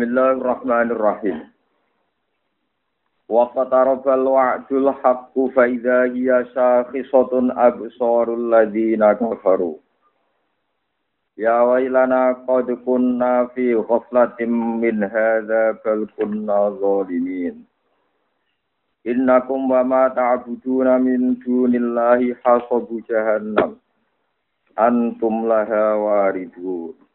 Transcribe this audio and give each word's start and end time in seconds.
Bismillahirrahmanirrahim. 0.00 1.44
Wa 3.28 3.52
qatarabal 3.52 4.24
wa'dul 4.32 4.88
haqqu 4.96 5.52
fa 5.52 5.68
idza 5.68 6.08
hiya 6.08 6.40
shakhisatun 6.56 7.52
absarul 7.52 8.48
ladzina 8.48 9.12
kafaru. 9.20 9.76
Ya 11.36 11.60
wailana 11.68 12.32
qad 12.48 12.72
kunna 12.80 13.52
fi 13.52 13.76
ghaflatin 13.76 14.80
min 14.80 15.04
hadza 15.04 15.76
bal 15.84 16.08
kunna 16.16 16.72
zalimin. 16.80 17.68
Innakum 19.04 19.68
wa 19.68 19.84
ma 19.84 20.08
ta'buduna 20.08 20.96
min 20.96 21.36
dunillahi 21.44 22.40
hasabu 22.40 23.04
jahannam. 23.04 23.76
Antum 24.80 25.44
laha 25.44 25.92
waridun. 26.00 27.09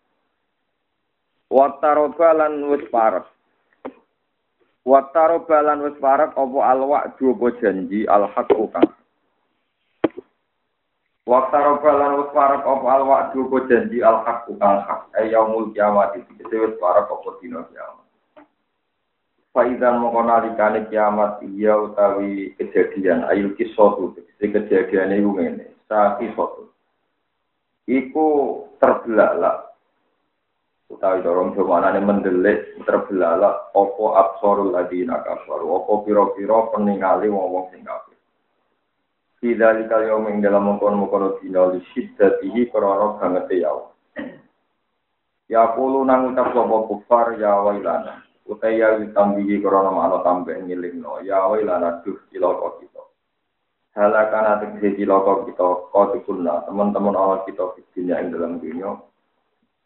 Wataroba 1.50 2.34
lan 2.34 2.66
wis 2.74 2.86
parek. 2.90 3.26
Wataroba 4.82 5.58
lan 5.62 5.86
wis 5.86 5.98
parek 6.02 6.34
apa 6.34 6.60
alwak 6.66 7.14
apa 7.14 7.48
janji 7.62 8.10
alhaq 8.10 8.50
kang. 8.74 8.90
Wataroba 11.30 11.92
lan 11.94 12.12
wis 12.18 12.30
parek 12.34 12.66
apa 12.66 12.86
alwak 12.90 13.30
apa 13.38 13.58
janji 13.70 14.02
alhaq 14.02 14.50
kang 14.58 14.78
hak 14.90 15.02
ayaumul 15.22 15.70
kiamat 15.70 16.18
iki 16.18 16.34
wis 16.50 16.74
parek 16.82 17.06
apa 17.14 17.30
dina 17.38 17.62
kiamat. 17.70 18.06
Faidan 19.54 20.02
mongko 20.02 20.22
nalikane 20.26 20.90
kiamat 20.90 21.46
iya 21.46 21.78
utawi 21.78 22.58
kejadian 22.58 23.24
ayu 23.30 23.54
kisotu 23.54 24.18
kejadian 24.42 25.14
iku 25.14 25.38
ngene. 25.38 25.78
Sa 25.86 26.18
kisotu. 26.18 26.74
Iku 27.86 28.28
terbelalak 28.82 29.75
utawi 30.90 31.26
dorong 31.26 31.58
jamanane 31.58 32.02
mendelik 32.02 32.78
terbelalak 32.86 33.74
opo 33.74 34.14
absorul 34.14 34.70
ladina 34.70 35.22
kafaru? 35.26 35.66
Opo 35.82 36.06
piro-piro 36.06 36.70
peningali 36.74 37.30
wong-wong 37.30 37.74
sing 37.74 37.82
kafir? 37.82 38.18
Tidak 39.42 39.72
dikali 39.86 40.10
yang 40.10 40.42
dalam 40.42 40.74
mengkono-mengkono 40.74 41.38
dina 41.38 41.70
li 41.70 41.82
syiddatihi 41.94 42.70
kororo 42.74 43.22
bangete 43.22 43.62
ya 43.62 43.74
Ya 45.46 45.70
pulu 45.78 46.02
nang 46.02 46.34
ucap 46.34 46.58
sopo 46.58 46.90
kufar 46.90 47.38
ya 47.38 47.62
wailana. 47.62 48.26
Utai 48.50 48.82
ya 48.82 48.98
ditambihi 48.98 49.62
korona 49.62 49.94
mano 49.94 50.26
tambah 50.26 50.58
no 50.98 51.22
Ya 51.22 51.46
wailana 51.46 52.02
duh 52.02 52.18
ciloko 52.34 52.82
kita. 52.82 53.04
Halakan 53.94 54.46
atik 54.58 54.98
ciloko 54.98 55.46
kita 55.46 55.66
Kau 55.94 56.10
teman-teman 56.66 57.14
Allah 57.14 57.46
kita 57.46 57.78
Dunia 57.94 58.20
yang 58.20 58.34
dalam 58.34 58.58
dunia 58.58 58.98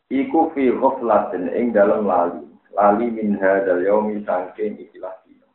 iku 0.10 0.50
fi 0.54 0.74
ghaflatin 0.74 1.54
ing 1.54 1.72
dalam 1.74 2.06
lali. 2.06 2.46
Lali 2.74 3.08
min 3.10 3.38
hadzal 3.38 3.82
yaumi 3.82 4.22
sangking 4.26 4.78
ikilah 4.78 5.14
dina. 5.26 5.48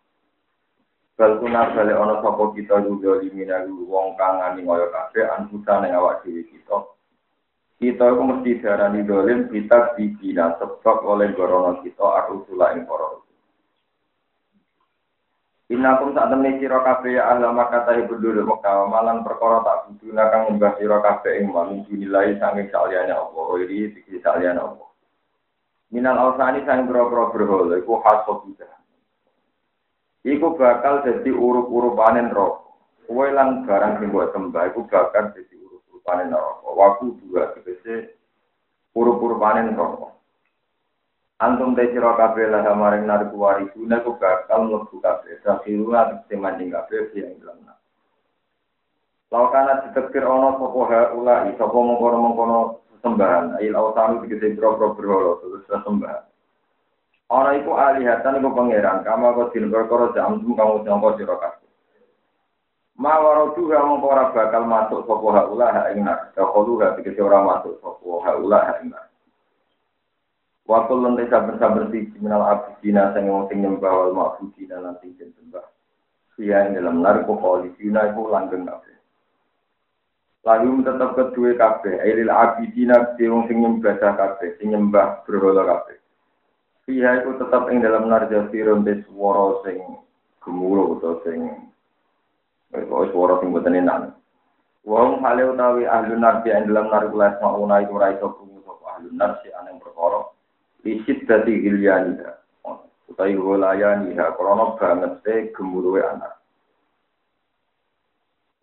Bal 1.15 1.39
kuna 1.39 1.75
bale 1.75 1.95
ana 1.95 2.23
sapa 2.23 2.55
kita 2.55 2.83
juga 2.87 3.23
liminalu 3.23 3.87
wong 3.87 4.19
kang 4.19 4.43
ngani 4.43 4.67
kaya 4.67 4.87
kabeh 4.91 5.25
anfusane 5.39 5.89
awak 5.95 6.23
dhewe 6.27 6.43
kita. 6.47 6.79
Kita 7.75 8.07
mesti 8.15 8.63
darani 8.63 9.03
dolim 9.03 9.51
kita 9.51 9.99
dibina 9.99 10.55
sebab 10.63 11.03
oleh 11.07 11.35
gorono 11.35 11.83
kita 11.83 12.03
arusula 12.03 12.75
ing 12.79 12.87
para 12.87 13.24
Inakum 15.75 16.15
saat 16.15 16.31
temen 16.31 16.63
sira 16.63 16.79
kabeh 16.87 17.19
ya 17.19 17.35
ahla 17.35 17.51
Makkah 17.51 17.83
tahi 17.83 18.07
berdua 18.07 18.47
Mekah. 18.47 18.87
Malan 18.87 19.27
perkara 19.27 19.59
tak 19.67 19.91
butuh 19.91 20.15
kang 20.31 20.55
mbah 20.55 20.79
sira 20.79 21.03
kabeh 21.03 21.43
ing 21.43 21.51
man 21.51 21.83
dinilai 21.91 22.39
sange 22.39 22.71
saliyane 22.71 23.11
apa? 23.11 23.41
Iri 23.59 23.91
iki 23.91 24.23
saliyane 24.23 24.63
apa? 24.63 24.87
Minal 25.91 26.31
ausani 26.31 26.63
sang 26.63 26.87
boro-boro 26.87 27.35
berhala. 27.35 27.75
Iku 27.83 27.99
hasab 28.07 28.47
Iku 30.25 30.57
bakal 30.57 31.03
jadi 31.05 31.31
urup-urupane 31.35 32.31
neraka. 32.31 32.65
Kowe 33.05 33.29
lan 33.29 33.67
barang 33.67 34.01
sing 34.01 34.09
mbok 34.15 34.31
sembah 34.31 34.63
iku 34.71 34.87
bakal 34.87 35.35
jadi 35.35 35.55
urup-urupane 35.59 36.31
neraka. 36.31 36.71
Waku 36.71 37.19
dua 37.19 37.51
tegese 37.59 38.15
urup-urupane 38.95 39.75
neraka 39.75 40.15
Antum 41.45 41.77
te 41.77 41.93
sira 41.93 42.17
kabeh 42.17 42.49
lah 42.49 42.65
maring 42.73 43.05
narku 43.05 43.37
warisuna 43.37 44.01
ku 44.01 44.17
bakal 44.17 44.65
mlebu 44.65 44.97
kabeh. 44.97 45.45
Sakiruha 45.45 46.25
tegese 46.25 46.41
manjing 46.41 46.73
kabeh 46.73 47.13
yang 47.13 47.37
dalam 47.37 47.69
Laukana 49.29 49.85
ditekir 49.85 50.25
ono 50.25 50.57
sopo 50.57 50.89
haula 50.89 51.45
sopo 51.61 51.79
mengkono 51.85 52.17
mengkono 52.23 52.59
sembahan. 53.05 53.61
Ail 53.61 53.77
autanu 53.77 54.25
tegese 54.25 54.57
bro-bro 54.57 54.97
berhala 54.97 55.37
terus 55.45 55.69
sembahan. 55.69 56.25
Ono 57.29 57.51
iku 57.61 57.77
alihatan 57.77 58.41
iku 58.41 58.49
pangeran. 58.57 59.05
Kama 59.05 59.37
kau 59.37 59.53
din 59.53 59.69
perkara 59.69 60.17
jamtum 60.17 60.57
kamu 60.57 60.81
nyangka 60.81 61.09
sira 61.21 61.37
kabeh. 61.37 61.69
Ma 62.97 63.21
warodu 63.21 63.69
mongko 63.69 64.07
ora 64.07 64.33
bakal 64.33 64.65
masuk 64.65 65.05
sopo 65.05 65.29
haula 65.29 65.67
ha 65.77 65.93
ing 65.93 66.09
nar. 66.09 66.33
Dakhaluha 66.33 66.97
tegese 66.97 67.21
ora 67.21 67.45
masuk 67.45 67.85
sopo 67.85 68.25
haula 68.25 68.65
ha 68.65 69.13
Waktu 70.65 70.97
lantai 70.97 71.29
sabar-sabar 71.29 71.93
di 71.93 72.09
minal 72.25 72.41
abidina 72.41 73.13
sang 73.13 73.29
wong 73.29 73.53
sing 73.53 73.61
nyembah 73.61 73.93
wal 73.93 74.13
ma'budina 74.17 74.81
lan 74.81 74.97
sing 75.05 75.13
sembah. 75.13 75.61
Sia 76.33 76.65
ing 76.65 76.81
dalam 76.81 77.05
narko 77.05 77.37
polisina 77.37 78.09
iku 78.09 78.33
langgeng 78.33 78.65
kabeh. 78.65 78.97
Lalu 80.45 80.81
tetap 80.81 81.17
kedua 81.21 81.53
kabeh, 81.61 82.01
ailil 82.01 82.33
abidina 82.33 83.13
di 83.13 83.29
wong 83.29 83.45
sing 83.45 83.61
nyembah 83.61 84.01
kabeh, 84.01 84.57
sing 84.57 84.73
nyembah 84.73 85.29
berhala 85.29 85.69
kabeh. 85.69 86.01
Sia 86.89 87.21
iku 87.21 87.37
tetap 87.37 87.69
ing 87.69 87.85
dalam 87.85 88.09
narja 88.09 88.49
sirun 88.49 88.89
des 88.89 89.05
swara 89.05 89.61
sing 89.69 89.85
gemuruh 90.41 90.97
utawa 90.97 91.21
sing 91.29 91.45
Kok 92.75 93.15
suara 93.15 93.39
sing 93.39 93.55
boten 93.55 93.79
enak. 93.79 94.17
Wong 94.89 95.21
hale 95.21 95.45
utawi 95.45 95.85
ahli 95.85 96.17
narbi 96.17 96.57
ing 96.57 96.73
dalam 96.73 96.89
narko 96.89 97.21
las 97.21 97.37
mauna 97.45 97.85
iku 97.85 98.01
ra 98.01 98.17
iso 98.17 98.33
krungu 98.33 98.65
sapa 98.65 98.97
ahli 98.97 99.13
narbi 99.13 99.53
aneng 99.55 99.77
perkara 99.79 100.34
Isit 100.85 101.25
dadi 101.25 101.65
hilyaniha. 101.65 102.33
Utai 103.09 103.33
hulayaniha. 103.33 104.37
Krono 104.37 104.77
banget 104.77 105.25
se 105.25 105.35
gemuruwe 105.57 106.05
anak. 106.05 106.37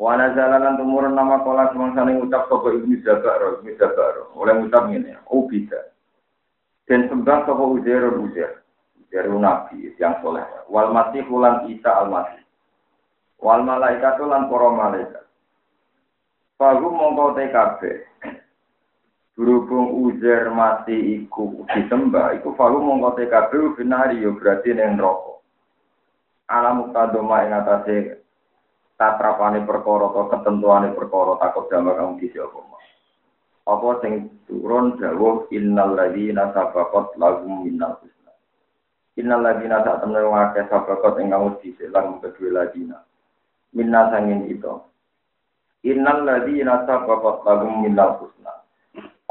Wana 0.01 0.33
jalanan 0.33 0.81
tumurun 0.81 1.13
nama 1.13 1.45
kola 1.45 1.69
semangsane 1.69 2.17
ngucap 2.17 2.49
sopo 2.49 2.73
ibnu 2.73 3.05
Jabaro, 3.05 3.61
ibnu 3.61 3.77
Jabaro. 3.77 4.33
Oleh 4.33 4.57
ngucap 4.57 4.89
ini, 4.89 5.13
oh 5.29 5.45
bisa. 5.45 5.77
Dan 6.89 7.05
sembah 7.05 7.45
sopo 7.45 7.77
ujair 7.77 8.09
ujair. 8.09 8.65
Ujair 8.97 9.29
nabi 9.29 9.93
yang 10.01 10.17
soleh. 10.25 10.41
Wal 10.73 10.89
masih 10.89 11.21
ulan 11.29 11.69
isa 11.69 11.89
al 11.93 12.09
masih. 12.09 12.41
Wal 13.37 13.61
malaikat 13.61 14.17
ulan 14.17 14.49
poro 14.49 14.73
malaikat. 14.73 15.21
Fagu 16.57 16.89
mongkau 16.89 17.37
TKB. 17.37 17.81
Berhubung 19.35 19.95
ujar 20.05 20.51
mati 20.51 21.23
iku 21.23 21.63
disembah 21.71 22.35
iku 22.39 22.51
falu 22.59 22.83
mongko 22.83 23.15
TKP 23.15 23.51
binari 23.79 24.19
yo 24.19 24.35
berarti 24.35 24.75
ning 24.75 24.99
neraka 24.99 25.39
alam 26.51 26.83
muktadoma 26.83 27.47
ing 27.47 27.55
atase 27.55 27.95
tatrapane 28.99 29.63
perkara 29.63 30.11
atau 30.11 30.29
ketentuane 30.29 30.91
perkara 30.91 31.39
takut 31.39 31.65
damai 31.71 31.95
kamu 31.95 32.19
di 32.19 32.27
apa 32.37 32.59
apa 33.71 33.89
sing 34.03 34.13
turun 34.49 34.99
dawuh 34.99 35.47
innal 35.55 35.95
ladzina 35.95 36.51
sabaqat 36.51 37.15
lahum 37.15 37.65
minnal 37.65 37.97
husna. 38.01 38.33
Innal 39.15 39.41
ladzina 39.45 39.85
sak 39.85 40.01
temne 40.01 40.21
akeh 40.21 40.65
sabaqat 40.67 41.13
ing 41.21 41.29
kamu 41.31 41.49
dhisik 41.61 41.89
lan 41.93 42.19
kedue 42.19 42.49
ladina. 42.49 42.99
Minna 43.71 44.11
sangin 44.11 44.49
kita 44.49 44.81
innal 45.87 46.25
ladzina 46.25 46.83
sabaqat 46.85 47.47
lahum 47.47 47.85
minnal 47.85 48.17
husna 48.21 48.60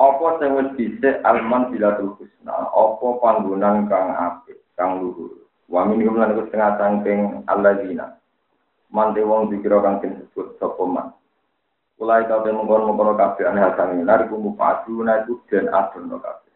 Apa 0.01 0.41
sing 0.41 0.57
wis 0.57 0.73
dhisik 0.81 1.21
alman 1.29 1.69
bilatul 1.69 2.17
husna, 2.17 2.73
apa 2.73 3.07
panggonan 3.21 3.85
kang 3.85 4.17
apik, 4.17 4.57
kang 4.73 4.97
luhur. 5.05 5.45
Wa 5.69 5.85
min 5.85 6.01
kumlan 6.01 6.33
iku 6.33 6.49
setengah 6.49 6.81
sangking 6.81 7.45
alladzina. 7.45 8.17
Mante 8.89 9.21
wong 9.21 9.53
dikira 9.53 9.85
kang 9.85 10.01
disebut 10.01 10.57
sapa 10.57 10.83
man. 10.89 11.13
Ulai 12.01 12.25
kau 12.25 12.41
temu 12.41 12.65
mengkono 12.65 13.13
kabeh 13.13 13.45
ane 13.45 13.61
hasan 13.61 14.01
nar 14.01 14.25
ku 14.33 14.41
mupadu 14.41 15.05
na 15.05 15.21
iku 15.21 15.37
den 15.53 15.69
adono 15.69 16.17
kabeh. 16.17 16.55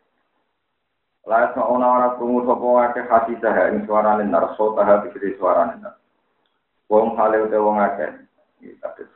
Lain 1.29 1.53
ona 1.61 1.87
ora 2.01 2.09
krungu 2.17 2.49
sapa 2.49 2.67
akeh 2.89 3.05
hati 3.13 3.37
sah 3.45 3.69
ing 3.69 3.85
suarane 3.85 4.25
nar 4.25 4.57
sota 4.57 4.89
hati 4.89 5.13
kiri 5.13 5.37
suarane. 5.37 5.85
Wong 6.89 7.13
hale 7.21 7.45
utawa 7.45 7.61
wong 7.61 7.77
akeh. 7.77 8.11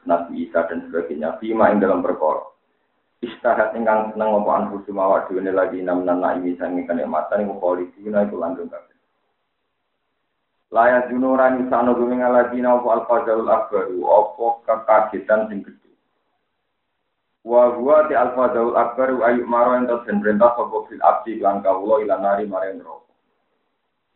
Nabi 0.04 0.44
Isa 0.44 0.68
dan 0.68 0.84
sebagainya. 0.84 1.40
Bima 1.40 1.72
ing 1.72 1.80
dalam 1.80 2.04
perkara. 2.04 2.57
Istahat 3.18 3.74
ingkang 3.74 4.14
seneng 4.14 4.30
apa 4.42 4.50
anfusu 4.62 4.94
mawak 4.94 5.26
dhewe 5.26 5.42
lagi 5.50 5.82
nam 5.82 6.06
nana 6.06 6.38
ini 6.38 6.54
sangi 6.54 6.86
kenikmatan 6.86 7.42
iku 7.42 7.58
polisi 7.58 7.98
itu 7.98 8.36
langgeng 8.38 8.70
kabeh. 8.70 8.96
Layak 10.70 11.08
junuran 11.10 11.64
isano 11.66 11.96
guming 11.96 12.22
lagi 12.22 12.60
na 12.62 12.78
apa 12.78 12.88
alfazalul 13.00 13.50
akbaru 13.50 13.98
apa 14.04 14.44
kekagetan 14.68 15.48
sing 15.50 15.64
gede 15.64 15.90
wa 17.48 17.72
huwa 17.72 18.04
ti 18.06 18.14
alfazalul 18.14 18.76
akbaru 18.76 19.24
ayu 19.24 19.48
maro 19.48 19.74
ento 19.80 20.04
den 20.04 20.20
perintah 20.20 20.52
sapa 20.54 20.84
fil 20.86 21.00
abdi 21.00 21.40
lan 21.40 21.64
kawula 21.64 22.04
ilanari 22.04 22.44
maring 22.44 22.78
neraka. 22.84 23.08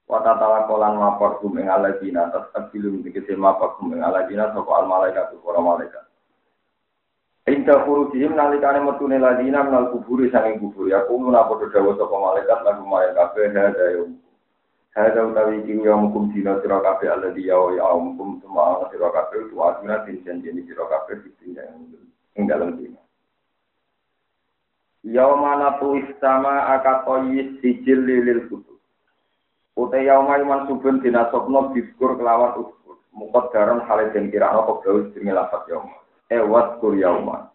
Wata 0.06 0.36
tala 0.36 0.68
kolan 0.68 1.00
mapor 1.00 1.40
ing 1.40 1.72
aladina 1.72 2.28
tas 2.28 2.52
abilum 2.54 3.00
dikete 3.00 3.32
mapor 3.32 3.80
kum 3.80 3.96
ing 3.96 4.04
aladina 4.04 4.52
sapa 4.52 4.70
al 4.78 4.86
malaikat 4.86 5.32
para 5.40 5.58
malaikat. 5.58 6.04
Inta 7.46 7.82
furujihim 7.82 8.38
nalikane 8.38 8.86
metune 8.86 9.18
ladina 9.18 9.66
menal 9.66 9.90
kuburi 9.90 10.30
sanging 10.30 10.62
kubur 10.62 10.86
ya 10.86 11.02
kulo 11.10 11.26
napa 11.26 11.58
dawa 11.74 11.98
sapa 11.98 12.14
malaikat 12.14 12.62
lagu 12.62 12.86
malaikat 12.86 13.18
kabeh 13.18 13.50
hada 13.50 13.86
yo. 13.98 14.14
Hada 14.94 15.26
utawi 15.26 15.58
iki 15.66 15.82
yo 15.82 15.98
mukum 15.98 16.30
dina 16.30 16.62
sira 16.62 16.78
kabeh 16.78 17.10
alladhi 17.10 17.50
ya 17.50 17.58
ya 17.74 17.98
mukum 17.98 18.38
semua 18.38 18.86
sira 18.94 19.10
kabeh 19.10 19.50
tuwa 19.50 19.74
tin 19.82 20.22
janji 20.22 20.62
sira 20.70 20.86
kabeh 20.86 21.18
ing 22.38 22.46
dalem 22.46 22.78
dina. 22.78 23.00
Yauma 25.02 25.58
natu 25.58 25.98
istama 25.98 26.78
akatoyis 26.78 27.58
sijil 27.58 28.06
lilil 28.06 28.46
kutub. 28.46 28.78
Ute 29.74 29.98
yauma 29.98 30.38
iman 30.38 30.70
subun 30.70 31.02
dinasokno 31.02 31.74
biskur 31.74 32.14
kelawan 32.14 32.54
uskur. 32.54 33.02
Mukot 33.10 33.50
daron 33.50 33.82
hale 33.82 34.14
den 34.14 34.30
kirano 34.30 34.62
keblau 34.62 35.10
jenenge 35.10 35.34
lafat 35.34 35.66
yauma. 35.66 36.01
Ewat 36.32 36.80
kur 36.80 36.96
yauma. 36.96 37.52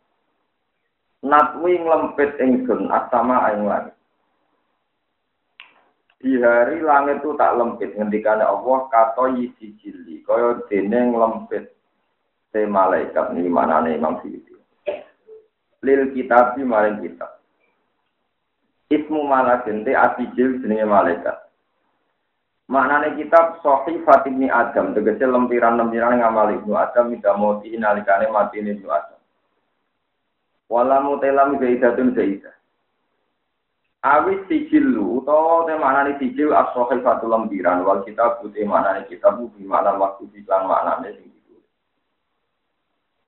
Natwi 1.25 1.81
nglempit 1.81 2.37
ingsun 2.37 2.93
astama 2.93 3.49
ing 3.57 3.65
langit. 3.65 3.97
Di 6.21 6.37
hari 6.37 6.81
langit 6.85 7.25
itu 7.25 7.33
tak 7.37 7.57
lempit 7.57 7.97
ngendikane 7.97 8.45
Allah 8.45 8.85
kato 8.93 9.33
yisi 9.33 9.73
jili 9.81 10.21
kaya 10.21 10.61
dene 10.69 11.09
nglempit 11.13 11.73
te 12.53 12.65
malaikat 12.69 13.33
ni 13.33 13.49
manane 13.49 13.97
Imam 13.97 14.21
Suyuti. 14.21 14.53
Lil 15.81 16.13
kitab 16.13 16.57
maring 16.57 17.01
kitab. 17.01 17.41
Ismu 18.93 19.25
malakin 19.25 19.85
te 19.85 19.97
asijil 19.97 20.61
jenenge 20.61 20.85
malaikat. 20.85 21.46
Maknane 22.67 23.15
kitab 23.15 23.63
Sahih 23.63 24.03
Fatimi 24.03 24.51
Adam, 24.51 24.91
tegese 24.91 25.23
lempiran-lempiran 25.23 26.19
ngamal 26.19 26.51
Ibnu 26.51 26.75
Adam 26.75 27.15
ida 27.15 27.31
mati 27.39 27.71
nalikane 27.79 28.27
mati 28.27 28.59
Ibnu 28.59 28.91
Adam. 28.91 29.19
Walamu 30.67 31.15
telam 31.23 31.55
zaidatun 31.63 32.11
zaidah. 32.11 32.51
Awis 34.03 34.43
sijilu 34.51 35.23
utawa 35.23 35.63
te 35.63 35.79
maknane 35.79 36.19
sijil 36.19 36.51
as-sahih 36.51 36.99
fatul 37.01 37.31
lempiran 37.31 37.87
wal 37.87 38.03
kitab 38.03 38.43
putih 38.43 38.67
maknane 38.67 39.07
kitab 39.07 39.39
bi 39.39 39.63
makna 39.63 39.95
waktu 39.95 40.27
lan 40.43 40.67
maknane 40.67 41.15
sing 41.15 41.31
itu. 41.31 41.55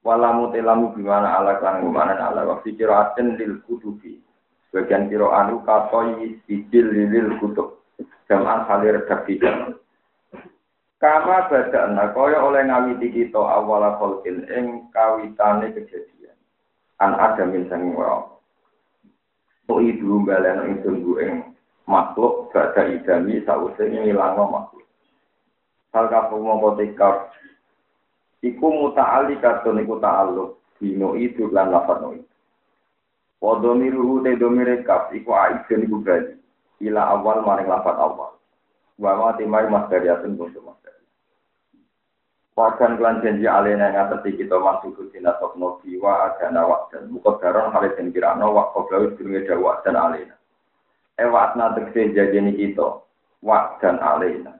Walamu 0.03 0.51
telamu 0.51 0.91
bimana 0.91 1.39
ala 1.39 1.63
kan 1.63 1.79
mana 1.79 2.27
ala 2.27 2.43
wa 2.43 2.59
fikiratin 2.59 3.39
lil 3.39 3.63
kutubi. 3.63 4.19
Bagian 4.75 5.07
kiro 5.07 5.31
anu 5.31 5.63
katoi 5.63 6.37
sijil 6.43 6.91
lilil 6.91 7.39
kutub. 7.39 7.78
Jaman 8.29 8.65
halir 8.69 9.01
redaksi 9.01 9.41
Kama 10.99 11.47
badana 11.47 12.11
kaya 12.11 12.43
oleh 12.43 12.67
ngawiti 12.67 13.07
kita 13.07 13.39
awala 13.39 13.95
kholkin 13.95 14.43
ing 14.51 14.91
kawitane 14.91 15.71
kejadian. 15.71 16.35
An 16.99 17.15
ada 17.15 17.47
min 17.47 17.71
sanging 17.71 17.95
wa. 17.95 18.27
To 19.71 19.79
idu 19.79 20.27
baleno 20.27 20.67
ingsun 20.67 20.99
ku 21.07 21.15
ing 21.23 21.55
makhluk 21.87 22.51
badha 22.51 22.83
idami 22.91 23.39
sause 23.47 23.79
ngilangno 23.79 24.43
makhluk. 24.51 24.83
Hal 25.95 26.11
kafu 26.11 26.35
mongko 26.35 26.75
tikar 26.75 27.31
iku 28.43 28.67
muta'ali 28.67 29.39
katun 29.39 29.79
iku 29.79 30.03
ta'aluk 30.03 30.59
dino 30.83 31.15
itu 31.15 31.47
lan 31.47 31.71
lafad 31.71 32.03
no 32.03 32.11
itu. 32.11 32.27
Wadomiruhu 33.39 34.19
te 34.27 34.35
domire 34.35 34.83
kaf 34.83 35.15
iku 35.15 35.31
aidun 35.31 35.87
iku 35.87 35.97
bali. 36.03 36.38
Ila 36.79 37.19
awal 37.19 37.43
maring 37.43 37.67
lafat 37.67 37.95
awal. 37.99 38.39
Wa 38.99 39.11
ma 39.15 39.35
timai 39.35 39.67
masdariatun 39.67 40.39
buntu 40.39 40.59
masdari. 40.63 41.03
Wakan 42.59 42.99
kelan 42.99 43.23
janji 43.23 43.47
alena 43.47 43.87
yang 43.95 44.11
atas 44.11 44.27
kita 44.35 44.59
masuk 44.59 44.91
ke 44.99 45.15
tina 45.15 45.31
sopno 45.39 45.79
kiwa 45.79 46.27
agana 46.27 46.67
dan 46.91 47.07
Muka 47.07 47.39
daron 47.39 47.71
halis 47.71 47.95
yang 47.95 48.11
kirano 48.11 48.51
wak 48.51 48.75
koblawi 48.75 49.15
sedurungi 49.15 49.47
dawa 49.47 49.79
dan 49.87 49.95
alena. 49.95 50.35
Ewatna 51.15 51.71
tegese 51.79 52.11
jajeni 52.11 52.59
kita. 52.59 52.99
Wak 53.39 53.79
dan 53.79 53.95
alena. 54.03 54.59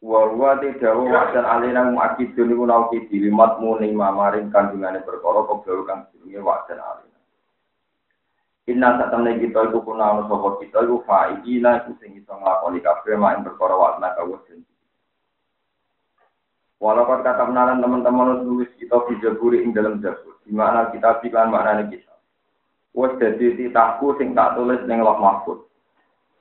Wa 0.00 0.56
tidak 0.56 0.96
wak 1.04 1.36
dan 1.36 1.44
alena 1.44 1.92
muakidun 1.92 2.48
iku 2.48 2.64
nauki 2.64 3.04
dilimat 3.12 3.60
muni 3.60 3.92
mamaring 3.92 4.48
kandungannya 4.48 5.04
perkara 5.04 5.44
koblawi 5.44 5.84
kang 5.84 6.08
sedurungi 6.08 6.40
wak 6.40 6.64
dan 6.72 6.80
alena. 6.80 7.07
Inna 8.68 9.00
saat 9.00 9.08
temen 9.08 9.40
kita 9.40 9.72
iku 9.72 9.80
kuna 9.80 10.12
ono 10.12 10.28
sopo 10.28 10.60
kita 10.60 10.84
iku 10.84 11.00
fa'idina 11.08 11.80
iku 11.80 11.96
sing 12.04 12.20
iso 12.20 12.36
nglakoni 12.36 12.84
kabeh 12.84 13.16
main 13.16 13.40
perkara 13.40 13.72
wakna 13.72 14.12
kawusin. 14.12 14.60
Walaupun 16.76 17.24
kata 17.24 17.48
menalan 17.48 17.80
teman-teman 17.80 18.44
nulis 18.44 18.68
kita 18.76 19.00
video 19.08 19.34
buri 19.40 19.64
ing 19.64 19.72
dalam 19.72 20.04
jabur, 20.04 20.36
di 20.44 20.52
mana 20.52 20.92
kita 20.92 21.16
pikirkan 21.24 21.48
maknanya 21.48 21.88
kita. 21.88 22.12
Wes 22.92 23.16
jadi 23.16 23.56
titahku 23.56 24.14
sing 24.20 24.36
tak 24.36 24.60
tulis 24.60 24.84
ning 24.84 25.00
loh 25.00 25.16
mahfud. 25.16 25.64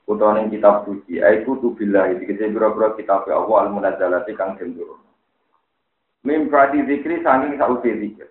Utawa 0.06 0.35
ning 0.35 0.51
kitab 0.51 0.83
suci, 0.83 1.23
aiku 1.23 1.57
tu 1.63 1.73
billahi 1.80 2.21
dikese 2.21 2.51
biro-biro 2.51 2.95
kitab 3.00 3.23
Allah 3.27 3.71
al-munazzalati 3.71 4.35
kang 4.35 4.59
gendurun. 4.59 5.00
Mim 6.27 6.51
prati 6.51 6.83
zikri 6.83 7.23
sanging 7.23 7.56
sausi 7.56 7.91
zikir. 7.97 8.30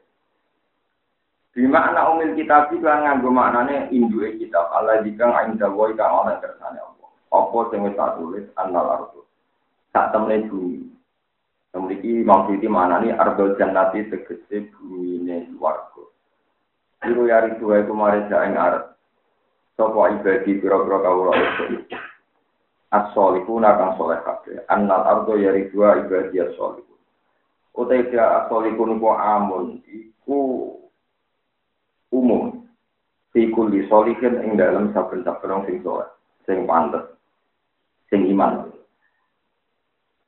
Bima 1.56 1.88
anak 1.88 2.12
umil 2.12 2.36
kitab 2.36 2.68
kan 2.68 3.00
nganggo 3.00 3.32
maknane 3.32 3.88
induke 3.88 4.36
kitab 4.36 4.68
Allah 4.76 5.00
jika 5.00 5.24
ainda 5.40 5.72
woi 5.72 5.96
kang 5.96 6.28
ana 6.28 6.36
kersane 6.36 6.76
Allah. 6.76 7.08
Apa 7.32 7.72
sing 7.72 7.80
wis 7.80 7.96
tulis 7.96 8.44
annal 8.60 8.84
ardu. 8.84 9.24
Sak 9.96 10.12
temne 10.12 10.44
bumi. 10.52 10.84
Memiliki 11.72 12.20
maksudnya 12.28 12.68
mana 12.68 13.00
nih 13.00 13.16
arbel 13.16 13.56
jannati 13.56 14.04
tegese 14.04 14.68
bumi 14.76 15.24
ini 15.24 15.48
warga. 15.56 16.04
Iku 17.08 17.24
yari 17.24 17.56
dua 17.56 17.80
itu 17.80 17.92
mari 17.96 18.28
jaeng 18.28 18.52
arep. 18.52 18.92
Sopo 19.80 20.04
ibadi 20.12 20.60
pira-pira 20.60 21.00
kawula 21.00 21.32
itu. 21.40 21.88
As-solihuna 22.92 23.80
kang 23.80 23.96
soleh 23.96 24.20
kabeh. 24.28 24.60
Annal 24.68 25.08
ardo 25.08 25.40
yari 25.40 25.72
dua 25.72 26.04
ibadi 26.04 26.36
as-solihun. 26.36 27.00
Utai 27.72 28.12
dia 28.12 28.44
as-solihun 28.44 29.00
ku 29.00 29.08
amun. 29.08 29.80
Iku 29.88 30.40
fi 33.36 33.52
kulli 33.52 33.84
solihin 33.92 34.40
ing 34.40 34.56
dalam 34.56 34.96
saben-saben 34.96 35.68
sing 35.68 35.84
soleh 35.84 36.08
sing 36.48 36.64
pantes 36.64 37.04
sing 38.08 38.24
iman 38.32 38.72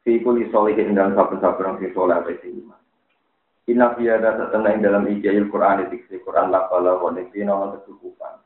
fi 0.05 0.21
kulli 0.21 0.45
solihin 0.53 0.93
ing 0.93 0.97
dalam 1.01 1.17
saben-saben 1.17 1.81
sing 1.81 1.89
soleh 1.97 2.21
apa 2.21 2.37
sing 2.45 2.61
iman 2.61 2.77
Inna 3.69 3.93
fi 3.97 4.09
ada 4.09 4.33
satana 4.41 4.73
ing 4.73 4.81
dalam 4.81 5.05
ijazil 5.05 5.53
Quran 5.53 5.93
diksi 5.93 6.25
Quran 6.25 6.49
la 6.49 6.73
bala 6.73 6.97
wa 7.05 7.13
nekina 7.13 7.53
ana 7.53 7.77
kecukupan. 7.77 8.41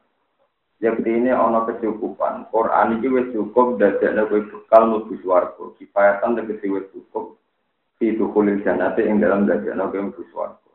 Yakti 0.83 1.11
ini 1.15 1.31
ana 1.31 1.63
kecukupan. 1.63 2.51
Quran 2.51 2.99
iki 2.99 3.07
wis 3.07 3.31
cukup 3.31 3.79
dadekne 3.79 4.27
kowe 4.27 4.43
bekal 4.43 4.83
mlebu 4.91 5.15
swarga. 5.23 5.79
Kifayatan 5.79 6.43
tegese 6.43 6.67
wis 6.75 6.91
cukup 6.91 7.39
fi 8.03 8.19
dukhulil 8.19 8.67
jannati 8.67 9.07
ing 9.07 9.23
dalam 9.23 9.47
dadekne 9.47 9.79
kowe 9.79 10.03
mlebu 10.11 10.23
swarga. 10.35 10.71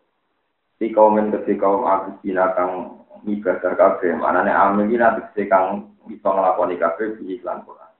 Di 0.80 0.96
kaum 0.96 1.20
kecil 1.20 1.60
kaum 1.60 1.84
aku 1.84 2.24
kang 2.56 2.72
ibadah 3.26 3.74
kafe, 3.74 4.14
mana 4.14 4.46
nih 4.46 4.54
amil 4.54 4.86
kina 4.92 5.18
kecil 5.18 5.50
kang 5.50 5.66
bisa 6.06 6.30
ngelakoni 6.30 6.76
kafe 6.78 7.18
di 7.18 7.40
iklan 7.40 7.66
Quran. 7.66 7.92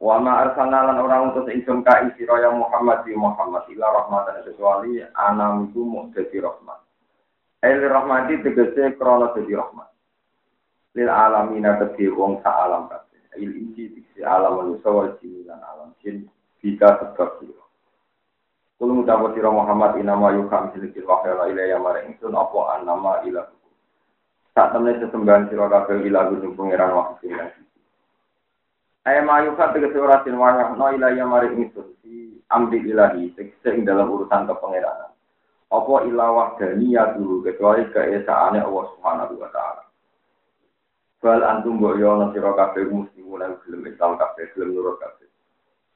Wa 0.00 0.16
ma 0.16 0.40
arsalna 0.48 0.96
orang 0.96 1.36
untuk 1.36 1.52
ingsun 1.52 1.84
ka 1.84 2.08
isi 2.08 2.24
raya 2.24 2.48
Muhammad 2.56 3.04
di 3.04 3.12
Muhammad 3.12 3.68
ila 3.68 3.86
rahmatan 4.00 4.40
kecuali 4.48 5.04
anam 5.12 5.68
itu 5.68 5.84
mau 5.84 6.08
jadi 6.16 6.40
rahmat. 6.40 6.78
El 7.60 7.84
rahmati 7.84 8.40
tegese 8.40 8.96
krono 8.96 9.36
jadi 9.36 9.60
rahmat. 9.60 9.88
Lil 10.96 11.10
alamina 11.12 11.76
kedhi 11.76 12.08
wong 12.08 12.40
sa 12.40 12.64
alam 12.64 12.88
kabeh. 12.88 13.36
Il 13.36 13.52
inci 13.52 13.92
diksi 13.92 14.24
alam 14.24 14.64
manusia 14.64 14.88
wal 14.88 15.12
jin 15.20 15.44
alam 15.52 15.92
jin 16.00 16.24
bisa 16.64 16.96
sebab 16.96 17.44
Kulo 18.80 18.96
ngucap 18.96 19.36
sira 19.36 19.52
Muhammad 19.52 20.00
inama 20.00 20.32
yukam 20.32 20.72
silikil 20.72 21.04
wahya 21.04 21.36
la 21.36 21.52
ilaya 21.52 21.76
maring 21.76 22.16
ingsun 22.16 22.32
apa 22.32 22.80
anama 22.80 23.20
ilah. 23.28 23.44
Sak 24.56 24.72
temne 24.72 24.96
sesembahan 24.96 25.52
sira 25.52 25.68
kabeh 25.68 26.00
ilah 26.08 26.32
gunung 26.32 26.56
pangeran 26.56 26.96
waktu 26.96 27.28
sing 27.28 27.36
Ayam 29.04 29.28
ayu 29.28 29.52
kan 29.60 29.76
tegese 29.76 30.00
ora 30.00 30.24
sin 30.24 30.40
wahya 30.40 30.72
no 30.80 30.88
ilaya 30.96 31.28
maring 31.28 31.60
ingsun 31.60 31.92
si 32.00 32.40
amri 32.48 32.80
ilahi 32.88 33.36
tegese 33.36 33.68
ing 33.68 33.84
dalam 33.84 34.08
urusan 34.08 34.48
kepangeranan. 34.48 35.12
Apa 35.68 36.08
ilah 36.08 36.28
wahdaniyah 36.32 37.20
dulu 37.20 37.44
kecuali 37.44 37.84
keesaane 37.92 38.64
Allah 38.64 38.84
Subhanahu 38.96 39.44
wa 39.44 39.48
taala. 39.52 39.84
Bal 41.20 41.44
antum 41.44 41.76
mbok 41.76 42.00
yo 42.00 42.16
ana 42.16 42.32
sira 42.32 42.56
kabeh 42.56 42.88
muslimun 42.88 43.44
lan 43.44 43.60
gelem 43.60 43.92
Islam 43.92 44.16
kabeh 44.16 44.56
gelem 44.56 44.72
nurut 44.72 44.96
kabeh. 45.04 45.19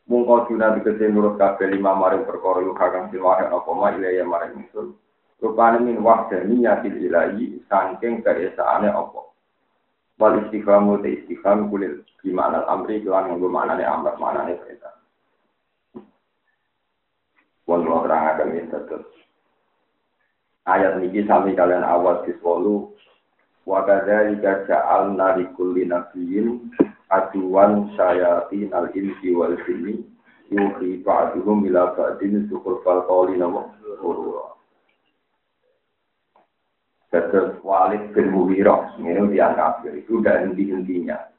Mungko 0.09 0.49
dina 0.49 0.77
dikete 0.77 1.09
nurut 1.09 1.41
kabeh 1.41 1.73
lima 1.73 1.97
maring 1.97 2.29
perkara 2.29 2.61
yu 2.61 2.77
kakang 2.77 3.09
silwahe 3.09 3.49
apa 3.49 3.71
ma 3.73 3.93
ilaya 3.97 4.25
maring 4.25 4.61
ingsun 4.61 4.93
rupane 5.41 5.81
min 5.81 6.01
wahdani 6.05 6.65
yatil 6.65 6.97
ilahi 6.97 7.61
saking 7.69 8.21
keesaane 8.21 8.89
apa 8.93 9.25
Wal 10.15 10.47
istiqamu 10.47 11.03
te 11.03 11.11
istiqam 11.11 11.67
kulil 11.71 12.07
gimana 12.23 12.63
amri 12.71 13.03
kelan 13.03 13.35
nganggo 13.35 13.51
maknane 13.51 13.83
amr 13.83 14.15
maknane 14.15 14.55
perintah. 14.63 14.95
Lo 17.67 17.99
terang 18.07 18.25
akan 18.39 18.71
terus. 18.71 19.11
Ayat 20.71 21.03
niki 21.03 21.27
sami 21.27 21.59
kalian 21.59 21.83
awal 21.83 22.23
diswolu 22.23 22.95
wa 23.67 23.83
kadzalika 23.83 24.65
ja'alna 24.71 25.35
likulli 25.35 25.91
nabiyyin 27.11 27.13
aduwan 27.13 27.73
syayatin 27.97 28.73
al-insi 28.73 29.35
wal 29.35 29.57
jinni 29.67 30.05
yuhi 30.51 31.03
ba'duhum 31.05 31.67
ila 31.69 31.93
ba'din 31.97 32.49
sukurfal 32.49 33.05
qawli 33.09 33.37
nama 33.39 33.69
Terus 37.15 37.63
Walid 37.63 38.11
bin 38.11 38.35
Mughirah, 38.35 38.99
ini 38.99 39.39
yang 39.39 39.55
kafir, 39.55 39.95
itu 39.95 40.19
udah 40.19 40.35
henti-hentinya. 40.43 41.31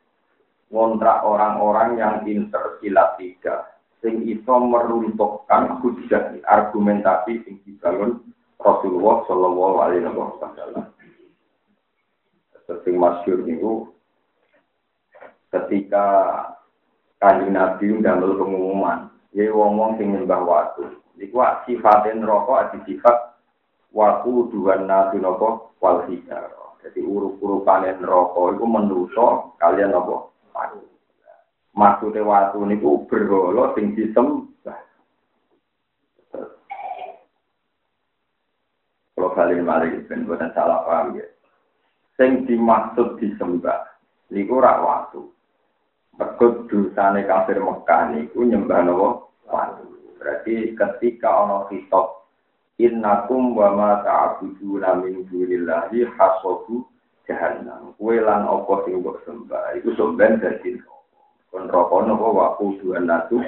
Ngontrak 0.71 1.27
orang-orang 1.27 1.99
yang 1.99 2.23
pinter 2.23 2.79
silat 2.79 3.19
tiga, 3.19 3.75
sing 3.99 4.23
iso 4.23 4.55
meruntuhkan 4.55 5.83
hujah 5.83 6.31
argumentasi 6.47 7.43
sing 7.43 7.59
dibangun 7.67 8.23
Rasulullah 8.55 9.27
Shallallahu 9.27 9.75
Alaihi 9.83 10.07
Wasallam. 10.15 10.95
Sing 12.87 12.95
masyur 12.95 13.43
itu 13.43 13.91
ketika 15.55 16.05
kanjeng 17.23 17.55
Nabi 17.55 17.95
ndamel 17.95 18.35
pengumuman, 18.35 19.07
ya 19.31 19.51
wong-wong 19.51 19.95
sing 19.95 20.11
nyembah 20.11 20.41
watu. 20.43 20.99
Iku 21.15 21.39
sifatin 21.63 22.27
rokok 22.27 22.59
adi 22.59 22.77
sifat 22.83 23.35
waku 23.95 24.51
dua 24.51 24.75
nabi 24.83 25.23
nopo 25.23 25.75
wal 25.79 26.03
hijar. 26.11 26.51
Jadi 26.83 26.99
urup-urupan 27.01 28.03
rokok 28.03 28.55
itu 28.55 28.65
menuso 28.67 29.55
kalian 29.59 29.95
nopo 29.95 30.35
watu. 30.51 30.83
Maksudnya 31.75 32.23
watu 32.23 32.63
niku 32.63 33.03
bergolo 33.07 33.75
sing 33.75 33.95
disembah. 33.95 34.79
Kalau 39.15 39.31
kalian 39.35 39.67
mari 39.67 39.99
ben 40.07 40.27
buatan 40.27 40.51
salah 40.55 40.83
paham 40.87 41.19
ya. 41.19 41.27
Sing 42.15 42.47
dimaksud 42.47 43.19
disembah 43.19 43.83
niku 44.31 44.63
rak 44.63 44.79
watu. 44.79 45.34
Mergo 46.15 46.65
dosane 46.71 47.27
kafir 47.27 47.59
Mekah 47.59 48.15
niku 48.15 48.47
nyembah 48.47 48.79
nopo? 48.87 49.07
Watu. 49.51 49.85
Berarti 50.19 50.73
ketika 50.73 51.45
ono 51.45 51.67
kitab 51.67 52.27
innakum 52.79 53.53
wa 53.53 53.69
ma 53.75 53.91
ta'buduna 54.01 54.99
min 55.03 55.27
dunillahi 55.27 56.07
hasabu 56.15 56.87
jahannam. 57.27 57.93
Kuwe 57.99 58.23
lan 58.23 58.47
apa 58.47 58.73
sing 58.87 59.03
mbok 59.03 59.21
sembah? 59.27 59.75
Iku 59.77 59.91
somben 59.99 60.39
dadi 60.39 60.79
kon 61.51 61.71
roko 61.71 62.03
napa 62.03 62.27
wa 62.31 62.47
kuduan 62.59 63.07
natu 63.07 63.39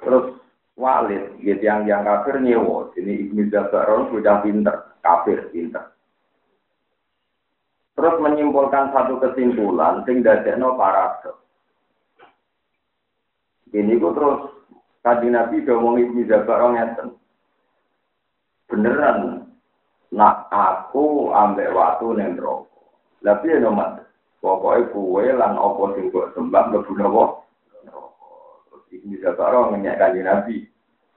terus 0.00 0.40
Walid, 0.80 1.36
gitu 1.44 1.60
yang 1.60 1.84
yang 1.84 2.08
kafir 2.08 2.40
nyewo, 2.40 2.88
ini 2.96 3.28
Ibnu 3.28 3.52
Jabaron 3.52 4.08
sudah 4.08 4.40
pinter, 4.40 4.96
kafir 5.04 5.52
pinter. 5.52 5.92
Terus 7.98 8.16
menyimpulkan 8.22 8.94
satu 8.94 9.20
kesimpulan, 9.20 10.06
sing 10.08 10.24
dadekno 10.24 10.78
paradok. 10.78 11.36
Ini 13.70 14.02
ku 14.02 14.10
terus 14.16 14.60
Tadi 15.00 15.32
Nabi 15.32 15.64
ngomong 15.64 15.96
Ibnu 15.96 16.28
Jabar 16.28 16.60
ngeten. 16.76 17.16
Beneran, 18.68 19.48
nak 20.12 20.52
aku 20.52 21.32
ambek 21.32 21.72
waktu 21.72 22.20
neng 22.20 22.36
rokok. 22.36 22.68
Tapi 23.24 23.52
ya 23.52 23.64
nomad, 23.64 24.04
pokoknya 24.44 24.92
kue 24.92 25.24
lan 25.32 25.56
opo 25.56 25.96
sing 25.96 26.12
kok 26.12 26.36
sembah 26.36 26.64
lebu 26.68 26.92
nopo. 27.00 27.24
Terus 28.68 28.84
Ibnu 28.92 29.16
Jabar 29.24 29.72
ngenyek 29.72 29.96
kanji 29.96 30.20
Nabi. 30.20 30.56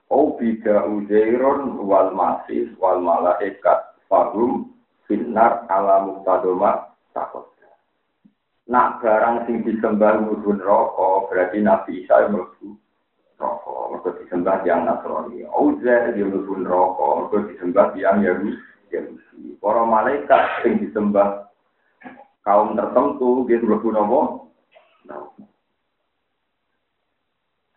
Oh 0.08 0.32
bida 0.36 0.88
uzairun 0.88 1.80
wal 1.84 2.12
masis 2.16 2.72
wal 2.80 3.00
malaikat 3.04 4.00
fahum 4.08 4.73
finar 5.04 5.68
ala 5.68 6.04
muktadoma 6.04 6.94
takut. 7.12 7.54
Nak 8.64 9.04
barang 9.04 9.44
sing 9.44 9.60
disembah 9.60 10.24
mudun 10.24 10.56
rokok 10.56 11.28
berarti 11.28 11.60
Nabi 11.60 12.00
Isa 12.00 12.32
mlebu 12.32 12.72
rokok, 13.36 13.82
mereka 13.92 14.10
disembah 14.24 14.64
yang 14.64 14.88
Nasrani. 14.88 15.44
Uzair 15.52 16.16
dia 16.16 16.24
mlebu 16.24 16.64
rokok, 16.64 17.28
mereka 17.28 17.38
disembah 17.52 17.86
yang 18.00 18.24
Yahudi. 18.24 18.56
Para 19.60 19.82
malaikat 19.84 20.64
yang 20.64 20.80
disembah 20.80 21.50
kaum 22.40 22.72
tertentu 22.72 23.44
dia 23.44 23.60
mlebu 23.60 23.88
nopo? 23.92 24.20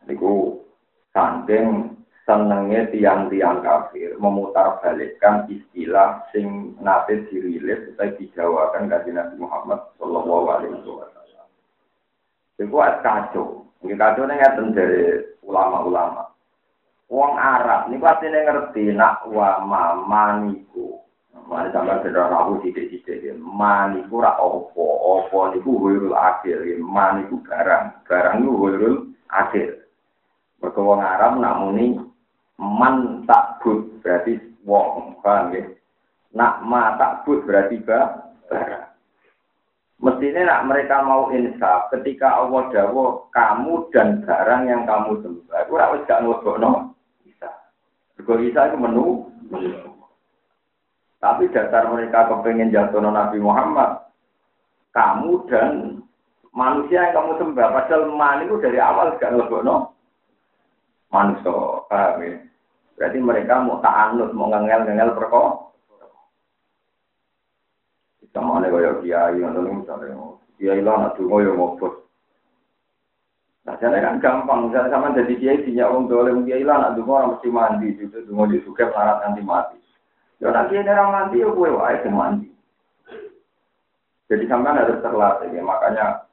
Niku 0.07 0.63
sandeng 1.11 1.96
senengnya 2.27 2.91
tiang-tiang 2.91 3.63
kafir 3.63 4.19
memutar 4.19 4.83
balikkan 4.83 5.47
istilah 5.47 6.27
sing 6.35 6.75
nate 6.83 7.23
dirilis 7.31 7.95
atau 7.95 8.11
dijawakan 8.19 8.91
dari 8.91 9.15
Nabi 9.15 9.39
Muhammad 9.39 9.79
Shallallahu 9.95 10.45
Alaihi 10.51 10.75
Wasallam. 10.83 11.47
Itu 12.59 12.75
kacau. 12.75 13.63
Ini 13.79 13.95
kacau 13.95 14.27
ini 14.27 14.75
dari 14.75 15.23
ulama-ulama. 15.47 16.27
Wong 17.07 17.39
Arab 17.39 17.87
ini 17.87 18.03
pasti 18.03 18.27
ngerti 18.27 18.91
nak 18.91 19.23
wa 19.31 19.63
maniku. 19.95 20.99
Mane 21.47 21.71
sampai 21.71 22.03
sudah 22.03 22.27
rahu 22.27 22.59
sidik-sidik. 22.59 23.39
Maniku 23.39 24.19
ra 24.19 24.35
opo, 24.35 24.83
opo 24.83 25.47
niku 25.55 25.79
wirul 25.79 26.11
akhir, 26.11 26.59
maniku 26.83 27.39
barang, 27.47 28.03
barang 28.03 28.35
niku 28.43 28.53
wirul 28.59 28.95
akhir. 29.31 29.87
Mereka 30.59 30.79
wong 30.83 30.99
Arab 30.99 31.39
namuni 31.39 31.95
man 32.57 33.23
takbut 33.29 34.01
berarti 34.01 34.41
wong, 34.65 35.21
paham 35.21 35.53
ya? 35.53 35.63
Nak 36.33 36.65
ma 36.65 36.97
takbut 36.97 37.45
berarti 37.45 37.79
barang. 37.81 38.87
Mestinya 39.97 40.41
nak 40.45 40.63
mereka 40.69 41.01
mau 41.01 41.33
insaf 41.33 41.89
ketika 41.89 42.29
Allah 42.29 42.69
dawo 42.69 43.25
kamu 43.33 43.89
dan 43.89 44.21
barang 44.21 44.69
yang 44.69 44.85
kamu 44.85 45.25
sembah. 45.25 45.65
Aku 45.65 45.73
rawat 45.73 46.05
gak 46.05 46.21
no 46.21 46.37
bisa. 47.25 47.49
Juga 48.13 48.33
bisa 48.37 48.69
itu 48.69 48.77
menu. 48.77 49.25
Tapi 51.17 51.49
dasar 51.49 51.89
mereka 51.89 52.29
kepengen 52.29 52.69
jatuh 52.69 53.01
Nabi 53.01 53.41
Muhammad. 53.41 54.05
Kamu 54.93 55.49
dan 55.49 55.97
manusia 56.53 57.09
yang 57.09 57.17
kamu 57.17 57.31
sembah. 57.41 57.67
Padahal 57.73 58.13
man 58.13 58.45
itu 58.45 58.61
dari 58.61 58.77
awal 58.77 59.17
gak 59.17 59.33
no 59.33 59.97
manusia. 61.09 61.57
Paham 61.89 62.21
ya? 62.21 62.46
Berarti 62.97 63.21
mereka 63.21 63.61
mau 63.61 63.77
ta'anut, 63.77 64.33
mau 64.33 64.49
ngengel-ngengel 64.49 65.13
perkara. 65.13 65.69
Sama 68.33 68.61
ada 68.61 68.69
kaya 68.69 69.01
kiai, 69.01 69.41
yang 69.41 69.53
misalnya, 69.53 70.13
kiai 70.57 70.81
lah 70.81 71.09
nak 71.09 71.13
dungo 71.17 71.41
ya 71.41 71.53
ngobos. 71.57 72.05
Nah, 73.65 73.73
jadi 73.81 73.97
kan 73.97 74.21
gampang, 74.21 74.69
misalnya 74.69 74.93
sama 74.93 75.13
jadi 75.17 75.33
kiai, 75.37 75.65
punya 75.65 75.89
orang 75.89 76.05
dolem 76.05 76.37
kiai 76.45 76.61
lah 76.61 76.93
dungo 76.93 77.17
orang 77.17 77.37
mesti 77.37 77.49
mandi, 77.49 77.97
juga 77.97 78.21
dungo 78.25 78.45
di 78.49 78.61
suka 78.61 78.93
syarat 78.93 79.25
nanti 79.25 79.41
mati. 79.41 79.77
Ya 80.37 80.53
nanti 80.53 80.77
ini 80.77 80.89
orang 80.89 81.09
mandi, 81.13 81.41
ya 81.41 81.49
gue 81.49 81.69
wae 81.69 81.97
mandi. 82.13 82.49
Jadi 84.29 84.43
sampai 84.45 84.75
harus 84.75 85.01
terlatih, 85.01 85.49
ya 85.49 85.61
makanya 85.65 86.26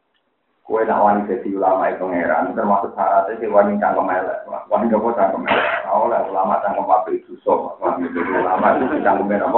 kue 0.64 0.80
nak 0.88 1.04
wani 1.04 1.28
jadi 1.28 1.49
ulama 1.52 1.92
itu 1.92 2.09
ngeran, 2.09 2.56
termasuk 2.56 2.97
syaratnya 2.97 3.37
si 3.37 3.47
wani 3.52 3.76
cangkem 3.76 4.09
elek, 4.09 4.49
wani 4.49 4.88
gak 4.88 5.00
mau 5.04 5.12
cangkem 5.12 5.44
elek. 5.44 5.68
Oleh 5.92 6.21
ulama 6.33 6.56
cangkem 6.64 6.88
pabrik 6.88 7.21
susuk, 7.28 7.76
wani 7.85 8.09
jadi 8.09 8.33
ulama 8.40 8.80
itu 8.80 8.97
cangkem 9.04 9.28
elek. 9.28 9.52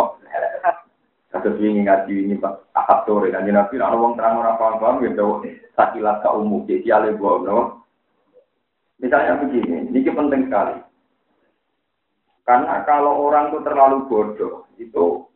Kasus 1.31 1.59
ini 1.63 1.87
ngaji 1.87 2.15
ini 2.27 2.35
pak 2.39 2.65
akad 2.73 3.05
sore 3.05 3.29
kan 3.29 3.45
nabi 3.45 3.77
kalau 3.77 3.99
wong 3.99 4.15
terang 4.17 4.41
orang 4.41 4.57
paham 4.57 4.81
paham 4.81 5.03
gitu 5.05 5.43
sakilat 5.75 6.23
ke 6.23 6.29
umum 6.33 6.65
jadi 6.65 6.97
ale 6.97 7.19
gua 7.19 7.43
no. 7.43 7.59
Misalnya 8.97 9.37
begini, 9.45 9.93
ini 9.93 10.09
penting 10.09 10.49
sekali. 10.49 10.81
Karena 12.49 12.81
kalau 12.89 13.29
orang 13.29 13.53
itu 13.53 13.61
terlalu 13.61 14.09
bodoh, 14.09 14.65
itu 14.81 15.29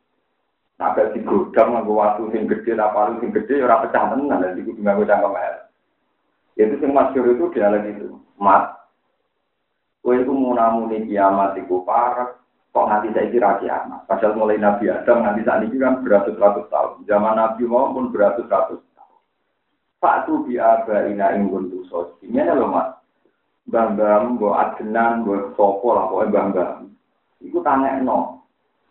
agak 0.80 1.12
digodam 1.12 1.76
nganggo 1.76 1.92
waktu 2.00 2.32
sing 2.32 2.48
gede, 2.48 2.72
apa 2.80 3.20
sing 3.20 3.30
gede, 3.36 3.60
orang 3.60 3.84
pecah 3.84 4.04
tenan, 4.16 4.40
dan 4.40 4.56
itu 4.56 4.72
nganggo 4.80 5.04
cangkem 5.04 5.36
Itu 6.56 6.74
sing 6.80 6.90
masyur 6.96 7.36
itu 7.36 7.52
dia 7.52 7.68
lagi 7.68 7.92
itu, 7.92 8.16
mat. 8.40 8.80
Kue 10.00 10.16
itu 10.16 10.32
mau 10.32 10.56
namuni 10.56 11.04
kiamat 11.04 11.60
itu 11.60 11.84
parah, 11.84 12.40
Kok 12.70 12.86
nanti 12.86 13.10
saya 13.10 13.26
kira 13.34 13.58
kiamat. 13.58 14.06
Padahal 14.06 14.38
mulai 14.38 14.54
Nabi 14.54 14.86
Adam 14.86 15.26
nanti 15.26 15.42
saat 15.42 15.66
ini 15.66 15.74
kan 15.74 16.06
beratus-ratus 16.06 16.70
tahun. 16.70 17.02
Zaman 17.02 17.34
Nabi 17.34 17.66
maupun 17.66 18.14
beratus-ratus 18.14 18.78
tahun. 18.94 19.20
Pak 19.98 20.30
tu 20.30 20.46
biaba 20.46 21.10
ina 21.10 21.34
ingun 21.34 21.66
tu 21.66 21.82
sosi. 21.90 22.30
Ini 22.30 22.46
loh 22.54 22.70
mas. 22.70 22.94
Bambam, 23.66 24.38
mbak 24.38 24.78
adenan, 24.78 25.26
mbak 25.26 25.58
sopo 25.58 25.98
lah 25.98 26.06
pokoknya 26.14 26.30
bambam. 26.30 26.94
Iku 27.42 27.58
tanya. 27.66 27.98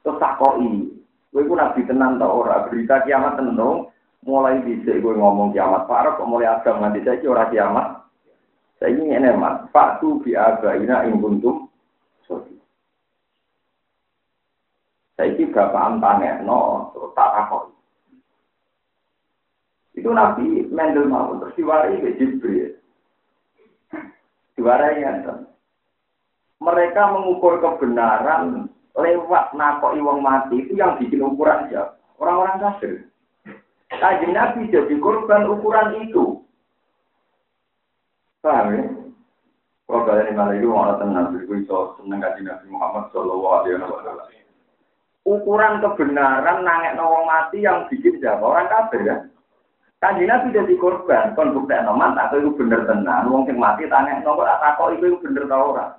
Terus 0.03 0.19
takoi. 0.19 0.98
Kowe 1.29 1.45
ku 1.45 1.53
nabi 1.53 1.85
tenan 1.85 2.17
ta 2.17 2.25
ora? 2.25 2.65
Berita 2.65 3.05
kiamat 3.05 3.37
tenan 3.37 3.85
mulai 4.25 4.59
dhisik 4.65 4.99
kowe 4.99 5.13
ngomong 5.13 5.53
kiamat 5.53 5.85
parah 5.85 6.17
kok 6.17 6.27
mulai 6.27 6.49
agam 6.49 6.81
nganti 6.81 7.05
saiki 7.05 7.29
ora 7.29 7.47
kiamat. 7.53 8.01
Saiki 8.81 9.11
ngene 9.11 9.35
Mas, 9.35 9.67
Pak 9.75 9.99
tu 9.99 10.23
bi 10.23 10.33
abaina 10.33 11.03
ing 11.05 11.19
kuntum 11.19 11.67
sodi. 12.23 12.55
Saiki 15.19 15.51
bapak 15.51 15.99
no 16.47 16.89
terus 16.95 17.11
tak 17.13 17.29
takon. 17.35 17.75
Itu 19.99 20.09
Nabi 20.15 20.63
Mendel 20.71 21.11
mau 21.11 21.35
terus 21.43 21.55
diwarai 21.59 21.99
ke 21.99 22.15
Jibril. 22.15 22.71
Diwarai 24.55 25.03
ya. 25.03 25.11
Mereka 26.59 27.01
mengukur 27.15 27.59
kebenaran 27.59 28.71
lewat 28.97 29.53
nakok 29.53 29.93
iwang 29.97 30.23
mati 30.23 30.65
itu 30.65 30.73
yang 30.77 30.97
bikin 30.97 31.21
ukuran 31.21 31.69
siapa? 31.69 31.99
Orang-orang 32.19 32.61
kafir. 32.61 32.93
Kajian 33.89 34.37
Nabi 34.37 34.69
jadi 34.69 34.93
korban 35.01 35.49
ukuran 35.49 36.05
itu. 36.05 36.45
Paham 38.39 38.67
ya? 38.71 38.83
Kalau 39.89 40.05
kalian 40.05 40.37
malah 40.37 40.53
itu 40.53 40.69
malah 40.69 40.95
tenang, 41.01 41.33
beriku 41.33 41.53
iso 41.57 41.97
seneng 41.97 42.21
kajian 42.21 42.45
Nabi 42.45 42.65
Muhammad 42.69 43.09
Shallallahu 43.09 43.55
Alaihi 43.57 43.81
Wasallam. 43.81 44.27
Ukuran 45.25 45.73
kebenaran 45.81 46.61
nangek 46.61 46.95
nawang 46.95 47.25
mati 47.25 47.65
yang 47.65 47.89
bikin 47.89 48.21
siapa? 48.21 48.41
Orang 48.41 48.69
kafir 48.69 49.01
kan? 49.03 49.19
Kanji 49.99 50.23
Nabi 50.23 50.55
jadi 50.55 50.73
korban, 50.79 51.35
kon 51.35 51.51
bukti 51.51 51.75
atau 51.75 52.39
itu 52.39 52.55
bener 52.55 52.87
tenang, 52.87 53.27
wong 53.27 53.43
sing 53.43 53.59
mati 53.59 53.83
tanya, 53.91 54.23
tak 54.23 54.79
kok 54.79 54.95
itu 54.95 55.19
bener 55.19 55.43
tau 55.51 55.75
ora. 55.75 55.98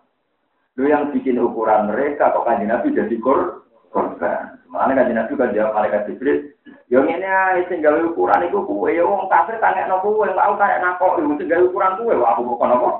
Lu 0.80 0.88
yang 0.88 1.12
bikin 1.12 1.36
ukuran 1.36 1.92
mereka, 1.92 2.32
kok 2.32 2.48
kanji 2.48 2.64
Nabi 2.64 2.96
jadi 2.96 3.12
kor 3.20 3.68
korban. 3.92 4.56
Makanya 4.72 5.04
kanji 5.04 5.12
Nabi 5.12 5.32
kan 5.36 5.52
jawab 5.52 5.76
malaikat 5.76 6.08
Jibril, 6.08 6.56
yang 6.88 7.04
ini 7.04 7.28
aja 7.28 7.60
sing 7.68 7.84
gawe 7.84 8.00
ukuran 8.00 8.48
itu 8.48 8.64
kue, 8.64 8.96
ya 8.96 9.04
wong 9.04 9.28
kafir 9.28 9.60
tanya 9.60 9.84
nopo 9.92 10.16
kue, 10.16 10.32
mau 10.32 10.56
kayak 10.56 10.80
nako, 10.80 11.20
itu 11.20 11.36
sing 11.36 11.52
gawe 11.52 11.68
ukuran 11.68 12.00
kue, 12.00 12.16
wah 12.16 12.32
aku 12.32 12.48
bukan 12.48 12.70
nopo. 12.72 12.90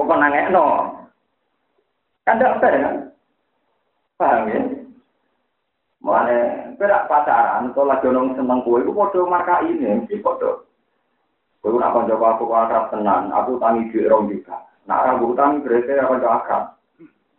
Bukan 0.00 0.16
nangek 0.16 0.48
no. 0.48 0.96
Kan 2.24 2.40
tidak 2.40 2.56
fair 2.64 2.74
kan? 2.80 2.96
Paham 4.16 4.48
ya? 4.48 4.60
Mulane 6.00 6.38
perak 6.80 7.04
pacaran 7.04 7.68
kalau 7.76 7.92
lagi 7.92 8.08
nong 8.08 8.32
seneng 8.32 8.64
kue 8.64 8.80
itu 8.80 8.96
podo 8.96 9.28
marka 9.28 9.60
ini, 9.68 10.08
mesti 10.08 10.16
podo. 10.24 10.64
Kue 11.60 11.76
nak 11.76 11.92
kanca 11.92 12.16
aku 12.16 12.48
akrab 12.48 12.88
tenan, 12.88 13.28
aku 13.28 13.60
tangi 13.60 13.92
duit 13.92 14.08
rong 14.08 14.32
juga. 14.32 14.69
Nak 14.90 15.06
ra 15.06 15.12
utang 15.22 15.62
berarti 15.62 15.94
aku 15.94 16.18
kanca 16.18 16.28
akrab. 16.34 16.64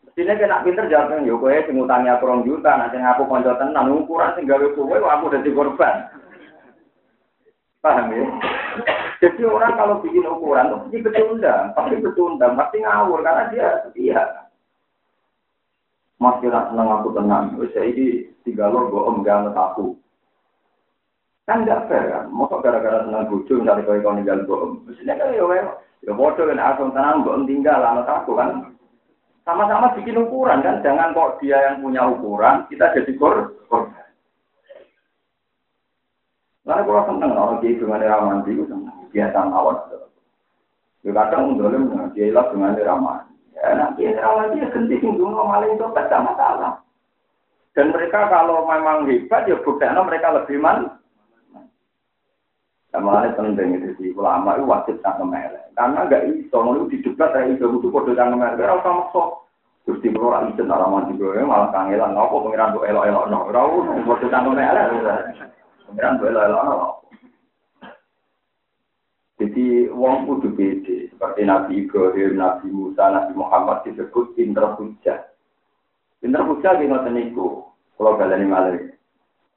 Mestine 0.08 0.40
kena 0.40 0.64
pinter 0.64 0.88
jawab 0.88 1.20
yo 1.28 1.36
kowe 1.36 1.52
sing 1.52 1.76
utangi 1.76 2.08
aku 2.08 2.24
rong 2.24 2.48
juta, 2.48 2.80
nak 2.80 2.96
sing 2.96 3.04
aku 3.04 3.28
kanca 3.28 3.60
tenan 3.60 3.92
ukuran 3.92 4.32
sing 4.40 4.48
gawe 4.48 4.68
kowe 4.72 4.96
aku 4.96 5.26
dadi 5.36 5.52
korban. 5.52 6.08
Paham 7.84 8.14
ya? 8.16 8.24
Jadi 9.20 9.42
orang 9.44 9.76
kalau 9.76 10.00
bikin 10.00 10.24
ukuran 10.24 10.72
itu 10.72 10.78
pasti 10.80 10.98
betunda, 11.04 11.54
pasti 11.76 11.96
betunda, 12.00 12.46
pasti 12.56 12.78
ngawur 12.80 13.20
karena 13.20 13.52
dia 13.52 13.68
setia. 13.84 14.24
Mas 16.22 16.38
kira 16.40 16.70
seneng 16.70 16.88
aku 16.88 17.10
tenang, 17.18 17.58
saya 17.74 17.90
ini 17.90 18.30
tiga 18.46 18.70
lo 18.70 18.94
gue 18.94 19.02
om 19.02 19.26
gak 19.26 19.52
aku. 19.58 19.98
Kan 21.52 21.68
gak 21.68 21.92
fair 21.92 22.08
kan, 22.08 22.32
masa 22.32 22.64
gara-gara 22.64 23.04
seneng 23.04 23.28
bojo 23.28 23.60
misalnya 23.60 23.84
kau 23.84 24.00
kau 24.00 24.16
ninggal 24.16 24.40
om. 24.48 24.88
Mestinya 24.88 25.20
kan 25.20 25.36
ya 25.36 25.44
ya 26.00 26.12
bodoh 26.16 26.48
kan 26.48 26.64
aku 26.64 26.96
tenang 26.96 27.28
om 27.28 27.44
tinggal 27.44 27.84
anak 27.84 28.08
aku 28.08 28.40
kan. 28.40 28.72
Sama-sama 29.44 29.92
bikin 30.00 30.16
ukuran 30.16 30.64
kan, 30.64 30.80
jangan 30.80 31.12
kok 31.12 31.44
dia 31.44 31.60
yang 31.60 31.84
punya 31.84 32.08
ukuran, 32.08 32.64
kita 32.72 32.96
jadi 32.96 33.12
kor 33.20 33.52
korban. 33.68 34.08
Lalu 36.64 36.88
kalau 36.88 37.04
seneng, 37.12 37.32
kalau 37.36 37.60
dia 37.60 37.76
dengan 37.76 38.00
ramadhan 38.00 38.48
itu 38.48 38.64
seneng, 38.72 38.96
biasa 39.12 39.40
mawon. 39.52 39.78
Ya 41.04 41.12
kadang 41.12 41.60
dolim, 41.60 41.84
dia 42.16 42.32
ilah 42.32 42.48
dengan 42.48 42.80
ramadhan. 42.80 43.28
Ya, 43.60 43.76
nanti 43.76 44.08
lagi 44.08 44.56
ya 44.56 44.72
ganti 44.72 44.96
singgung 45.04 45.36
maling 45.36 45.76
itu 45.76 45.84
tidak 45.84 46.24
masalah. 46.32 46.80
Dan 47.76 47.92
mereka 47.92 48.32
kalau 48.32 48.64
memang 48.72 49.04
hebat 49.12 49.52
ya 49.52 49.60
buktinya 49.60 50.00
mereka 50.00 50.32
lebih 50.32 50.56
man. 50.56 51.01
Sama 52.92 53.24
ini 53.24 53.32
penting 53.40 53.80
itu 53.80 53.90
sih 53.96 54.12
ulama 54.12 54.60
itu 54.60 54.68
wajib 54.68 55.00
tak 55.00 55.16
melek. 55.24 55.64
Karena 55.80 56.04
nggak 56.04 56.28
iso 56.28 56.60
mau 56.60 56.76
di 56.92 57.00
debat 57.00 57.32
kayak 57.32 57.56
itu 57.56 57.64
itu 57.64 57.88
bodoh 57.88 58.12
tak 58.12 58.28
melek. 58.36 58.60
Kalau 58.60 58.84
sama 58.84 59.04
sok 59.16 59.30
Gusti 59.88 60.14
kula 60.14 60.38
ra 60.38 60.40
isin 60.52 60.70
ora 60.70 60.86
mandi 60.86 61.18
gue 61.18 61.42
malah 61.42 61.74
kangelan 61.74 62.14
ngopo 62.14 62.46
pengiran 62.46 62.76
kok 62.76 62.86
elok-elok 62.86 63.26
no. 63.32 63.40
Ora 63.48 63.62
bodoh 64.04 64.28
tak 64.28 64.44
melek. 64.44 64.86
Pengiran 65.88 66.20
kok 66.20 66.30
elok-elok 66.36 66.64
no. 66.68 66.78
Jadi 69.40 69.88
wong 69.90 70.28
kudu 70.28 70.54
beda. 70.54 70.98
Seperti 71.16 71.42
Nabi 71.48 71.74
Ibrahim, 71.82 72.38
Nabi 72.38 72.68
Musa, 72.70 73.10
Nabi 73.10 73.34
Muhammad 73.34 73.82
disebut 73.88 74.38
pinter 74.38 74.78
hujah. 74.78 75.32
Pinter 76.22 76.46
hujah 76.46 76.78
di 76.78 76.86
ngoten 76.86 77.16
niku. 77.18 77.66
Kalau 77.98 78.20
kalian 78.20 78.52
malah 78.52 78.78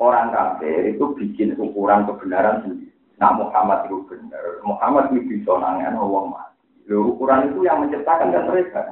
orang 0.00 0.32
kafir 0.32 0.94
itu 0.94 1.04
bikin 1.18 1.58
ukuran 1.60 2.08
kebenaran 2.08 2.64
sendiri. 2.64 2.93
Nah 3.18 3.30
Muhammad 3.34 3.86
itu 3.86 4.02
benar. 4.10 4.42
Muhammad 4.66 5.14
itu 5.14 5.22
bisa 5.30 5.54
nangan 5.54 5.98
wong 5.98 6.34
mati. 6.34 6.58
Lalu 6.90 7.14
ukuran 7.14 7.48
itu 7.48 7.60
yang 7.64 7.80
menciptakan 7.80 8.34
kan 8.34 8.44
mereka. 8.50 8.82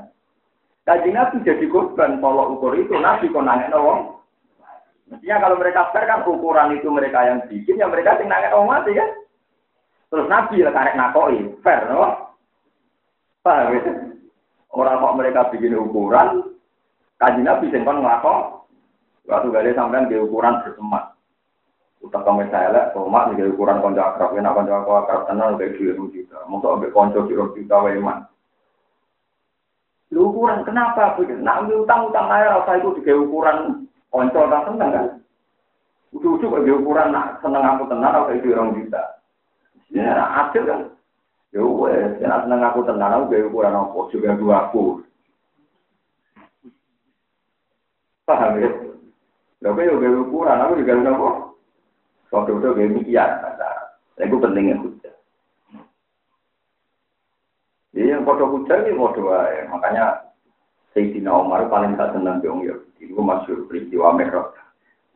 Kaji 0.82 1.10
Nabi 1.14 1.46
jadi 1.46 1.66
korban 1.70 2.18
kalau 2.18 2.58
ukur 2.58 2.74
itu 2.74 2.94
Nabi 2.98 3.30
kok 3.30 3.46
nangan 3.46 3.74
wong. 3.74 4.00
Mestinya 5.10 5.44
kalau 5.44 5.56
mereka 5.60 5.92
fair 5.92 6.08
kan 6.08 6.24
ukuran 6.24 6.72
itu 6.72 6.88
mereka 6.88 7.20
yang 7.28 7.44
bikin, 7.46 7.76
ya 7.76 7.86
mereka 7.90 8.16
yang 8.18 8.32
nangan 8.32 8.54
wong 8.56 8.68
mati 8.70 8.96
kan. 8.96 9.10
Terus 10.08 10.28
Nabi 10.28 10.64
lah 10.64 10.72
karek 10.72 10.96
nakoi, 10.96 11.38
fair, 11.60 11.88
no? 11.88 12.32
Paham 13.42 13.74
ya? 13.74 13.80
Orang 14.72 15.04
kok 15.04 15.16
mereka 15.20 15.40
bikin 15.52 15.76
ukuran, 15.76 16.56
kaji 17.20 17.40
Nabi 17.44 17.68
singkon 17.68 18.00
ngelakok, 18.00 18.64
waktu 19.28 19.48
gale 19.52 19.70
sampean 19.76 20.08
di 20.08 20.16
ukuran 20.16 20.64
bersemat. 20.64 21.12
Utang 22.02 22.26
kami 22.26 22.50
saya 22.50 22.74
lah, 22.74 22.84
tomat 22.90 23.30
di 23.30 23.46
ukuran 23.46 23.78
konco 23.78 24.02
akrab, 24.02 24.34
ya 24.34 24.42
nak 24.42 24.58
konco 24.58 24.74
akrab 24.74 25.22
tenang 25.30 25.54
udah 25.54 25.70
dua 25.70 26.10
juta, 26.10 26.38
mau 26.50 26.58
ambil 26.58 26.90
konco 26.90 27.30
kiro 27.30 27.54
juta 27.54 27.78
weman. 27.78 28.26
Lu 30.10 30.34
ukuran 30.34 30.66
kenapa? 30.66 31.14
Nak 31.14 31.58
ambil 31.62 31.86
utang 31.86 32.10
utang 32.10 32.26
air 32.34 32.50
rasa 32.50 32.82
itu 32.82 32.98
di 32.98 33.14
ukuran 33.14 33.86
konco 34.10 34.50
tak 34.50 34.66
seneng 34.66 34.90
kan? 34.90 35.06
Ujuk-ujuk 36.10 36.66
di 36.66 36.74
ukuran 36.74 37.14
nak 37.14 37.38
seneng 37.38 37.62
aku 37.62 37.86
tenang, 37.86 38.12
aku 38.18 38.34
itu 38.34 38.50
orang 38.50 38.74
juta. 38.74 39.02
Ya, 39.94 40.12
adil 40.42 40.62
kan. 40.66 40.80
Ya 41.54 41.62
wes, 41.62 42.18
ya 42.18 42.34
seneng 42.42 42.66
aku 42.66 42.82
tenang, 42.82 43.14
aku 43.14 43.30
gaya 43.30 43.46
ukuran 43.46 43.78
apa, 43.78 43.98
juga 44.10 44.34
dua 44.34 44.54
aku. 44.66 45.06
Paham 48.26 48.58
ya? 48.58 48.70
Ya 49.62 49.70
gaya 49.70 49.94
ukuran, 50.18 50.58
aku 50.66 50.82
juga 50.82 50.98
apa? 50.98 51.51
Waktu 52.32 52.50
itu 52.56 52.68
gaya 52.72 52.88
mikian, 52.88 53.30
kata. 53.44 53.70
Itu 54.16 54.40
pentingnya 54.40 54.80
hujah. 54.80 55.14
Jadi 57.92 58.08
yang 58.08 58.24
foto 58.24 58.48
hujah 58.48 58.88
ini 58.88 58.96
foto 58.96 59.20
ya. 59.28 59.68
Makanya 59.68 60.04
Sayyidina 60.96 61.28
Umar 61.28 61.68
paling 61.68 61.92
tak 62.00 62.16
senang 62.16 62.40
dong 62.40 62.64
ya. 62.64 62.72
Itu 62.96 63.20
masyur 63.20 63.68
peristiwa 63.68 64.16
merah. 64.16 64.48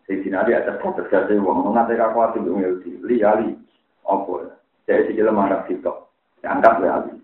Sayyidina 0.04 0.44
dia 0.44 0.60
atas 0.60 0.76
terjadi 0.84 1.40
uang 1.40 1.72
mengatakan 1.72 2.12
aku 2.12 2.18
hati 2.20 2.38
dong 2.44 2.60
ya. 2.60 2.70
Li 2.84 3.16
ali. 3.24 3.50
Apa 4.04 4.32
ya? 4.44 4.52
Saya 4.84 5.08
sih 5.08 5.16
jelas 5.16 5.32
menganggap 5.32 5.66
situ. 5.66 5.92
Anggap 6.46 6.78
ya 6.84 7.00
Ali. 7.00 7.18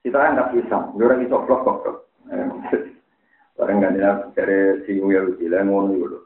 Kita 0.00 0.16
anggap. 0.16 0.54
Dia 0.54 0.78
orang 0.96 1.20
itu 1.26 1.34
blok 1.34 1.60
blok 1.66 1.78
blok. 1.82 1.98
Orang 3.56 3.80
kan 3.80 3.96
dari 4.36 4.84
si 4.84 5.00
Uyal 5.00 5.34
Ujilan 5.34 5.66
ngono 5.68 5.92
dulu. 5.92 6.18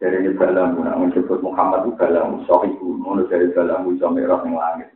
Dari 0.00 0.16
ini 0.24 0.32
balam, 0.32 0.80
nak 0.80 0.96
menyebut 0.96 1.44
Muhammad 1.44 1.84
itu 1.84 1.92
balam, 2.00 2.40
sohibu, 2.48 2.96
ngono 3.04 3.28
dari 3.28 3.52
balam 3.52 3.84
bisa 3.84 4.08
merah 4.08 4.40
yang 4.48 4.56
langit. 4.56 4.88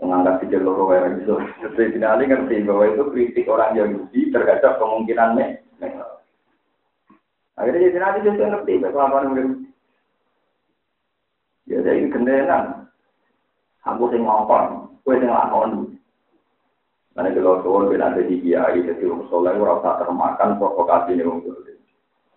Menganggap 0.00 0.40
pikir 0.44 0.60
loro 0.60 0.88
orang 0.92 1.20
itu. 1.20 1.36
Jadi 1.76 2.00
Ali 2.04 2.28
ngerti 2.28 2.64
bahwa 2.64 2.88
itu 2.88 3.04
kritik 3.12 3.48
orang 3.48 3.76
Yahudi 3.76 4.32
terhadap 4.32 4.76
kemungkinan 4.80 5.36
merah. 5.36 6.20
Akhirnya 7.60 7.92
jadi 7.92 7.98
nanti 8.00 8.24
juga 8.24 8.44
ngerti 8.56 8.72
kelakuan 8.80 9.36
Yahudi. 9.36 9.68
Ya 11.68 11.78
jadi 11.84 12.08
kendaraan. 12.08 12.88
Aku 13.84 14.08
sing 14.08 14.24
ngongkon, 14.24 14.96
kue 15.04 15.20
sing 15.20 15.28
lakon. 15.28 15.96
Karena 17.12 17.36
kalau 17.36 17.60
suwon 17.60 17.92
ben 17.92 18.00
ada 18.00 18.20
di 18.24 18.40
kiai, 18.40 18.80
jadi 18.80 19.04
orang 19.04 19.28
soleh 19.28 19.52
ora 19.56 19.76
usah 19.76 20.00
termakan 20.00 20.56
provokasi 20.56 21.20
nih 21.20 21.28
wong 21.28 21.44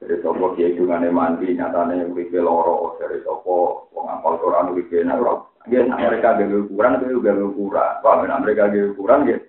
Dari 0.03 0.19
sopo 0.19 0.51
kiai 0.59 0.75
juga 0.75 0.99
mandi, 0.99 1.55
nyatanya 1.55 2.11
uripe 2.11 2.43
loro, 2.43 2.99
dari 2.99 3.23
sopo 3.23 3.87
wong 3.95 4.11
apal 4.11 4.35
uripe 4.75 4.99
nah 5.07 5.15
ora. 5.15 5.39
Dia 5.63 5.87
mereka 5.87 6.35
gawe 6.43 6.55
ukuran, 6.67 6.99
gawe 6.99 7.15
gawe 7.23 7.43
ukuran. 7.47 8.27
Nak 8.27 8.41
mereka 8.43 8.67
gawe 8.67 8.91
ukuran 8.91 9.23
gitu. 9.31 9.47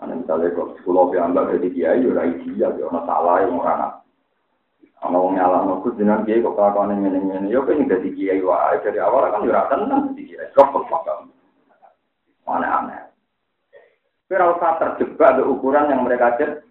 Ana 0.00 0.16
misalnya 0.16 0.56
kok 0.56 0.80
sekolah 0.80 1.04
piambak 1.12 1.52
jadi 1.60 1.68
kiai, 1.76 2.08
ora 2.08 2.24
ideal, 2.24 2.72
ya 2.80 2.88
salah 3.04 3.36
yang 3.44 3.60
orang 3.60 4.00
Ana 5.04 5.20
wong 5.20 5.36
nyalahno 5.36 5.84
Gus 5.84 6.00
jenengan 6.00 6.24
kiai 6.24 6.40
kok 6.40 6.56
kelakuane 6.56 6.96
ngene-ngene. 6.96 7.52
Ya 7.52 7.60
pengen 7.60 7.92
dadi 7.92 8.08
kiai 8.16 8.40
wae 8.40 8.80
dari 8.80 8.96
awal 8.96 9.28
kan 9.28 9.44
ya 9.44 9.52
ora 9.52 9.68
tenang 9.68 10.00
dadi 10.08 10.22
kiai. 10.24 10.48
Kok 10.56 10.72
kok 10.72 11.28
Aneh-aneh. 12.48 13.12
Kira 14.28 14.56
usah 14.56 14.80
terjebak 14.80 15.40
ke 15.40 15.42
ukuran 15.44 15.92
yang 15.92 16.08
mereka 16.08 16.40
cek. 16.40 16.64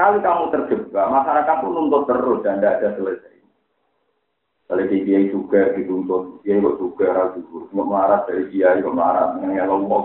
Sekali 0.00 0.24
kamu 0.24 0.48
terjebak, 0.48 1.12
masyarakat 1.12 1.56
pun 1.60 1.76
nuntut 1.76 2.08
terus 2.08 2.40
dan 2.40 2.56
tidak 2.56 2.80
ada 2.80 2.88
selesai. 2.96 3.36
Kalau 4.64 4.88
di 4.88 4.96
kiai 5.04 5.28
juga 5.28 5.76
dituntut, 5.76 6.40
kiai 6.40 6.56
kok 6.56 6.80
juga 6.80 7.06
ragu, 7.12 7.44
nggak 7.68 7.84
marah 7.84 8.24
dari 8.24 8.48
kiai 8.48 8.80
kok 8.80 8.96
marah, 8.96 9.36
nggak 9.36 9.60
ngomong, 9.68 10.00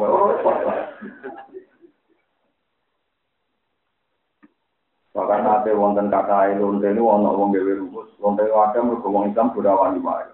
Bahkan 5.16 5.40
nanti 5.48 5.72
wonten 5.72 6.12
kata 6.12 6.60
lonte 6.60 6.92
ini 6.92 7.00
wono 7.00 7.32
wong 7.32 7.56
gawe 7.56 7.74
rumus, 7.80 8.12
lonte 8.20 8.44
ada 8.52 8.80
mergo 8.84 9.08
wong 9.08 9.32
Islam 9.32 9.56
sudah 9.56 9.80
wani 9.80 10.04
wae. 10.04 10.28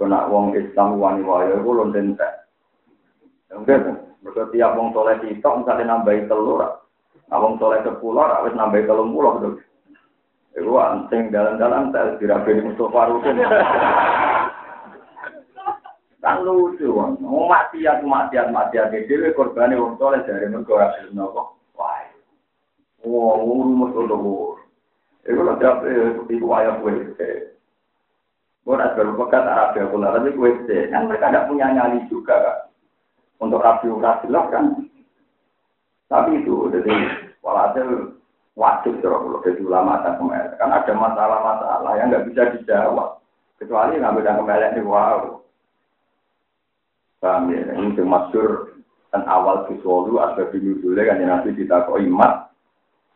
Kena 0.00 0.32
wong 0.32 0.56
Islam 0.56 0.96
wani 0.96 1.20
wae 1.20 1.60
iku 1.60 1.76
lonte 1.76 2.00
entek. 2.00 2.48
Enggak, 3.52 4.00
mergo 4.24 4.48
tiap 4.48 4.80
wong 4.80 4.96
soleh 4.96 5.20
sitok 5.20 5.60
misalnya 5.60 5.92
nambahi 5.92 6.24
telur, 6.24 6.81
wong 7.40 7.56
soleh 7.56 7.80
sepuluh, 7.80 8.28
wis 8.44 8.52
nambahi 8.52 8.84
telung 8.84 9.16
puluh 9.16 9.32
tuh. 9.40 9.54
Iku 10.52 10.76
anting 10.76 11.32
dalan-dalan 11.32 11.88
tel 11.96 12.20
dirabi 12.20 12.60
Mustafa 12.60 13.08
Rukin. 13.08 13.40
Kan 16.20 16.44
lucu, 16.44 16.92
wong 16.92 17.16
maksiat 17.24 18.04
maksiat 18.04 18.52
maksiat 18.52 18.92
dhewe 19.08 19.32
korbane 19.32 19.80
wong 19.80 19.96
soleh 19.96 20.20
dari 20.28 20.46
mergo 20.52 20.76
ora 20.76 20.92
gelem 21.00 21.16
nopo. 21.16 21.56
Wah, 23.02 23.34
rumus 23.34 23.90
untuk 23.98 24.62
Itu 25.22 25.42
lah 25.42 25.54
tiap 25.58 25.82
itu 25.86 26.46
ayam 26.50 26.82
kue. 26.82 26.94
Gue 28.62 28.74
nak 28.78 28.94
berpekat 28.94 29.42
Arab 29.42 29.74
ya 29.74 29.90
tapi 29.90 30.34
kue 30.34 30.50
kan 30.90 31.10
mereka 31.10 31.30
tidak 31.30 31.46
punya 31.50 31.66
nyali 31.70 32.02
juga. 32.06 32.66
Untuk 33.38 33.62
rapi 33.62 33.90
lah 34.30 34.46
kan. 34.50 34.81
Tapi 36.12 36.44
itu, 36.44 36.68
jadi 36.68 36.92
walhasil 37.40 38.20
wajib 38.52 39.00
kalau 39.00 39.40
jadi 39.40 39.64
ulama 39.64 40.04
dan 40.04 40.20
kemelek. 40.20 40.60
Kan 40.60 40.68
ada 40.68 40.92
masalah-masalah 40.92 41.92
yang 41.96 42.12
nggak 42.12 42.28
bisa 42.28 42.52
dijawab. 42.52 43.16
Kecuali 43.56 43.96
nggak 43.96 44.16
bisa 44.20 44.36
kemelek 44.36 44.70
nih, 44.76 44.84
wow. 44.84 45.40
Paham 47.24 47.48
ya? 47.48 47.64
Ini 47.72 47.96
termasuk 47.96 48.76
dan 49.08 49.24
awal 49.24 49.64
visual 49.72 50.12
ada 50.20 50.48
di 50.52 50.58
judulnya 50.60 51.08
kan 51.08 51.20
nanti 51.20 51.52
ditakoi 51.52 52.08
imat 52.08 52.52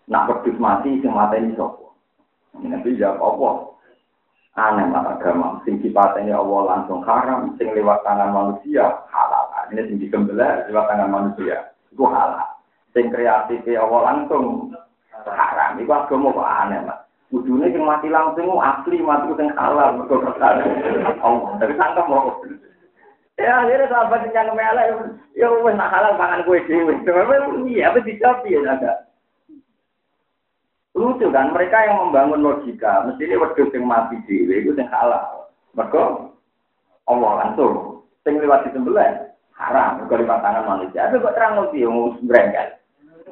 Nak 0.06 0.30
pedus 0.30 0.60
mati 0.62 1.02
sing 1.02 1.10
mateni 1.10 1.58
sapa? 1.58 1.90
Nabi 2.62 2.94
jawab 2.94 3.18
apa? 3.18 3.50
Aneh 4.56 4.86
lah 4.88 5.18
agama. 5.18 5.60
Sing 5.66 5.82
sifatnya 5.82 6.38
Allah 6.38 6.62
langsung 6.64 7.02
haram, 7.02 7.52
sing 7.58 7.74
lewat 7.74 8.06
tangan 8.06 8.30
manusia 8.30 9.02
halal. 9.10 9.50
Ini 9.74 9.82
sing 9.90 9.98
dikembelah 9.98 10.70
lewat 10.70 10.84
tangan 10.86 11.10
manusia. 11.10 11.74
Itu 11.90 12.06
halal. 12.06 12.55
Sing 12.96 13.12
kreatif 13.12 13.60
Allah 13.76 14.00
langsung 14.08 14.72
haram. 15.28 15.76
Itu 15.76 15.92
agama 15.92 16.32
kok 16.32 16.48
aneh 16.64 16.80
lah. 16.88 17.04
Kudune 17.28 17.68
sing 17.68 17.84
mati 17.84 18.08
langsung 18.08 18.56
asli 18.56 19.04
mati 19.04 19.28
sing 19.36 19.52
halal 19.52 20.00
mergo 20.00 20.24
kersane. 20.24 20.64
Allah. 21.20 21.60
Tapi 21.60 21.76
sangka 21.76 22.08
mau. 22.08 22.40
Ya 23.36 23.60
akhirnya 23.60 23.92
sahabat 23.92 24.32
yang 24.32 24.56
melek, 24.56 25.12
ya 25.36 25.52
wes 25.60 25.76
nak 25.76 25.92
halal 25.92 26.16
pangan 26.16 26.40
kue 26.48 26.56
dewi. 26.64 26.96
Iya, 27.68 27.92
apa 27.92 28.00
dijawab 28.00 28.48
ya 28.48 28.64
ada. 28.64 28.92
Lucu 30.96 31.28
kan, 31.28 31.52
mereka 31.52 31.84
yang 31.84 32.00
membangun 32.00 32.40
logika, 32.40 33.04
mesti 33.04 33.28
ini 33.28 33.36
wedhus 33.36 33.68
yang 33.76 33.84
mati 33.84 34.16
dhewe 34.24 34.64
itu 34.64 34.72
yang 34.72 34.88
halal. 34.88 35.52
Mereka 35.76 36.32
Allah 37.12 37.32
langsung 37.44 38.00
sing 38.24 38.40
lewat 38.40 38.72
disembelih 38.72 39.28
haram, 39.52 40.00
mergo 40.00 40.16
lewat 40.16 40.40
tangan 40.40 40.64
manusia. 40.64 41.04
Tapi 41.04 41.20
kok 41.20 41.36
terang 41.36 41.60
mesti 41.60 41.84
yang 41.84 42.16
brengkel. 42.24 42.75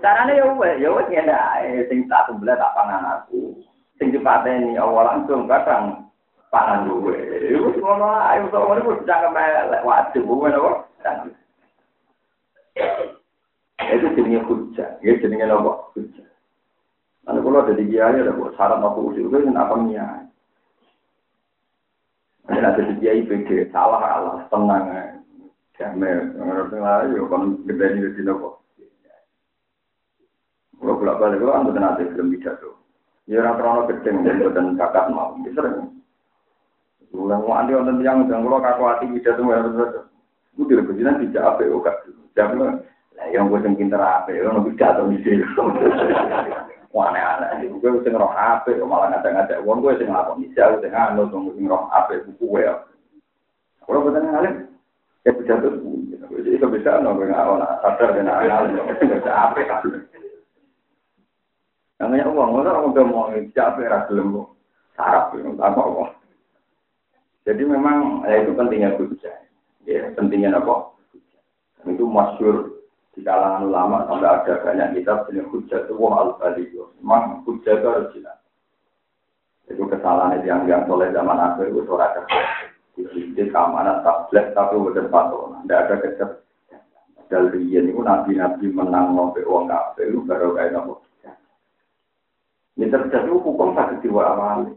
Caranya 0.04 0.36
ya 0.36 0.44
wes, 0.52 0.76
ya 0.84 0.92
wes 0.92 1.08
ngene 1.08 1.32
ae 1.32 1.88
sing 1.88 2.04
tak 2.12 2.28
sembelih 2.28 2.52
tak 2.60 2.76
pangan 2.76 3.24
aku. 3.24 3.56
Sing 3.96 4.12
dipateni 4.12 4.76
Allah 4.76 5.16
langsung 5.16 5.48
kadang 5.48 6.12
pangan 6.52 6.92
gue. 6.92 7.16
Iku 7.56 7.80
ngono 7.80 8.20
ae 8.20 8.44
iso 8.44 8.52
ngono 8.52 8.84
wis 8.84 9.00
jangan 9.08 9.32
melek 9.32 9.80
wajib 9.80 10.28
gue 10.28 10.48
napa? 10.52 10.70
Itu 13.80 14.06
jenenge 14.12 14.44
hujah, 14.44 15.00
ya 15.00 15.12
jenenge 15.24 15.48
napa? 15.48 15.88
Hujah. 15.96 16.28
Lalu 17.24 17.40
kalau 17.40 17.60
ada 17.64 17.72
di 17.72 17.84
kiai 17.88 18.20
ada 18.20 18.36
buat 18.36 18.52
syarat 18.60 18.84
aku 18.84 19.08
usul 19.08 19.32
itu 19.32 19.56
apa 19.56 19.74
niat. 19.88 20.28
Ada 22.52 22.76
di 22.76 22.94
kiai 23.00 23.24
PD 23.24 23.72
salah 23.72 24.04
Allah 24.04 24.44
tenang 24.52 24.84
damai 25.80 26.12
ngerti 26.36 26.76
lah 26.76 27.08
yo 27.08 27.24
kan 27.26 27.56
gede 27.64 28.04
di 28.04 28.12
sini 28.20 28.30
kok. 28.36 28.63
Kalau 30.84 31.00
bolak 31.00 31.16
balik 31.16 31.40
kalau 31.40 31.56
anda 31.56 31.80
nanti 31.80 32.04
belum 32.12 32.28
bisa 32.28 32.60
tuh. 32.60 32.76
Ya 33.24 33.40
orang 33.40 33.56
terlalu 33.56 33.82
gede 34.04 34.52
dan 34.52 34.76
kakak 34.76 35.08
mau 35.08 35.32
bisa. 35.40 35.64
Ulang 37.16 37.40
mau 37.48 37.56
andi 37.56 37.72
orang 37.72 38.04
yang 38.04 38.28
udah 38.28 38.36
kalau 38.36 38.60
kakak 38.60 38.88
hati 39.00 39.06
bisa 39.16 39.32
tuh 39.32 39.48
harus. 39.48 40.04
Gue 40.60 40.68
tidak 40.68 40.92
berjalan 40.92 41.24
tidak 41.24 41.56
apa 41.56 41.60
ya 41.64 41.76
kak. 41.80 41.96
Jangan 42.36 42.56
lah 42.60 42.72
yang 43.32 43.48
gue 43.48 43.64
pinter 43.64 43.96
apa 43.96 44.28
ya, 44.28 44.44
orang 44.44 44.68
bisa 44.68 44.92
tuh 44.92 45.08
di 45.08 45.18
sini. 45.24 45.40
Wah 46.94 47.10
aneh-aneh. 47.10 47.72
Gue 47.80 48.04
sing 48.04 48.12
roh 48.12 48.28
HP, 48.28 48.76
malah 48.84 49.08
ngajak-ngajak 49.16 49.64
uang 49.64 49.80
gue 49.82 49.98
sing 49.98 50.12
lapor 50.12 50.36
bisa, 50.36 50.78
sing 50.84 50.92
anu, 50.92 51.26
sing 51.32 51.64
roh 51.64 51.88
HP 51.90 52.28
buku 52.28 52.44
gue 52.44 52.60
ya. 52.68 52.76
Kalau 53.88 54.04
betul 54.04 54.20
ngalim, 54.20 54.54
ya 55.24 55.32
bisa 55.32 55.58
tuh. 55.64 55.74
Jadi 56.44 56.60
bisa 56.60 57.00
no, 57.00 57.16
gue 57.16 57.26
nggak 57.26 57.40
orang 57.40 57.80
sadar 57.80 58.08
dan 58.14 58.28
ngalim, 58.28 58.78
bisa 59.00 59.32
HP 59.32 59.56
kan. 59.64 59.80
Namanya 62.04 62.28
uang, 62.28 62.50
orang 62.60 62.92
udah 62.92 63.04
mau 63.08 63.32
capek 63.32 63.88
rasa 63.88 64.12
lembu, 64.12 64.44
sarap, 64.92 65.32
apa 65.40 65.82
uang. 65.88 66.12
Jadi 67.48 67.64
memang 67.64 68.28
ya 68.28 68.44
itu 68.44 68.52
pentingnya 68.52 68.92
kerja, 69.00 69.32
ya 69.88 70.12
pentingnya 70.12 70.52
apa? 70.52 70.92
Itu 71.88 72.04
masyur 72.04 72.84
di 73.16 73.24
kalangan 73.24 73.72
ulama 73.72 74.04
sampai 74.04 74.28
ada 74.28 74.52
banyak 74.60 75.00
kitab 75.00 75.24
jenis 75.32 75.48
hujat 75.48 75.88
itu 75.88 75.96
wah 75.96 76.28
al 76.28 76.56
itu 76.60 76.92
memang 77.00 77.40
hujat 77.48 77.80
itu 77.80 77.88
harus 77.88 78.12
jelas. 78.12 78.38
Itu 79.64 79.88
kesalahan 79.88 80.44
yang 80.44 80.68
yang 80.68 80.84
soleh 80.84 81.08
zaman 81.08 81.40
akhir 81.40 81.72
itu 81.72 81.88
suara 81.88 82.20
di 82.94 83.02
sini 83.10 83.48
keamanan 83.48 84.04
tablet 84.06 84.54
tapi 84.54 84.76
udah 84.78 85.08
patron 85.10 85.58
tidak 85.66 85.80
ada 85.88 85.94
kecep 85.98 86.30
dari 87.26 87.66
itu 87.66 87.98
nabi-nabi 87.98 88.70
menang 88.70 89.18
ngopi 89.18 89.42
uang 89.42 89.66
kafe 89.66 90.06
itu 90.06 90.22
baru 90.22 90.54
kayak 90.54 90.78
nopo 90.78 91.02
ini 92.74 92.90
terjadi 92.90 93.30
hukum 93.30 93.74
sakit 93.74 94.02
jiwa 94.02 94.22
awal 94.34 94.74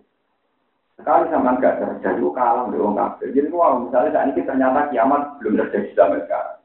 sekali 0.98 1.30
sama 1.30 1.58
enggak 1.58 1.78
terjadi 1.82 2.22
kalah 2.34 2.70
di 2.70 2.78
uang 2.78 2.96
kafe 2.98 3.30
jadi 3.34 3.50
wow 3.54 3.82
misalnya 3.82 4.14
saat 4.14 4.28
ini 4.34 4.42
ternyata 4.46 4.90
kiamat 4.90 5.22
belum 5.42 5.58
terjadi 5.62 5.90
sampai 5.94 6.22
sekarang 6.26 6.58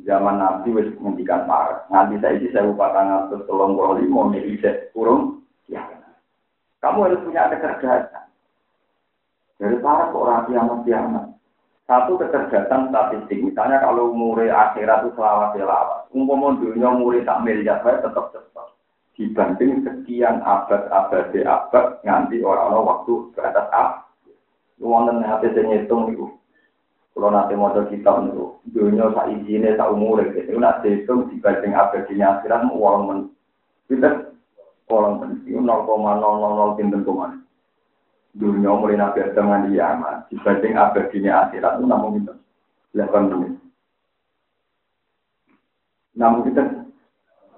zaman 0.00 0.40
Nabi 0.40 0.72
wis 0.72 0.88
ngendikan 0.98 1.44
parah. 1.44 1.84
Nanti 1.92 2.18
saya 2.18 2.38
isi 2.38 2.50
saya 2.50 2.66
lupa 2.66 2.90
tanggal 2.96 3.30
terus 3.30 3.46
tolong 3.46 3.76
boli 3.76 4.08
mau 4.08 4.26
milih 4.26 4.58
kurung. 4.96 5.44
Ya, 5.70 5.84
kamu 6.82 7.06
harus 7.06 7.22
punya 7.22 7.52
kecerdasan. 7.52 8.26
Dari 9.60 9.78
para 9.78 10.10
orang 10.10 10.50
kiamat 10.50 10.78
kiamat. 10.82 11.26
Satu 11.86 12.18
kecerdasan 12.18 12.90
statistik. 12.90 13.38
Misalnya 13.42 13.78
kalau 13.82 14.10
umur 14.10 14.42
akhirat 14.42 15.06
itu 15.06 15.14
selawat 15.14 15.54
selawat. 15.54 16.10
Umpama 16.10 16.58
dunia 16.58 16.88
umur 16.90 17.14
tak 17.22 17.42
miliar 17.46 17.78
saya 17.84 18.02
tetap 18.02 18.32
cepat. 18.34 18.71
Dibanding 19.12 19.84
sekian 19.84 20.40
abad-abad 20.40 21.36
abad 21.36 21.86
nganti 22.00 22.40
orang-orang 22.40 22.88
waktu 22.88 23.12
ke 23.36 23.40
atas 23.44 23.68
A. 23.70 23.84
Wonten 24.82 25.22
hati 25.22 25.52
saya 25.52 25.68
ngitung 25.68 26.10
itu 26.10 26.26
kalau 27.12 27.28
nanti 27.28 27.52
mau 27.52 27.68
kitab 27.92 28.24
itu, 28.24 28.56
dunia 28.72 29.12
sak 29.12 29.28
izine 29.28 29.76
sak 29.76 29.92
umur 29.92 30.24
gitu. 30.32 30.56
Nanti 30.56 31.04
itu 31.04 31.28
dibanding 31.28 31.76
abadinya 31.76 32.40
akhirat 32.40 32.64
mau 32.64 32.80
uang 32.80 33.00
men. 33.04 33.18
Kita. 33.84 34.32
Itu 34.88 35.60
nol 35.60 35.84
nol 35.84 36.36
nol 36.40 36.72
pinten 36.80 37.04
koma. 37.04 37.36
Dunia 38.32 38.72
mulai 38.72 38.96
nabi 38.96 39.20
Adam 39.20 39.68
di 39.68 39.76
Yaman 39.76 40.24
dibanding 40.32 40.72
abadinya 40.80 41.32
akhirat 41.48 41.76
itu 41.76 41.84
namun 41.84 42.16
kita 42.16 42.34
delapan 42.96 43.22
menit. 43.28 43.52
Namun 46.16 46.40
kita 46.48 46.62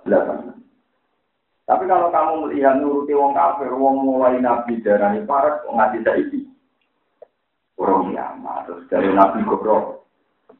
delapan 0.02 0.36
menit. 0.42 0.53
Tapi 1.64 1.88
kalau 1.88 2.12
kamu 2.12 2.32
melihat 2.44 2.76
nuruti 2.76 3.16
wong 3.16 3.32
kafir, 3.32 3.72
wong 3.72 4.04
mulai 4.04 4.36
nabi 4.36 4.84
darani 4.84 5.24
parat, 5.24 5.64
ngaji 5.64 6.04
saiki 6.04 6.40
Orang 7.74 8.14
kiamat. 8.14 8.70
Terus 8.70 8.86
dari 8.86 9.10
Nabi 9.10 9.42
Gobro. 9.42 10.06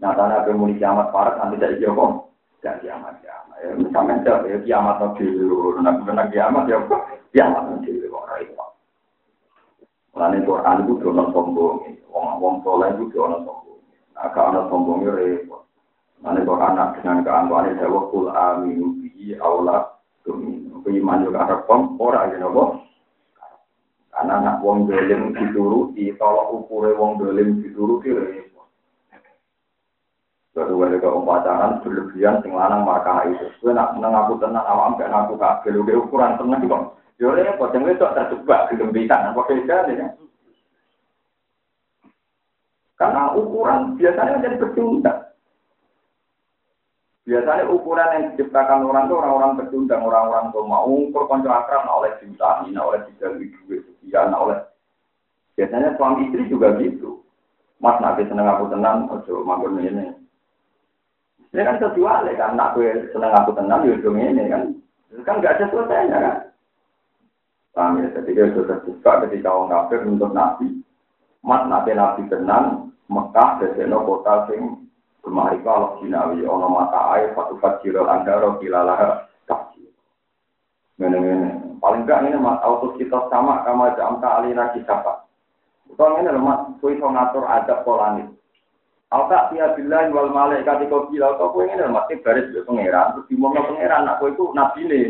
Nyata 0.02 0.24
Nabi 0.26 0.50
muni 0.58 0.74
kiamat 0.76 1.14
parah 1.14 1.38
nanti 1.38 1.62
dari 1.62 1.78
Joko. 1.78 2.34
Dan 2.58 2.82
kiamat 2.82 3.22
kiamat. 3.22 3.56
Ya, 3.62 3.70
misalnya 3.78 4.14
ya 4.50 4.58
kiamat 4.66 4.96
nabi 4.98 5.24
dulu. 5.30 5.78
Nabi 5.78 6.00
benar 6.02 6.26
kiamat 6.34 6.66
ya 6.66 6.82
kiamat 7.30 7.62
nabi 7.70 7.90
dulu. 7.94 8.18
Orang 8.18 8.40
itu. 8.42 8.54
Mulane 10.14 10.38
Quran 10.42 10.80
itu 10.82 10.92
dono 10.98 11.24
sombong. 11.30 11.76
Wong 12.10 12.26
wong 12.42 12.54
soleh 12.66 12.90
itu 12.98 13.04
dono 13.14 13.38
sombong. 13.46 13.78
Nah, 14.18 14.28
kalau 14.34 14.66
sombongnya 14.66 15.14
repot. 15.14 15.62
Mulane 16.18 16.40
Quran 16.42 16.78
dengan 16.98 17.22
keangkuhan 17.22 17.78
dawa 17.78 18.00
kul 18.10 18.26
aminu 18.34 18.98
bihi 18.98 19.38
aula 19.38 19.86
tumin. 19.86 19.93
Iman 20.84 21.26
juga 21.26 21.44
repom 21.48 22.00
ora 22.00 22.28
ya 22.32 22.40
nopo. 22.40 22.80
Karena 24.14 24.40
anak 24.40 24.56
wong 24.62 24.86
dolim 24.86 25.34
dituruti, 25.34 26.14
tolak 26.14 26.54
ukure 26.54 26.94
wong 26.94 27.18
dolim 27.18 27.60
dituruti 27.60 28.14
repot. 28.14 28.68
Baru 30.54 30.86
ada 30.86 31.02
ke 31.02 31.08
pacaran 31.10 31.82
berlebihan 31.82 32.38
sing 32.40 32.54
lanang 32.54 32.86
markah 32.86 33.26
itu. 33.26 33.50
Gue 33.58 33.74
nak 33.74 33.98
menang 33.98 34.14
aku 34.14 34.38
tenang 34.38 34.62
awam 34.62 34.94
gak 34.94 35.10
ngaku 35.10 35.34
kabel. 35.34 35.82
Gue 35.82 35.98
ukuran 35.98 36.38
tenang 36.38 36.62
kok. 36.62 36.82
Yo 37.18 37.34
repot, 37.34 37.74
yang 37.74 37.90
itu 37.90 38.06
terjebak 38.06 38.70
kegembitan, 38.70 39.30
apa 39.30 39.46
beda 39.46 39.86
ya? 39.86 40.08
Karena 42.94 43.34
ukuran 43.34 43.98
biasanya 43.98 44.38
menjadi 44.38 44.56
pecundang. 44.62 45.33
Biasanya 47.24 47.64
ukuran 47.72 48.12
yang 48.12 48.24
diciptakan 48.32 48.84
orang 48.84 49.08
itu 49.08 49.16
orang-orang 49.16 49.56
pecundang, 49.56 50.04
orang-orang 50.04 50.52
tuh 50.52 50.60
mau 50.68 50.92
konco 51.08 51.48
akrab, 51.48 51.88
nah 51.88 51.96
oleh 52.04 52.12
cinta, 52.20 52.60
nah 52.68 52.84
oleh 52.84 53.00
dijalui 53.08 53.48
duit, 53.64 53.80
sekian, 53.80 54.28
nah 54.28 54.44
oleh 54.44 54.60
biasanya 55.56 55.96
suami 55.96 56.28
istri 56.28 56.52
juga 56.52 56.76
gitu. 56.76 57.24
Mas 57.80 57.96
nanti 58.04 58.28
seneng 58.28 58.44
aku 58.44 58.68
tenang, 58.68 59.08
ojo 59.08 59.40
mampir 59.40 59.72
ini. 59.72 60.12
Ini 61.56 61.62
kan 61.64 61.80
kejual 61.80 62.28
kan, 62.36 62.60
nak 62.60 62.76
gue 62.76 63.08
seneng 63.16 63.32
aku 63.32 63.56
tenang, 63.56 63.88
ya 63.88 63.96
ini 63.96 64.44
kan. 64.52 64.62
Kan 65.24 65.40
nggak 65.40 65.56
ada 65.56 65.64
selesainya 65.72 66.18
kan. 66.20 66.36
Paham 67.74 68.04
ya? 68.04 68.12
Jadi 68.14 68.54
sudah 68.54 68.78
terbuka 68.78 69.26
ketika 69.26 69.50
orang 69.50 69.70
kafir 69.72 70.06
untuk 70.06 70.30
nabi. 70.30 70.82
Mas 71.42 71.66
nabi 71.66 71.96
nabi 71.96 72.22
tenang, 72.30 72.94
Mekah 73.10 73.60
deseno 73.60 74.00
kota 74.06 74.48
sing 74.48 74.83
bermarika 75.24 75.68
Allah 75.72 75.92
jinawi 76.04 76.44
ono 76.44 76.68
mata 76.68 77.16
air 77.16 77.32
satu 77.32 77.56
fajiro 77.56 78.04
andaro 78.04 78.60
kilalah 78.60 79.24
kasih. 79.48 79.88
Ngene-ngene. 81.00 81.80
Paling 81.80 82.04
enggak 82.04 82.22
ini 82.28 82.38
mas 82.40 82.60
auto 82.60 82.96
kita 83.00 83.28
sama 83.32 83.64
kama 83.64 83.96
jam 83.96 84.20
alina 84.20 84.72
kita 84.76 85.24
Kalau 85.96 86.16
ini 86.16 86.32
kue 86.80 86.96
iso 86.96 87.06
ngatur 87.08 87.44
adab 87.44 87.84
polani. 87.84 88.24
Alka 89.12 89.52
tiya 89.52 89.76
billahi 89.76 90.10
wal 90.10 90.32
malaikat 90.32 90.90
kau 90.90 91.06
bilang, 91.06 91.36
kau 91.38 91.52
kue 91.54 91.68
ini 91.70 91.78
lemah, 91.78 92.08
baris 92.08 92.50
di 92.50 92.64
pangeran, 92.66 93.14
terus 93.14 93.28
dimongno 93.30 93.62
pangeran, 93.62 94.08
nak 94.08 94.18
itu 94.26 94.44
nabi 94.56 94.80
nih. 94.90 95.06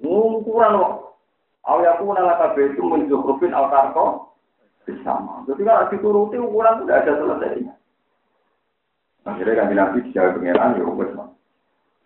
Ukuran 0.00 0.80
kok. 0.80 0.92
Aw 1.68 1.78
yaku 1.84 2.08
nala 2.16 2.40
kabeh 2.40 2.72
itu 2.72 2.82
menzukrufin 2.82 3.52
al 3.52 3.68
karko 3.68 4.32
bersama. 4.88 5.44
Jadi 5.44 5.60
kalau 5.62 5.88
dituruti 5.92 6.36
ukuran 6.40 6.80
itu 6.80 6.84
tidak 6.88 6.98
ada 7.04 7.12
selesainya. 7.20 7.72
Akhirnya 9.28 9.60
kan 9.60 9.68
nabi 9.76 9.98
dijawab 10.08 10.40
pengeran 10.40 10.80
ya 10.80 10.84
wes 10.88 11.12
mah. 11.12 11.28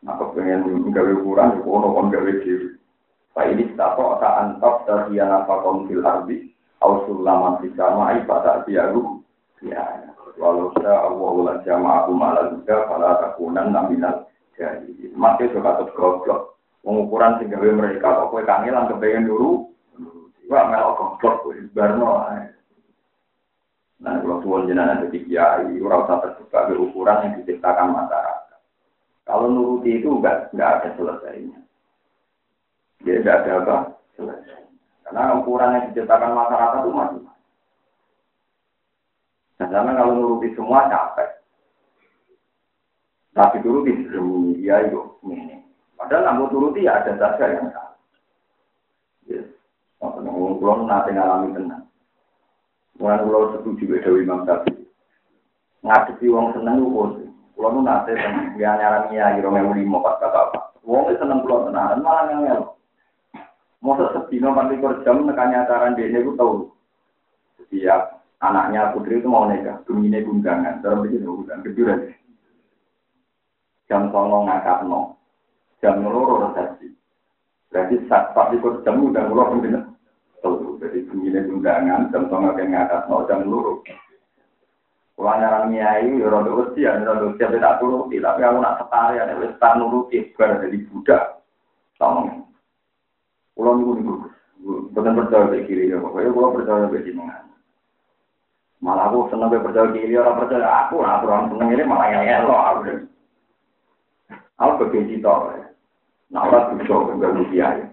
Nah 0.03 0.19
pengen 0.35 0.91
gawe 0.91 1.13
ukuran 1.23 1.55
ya 1.55 1.61
kono 1.63 1.89
kon 1.95 2.11
gawe 2.11 2.33
dhewe. 2.43 2.75
Pak 3.33 3.47
ini 3.49 3.71
tato 3.79 4.19
aka 4.19 4.29
antap 4.43 4.85
dari 4.85 5.17
yang 5.17 5.31
apa 5.31 5.63
fil 5.87 6.03
ardi 6.03 6.53
au 6.83 7.07
sulaman 7.07 7.63
fi 7.63 7.71
samai 7.79 8.27
pada 8.27 8.67
biaru 8.67 9.23
ya 9.63 10.11
walau 10.37 10.75
sa 10.83 11.07
Allah 11.07 11.33
la 11.47 11.55
jama'a 11.63 12.11
malah 12.11 12.51
juga 12.51 12.91
pada 12.91 13.23
takunan 13.23 13.71
naminal 13.71 14.27
jadi 14.59 15.15
masih 15.15 15.49
suka 15.55 15.81
tetap 15.81 15.95
goblok 15.97 16.59
pengukuran 16.83 17.39
sing 17.39 17.49
gawe 17.55 17.69
mereka 17.73 18.21
kok 18.21 18.29
kowe 18.35 18.43
kangelan 18.43 18.91
kepengen 18.91 19.31
dulu 19.31 19.71
wah 20.51 20.67
melok 20.69 20.99
goblok 21.23 21.47
barno 21.73 22.19
Nah, 24.03 24.19
kalau 24.19 24.43
tuan 24.43 24.67
jenengan 24.67 25.07
jadi 25.07 25.19
kiai, 25.23 25.79
ora 25.79 26.03
usah 26.03 26.42
ke 26.53 26.75
ukuran 26.77 27.25
yang 27.25 27.33
diciptakan 27.41 27.97
masyarakat. 27.97 28.61
Kalau 29.25 29.49
nuruti 29.49 29.97
itu 29.97 30.12
enggak 30.12 30.53
enggak 30.53 30.71
ada 30.77 30.88
selesainya. 31.01 31.59
Dia 33.01 33.25
enggak 33.25 33.38
ada 33.43 33.53
apa 33.65 33.77
selesai. 34.21 34.61
Karena 35.09 35.41
ukuran 35.41 35.75
yang 35.81 35.85
diciptakan 35.91 36.37
masyarakat 36.37 36.79
itu 36.85 36.91
masih. 36.93 37.23
Nah, 39.57 39.69
karena 39.73 39.91
kalau 39.97 40.12
nuruti 40.21 40.49
semua 40.53 40.91
capek. 40.93 41.31
Tapi 43.33 43.65
turuti 43.65 43.97
demi 44.12 44.61
ya 44.61 44.85
itu 44.85 45.01
ini. 45.25 45.65
Padahal 45.97 46.29
namun 46.29 46.53
turuti 46.53 46.85
ya 46.85 47.01
ada 47.01 47.17
saja 47.17 47.49
yang 47.49 47.73
salah. 47.73 47.97
Yes. 49.25 49.49
Maksudnya, 50.03 50.35
kalau 50.35 50.85
nanti 50.85 51.11
ngalami 51.17 51.57
tenang. 51.57 51.85
Mulai 53.01 53.25
kalau 53.25 53.57
setuju 53.57 54.03
Dewi 54.05 54.27
Imam 54.29 54.45
Syafi'i. 54.45 54.82
Ngadepi 55.83 56.27
wong 56.31 56.55
seneng 56.55 56.79
pun. 56.87 57.11
Kalau 57.59 57.79
nu 57.79 57.81
nanti 57.87 58.14
dia 58.59 58.75
nyaran 58.75 59.14
ya 59.14 59.38
kira 59.38 59.51
mau 59.51 59.75
lima 59.75 59.99
pas 60.03 60.18
kata 60.18 60.38
apa. 60.51 60.59
Wong 60.83 61.11
seneng 61.14 61.42
kalau 61.47 61.71
tenang, 61.71 62.03
malah 62.03 62.27
ngel. 62.31 62.61
Masa 63.83 64.14
sedino 64.14 64.55
nanti 64.55 64.79
jam 65.03 65.27
nekanya 65.27 65.66
acara 65.66 65.90
dia 65.99 66.07
itu 66.07 66.38
tahu. 66.38 66.71
Setiap 67.59 68.23
anaknya 68.38 68.95
putri 68.95 69.18
itu 69.18 69.27
mau 69.27 69.51
nikah, 69.51 69.83
gemine 69.87 70.23
undangan, 70.23 70.83
dalam 70.83 71.03
begini 71.03 71.27
undangan 71.27 71.66
kejuran. 71.66 72.14
Jam 73.90 74.11
songo 74.14 74.47
ngangkat 74.47 74.87
no, 74.87 75.18
jam 75.83 75.99
loro 76.03 76.47
resepsi. 76.47 76.95
Berarti 77.71 77.95
saat 78.07 78.35
pas 78.35 78.55
ikut 78.55 78.87
jam 78.87 79.03
udah 79.03 79.27
mulai 79.27 79.51
pembina. 79.51 79.81
Tuh, 80.42 80.79
jadi 80.79 81.07
begini 81.07 81.51
undangan, 81.51 82.11
jam 82.14 82.31
songo 82.31 82.55
kayak 82.55 82.71
ngatas 82.71 83.07
no 83.11 83.27
jam 83.27 83.47
loro. 83.47 83.83
Kalau 85.12 85.38
nyaran 85.38 85.70
nyai, 85.70 86.09
ya 86.18 86.27
rada 86.33 86.51
usia, 86.51 86.96
ya 86.96 87.05
rada 87.05 87.31
usia 87.31 87.46
tidak 87.53 87.79
turuti, 87.79 88.16
tapi 88.16 88.40
aku 88.42 88.59
nak 88.59 88.81
setari, 88.81 89.20
ada 89.20 89.37
wis 89.38 89.53
tak 89.61 89.77
nuruti, 89.77 90.25
bar 90.35 90.59
dari 90.59 90.83
budak. 90.88 91.44
Tolong. 92.01 92.48
Pulau 93.53 93.77
niku 93.77 93.92
niku, 94.01 94.14
bukan 94.96 95.18
percaya 95.22 95.53
ke 95.53 95.68
kiri 95.68 95.92
ya, 95.92 96.01
pokoknya 96.01 96.33
pulau 96.33 96.57
percaya 96.57 96.88
ke 96.88 97.05
jenengan. 97.05 97.44
Malah 98.83 99.12
aku 99.12 99.29
seneng 99.29 99.53
percaya 99.53 99.92
kiri, 99.92 100.16
orang 100.16 100.40
percaya 100.40 100.66
aku, 100.88 101.05
aku 101.05 101.25
orang 101.29 101.53
seneng 101.53 101.68
ini 101.77 101.85
malah 101.85 102.09
yang 102.11 102.25
elo 102.42 102.57
aku. 102.57 102.81
Aku 104.59 104.72
kebenci 104.81 105.20
tau, 105.20 105.53
nah 106.33 106.48
orang 106.48 106.81
bisa 106.81 106.94
enggak 106.94 107.35
rupiah 107.37 107.70
ya. 107.79 107.87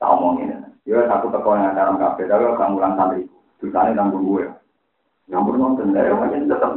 Tak 0.00 0.10
omongin, 0.18 0.56
ya 0.88 1.04
aku 1.06 1.30
teko 1.30 1.54
yang 1.54 1.76
dalam 1.76 2.00
kafe, 2.00 2.26
tapi 2.26 2.42
aku 2.42 2.58
ngulang 2.58 2.96
santri, 2.98 3.28
dosanya 3.60 4.02
tanggung 4.02 4.26
gue. 4.26 4.46
Nyampur 5.30 5.54
nonton, 5.54 5.94
ya 5.94 6.14
macam 6.14 6.46
tetap. 6.50 6.72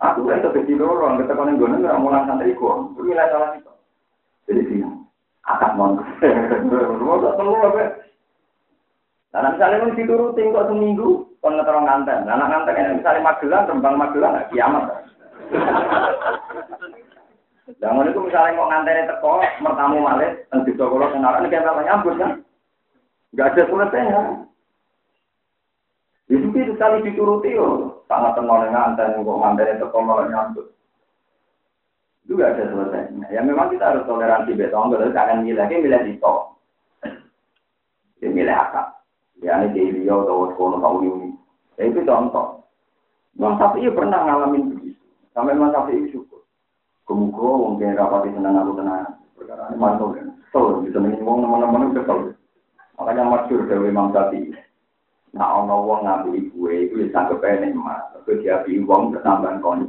Aku 0.00 0.24
kan 0.24 0.40
kebenci 0.40 0.72
loro, 0.80 1.12
kita 1.20 1.36
konen 1.36 1.60
gue 1.60 1.68
nggak 1.68 1.98
ngulang 2.00 2.24
santri 2.24 2.56
gue, 2.56 2.72
itu 2.96 3.00
nilai 3.04 3.28
salah 3.28 3.52
itu. 3.52 3.72
Jadi 4.48 4.60
sih, 4.70 4.80
akad 5.44 5.76
nonton. 5.76 6.06
Mau 7.04 7.20
tak 7.20 7.36
perlu 7.36 7.60
apa? 7.60 7.84
Nah, 9.30 9.52
misalnya 9.54 9.86
mau 9.86 9.94
dituruti 9.94 10.42
kok 10.42 10.66
seminggu, 10.72 11.08
kon 11.38 11.54
ngeterong 11.54 11.86
nganten. 11.86 12.26
Nah, 12.26 12.48
nganten 12.48 12.80
ini 12.80 12.98
misalnya 12.98 13.26
Magelang, 13.28 13.68
Rembang 13.68 13.96
Magelang, 14.00 14.32
nggak 14.34 14.48
kiamat. 14.50 14.84
Jangan 17.78 18.10
itu 18.10 18.20
misalnya 18.26 18.58
mau 18.58 18.66
nganten 18.72 19.06
teko, 19.06 19.32
mertamu 19.62 20.02
malih, 20.02 20.30
di 20.66 20.72
Sokolo 20.74 21.06
senaran, 21.14 21.46
ini 21.46 21.52
kayak 21.52 21.86
nyambut 21.86 22.18
kan? 22.18 22.42
Nggak 23.30 23.48
ada 23.54 23.62
selesainya. 23.70 24.20
Itu 26.50 26.58
itu 26.66 26.74
sekali 26.74 27.06
dituruti, 27.06 27.54
oh. 27.62 28.02
sangat 28.10 28.34
tenang 28.34 28.74
nganten, 28.74 29.22
kok 29.22 29.38
nganten 29.38 29.78
teko 29.78 29.98
malah 30.02 30.26
nyambut. 30.26 30.66
Itu 32.26 32.34
nggak 32.34 32.58
ada 32.58 32.64
selesainya. 32.74 33.26
Ya 33.30 33.38
memang 33.46 33.70
kita 33.70 33.86
harus 33.86 34.02
toleransi 34.10 34.58
betong, 34.58 34.90
tapi 34.90 35.14
jangan 35.14 35.46
milih, 35.46 35.62
milih 35.62 36.00
di 36.10 36.14
tol. 36.18 36.58
Ya 38.18 38.28
milih 38.34 38.50
akak. 38.50 38.98
Ya 39.38 39.62
ini 39.62 39.78
di 39.78 40.02
Rio 40.02 40.26
atau 40.26 40.50
sekolah 40.50 40.82
tahu 40.82 40.96
ini. 41.06 41.28
Ya 41.78 41.86
itu 41.86 42.02
contoh. 42.02 42.66
Imam 43.38 43.54
Syafi'i 43.56 43.94
pernah 43.94 44.26
ngalamin 44.26 44.74
begitu. 44.74 45.00
Sampai 45.30 45.54
Imam 45.54 45.70
Syafi'i 45.70 46.10
syukur. 46.10 46.42
Kemuka 47.06 47.46
mungkin 47.46 47.94
rapati 47.94 48.34
senang 48.34 48.58
aku 48.58 48.74
tenang. 48.74 49.22
Perkara 49.38 49.70
ini 49.70 49.78
kan. 49.78 50.26
Kesel, 50.50 50.82
bisa 50.82 50.98
mengingat 50.98 51.22
teman-teman 51.24 51.86
itu 51.86 52.02
kesel. 52.02 52.18
Makanya 52.98 53.22
masyur 53.22 53.60
dari 53.70 53.86
Imam 53.86 54.10
Syafi'i. 54.10 54.50
Nah, 55.30 55.62
ana 55.62 55.78
wong 55.78 56.02
ngambuhi 56.02 56.50
kuwe 56.50 56.90
iku 56.90 57.06
wis 57.06 57.14
sanggep 57.14 57.38
nikmat. 57.62 58.10
Mergo 58.14 58.32
diapi 58.42 58.82
wong 58.82 59.14
ketambahan 59.14 59.62
koni. 59.62 59.86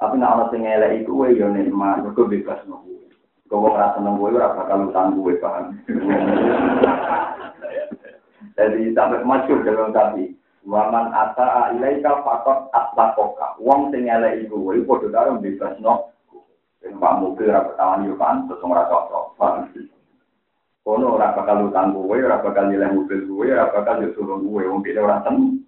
Tapi 0.00 0.14
nek 0.16 0.32
ana 0.32 0.44
sing 0.48 0.64
elek 0.64 1.04
iku 1.04 1.20
kuwe 1.20 1.36
yo 1.36 1.52
nikmat, 1.52 2.00
mergo 2.00 2.24
bebas 2.24 2.64
kuwe. 2.64 3.12
Kok 3.48 3.60
wong 3.60 3.74
ra 3.76 3.92
seneng 3.92 4.16
kuwe 4.16 4.32
ora 4.32 4.56
bakal 4.56 4.88
utang 4.88 5.20
kuwe 5.20 5.36
paham. 5.36 5.76
Jadi 8.56 8.90
sampai 8.96 9.22
masuk 9.22 9.62
dalam 9.68 9.92
tadi. 9.92 10.32
Waman 10.68 11.12
ata 11.12 11.72
ilaika 11.76 12.24
fakot 12.24 12.72
atlakoka. 12.72 13.60
Wong 13.60 13.92
sing 13.92 14.08
elek 14.08 14.48
iku 14.48 14.64
kuwe 14.64 14.80
podo 14.88 15.12
karo 15.12 15.36
bebas 15.36 15.76
nunggu. 15.76 16.40
Sing 16.80 16.96
pamuke 16.96 17.44
ra 17.44 17.68
ketawani 17.68 18.08
yo 18.08 18.16
pantes 18.16 18.64
ora 18.64 18.88
cocok. 18.88 19.36
Paham. 19.36 19.68
Kono 20.88 21.20
ora 21.20 21.36
bakal 21.36 21.68
utang 21.68 21.92
kowe, 21.92 22.16
ora 22.16 22.40
bakal 22.40 22.72
nilai 22.72 22.88
mobil 22.88 23.28
kowe, 23.28 23.44
ora 23.44 23.68
bakal 23.68 24.00
yo 24.00 24.08
suruh 24.16 24.40
kowe 24.40 24.62
wong 24.64 24.80
dene 24.80 25.04
ora 25.04 25.20
seneng. 25.20 25.60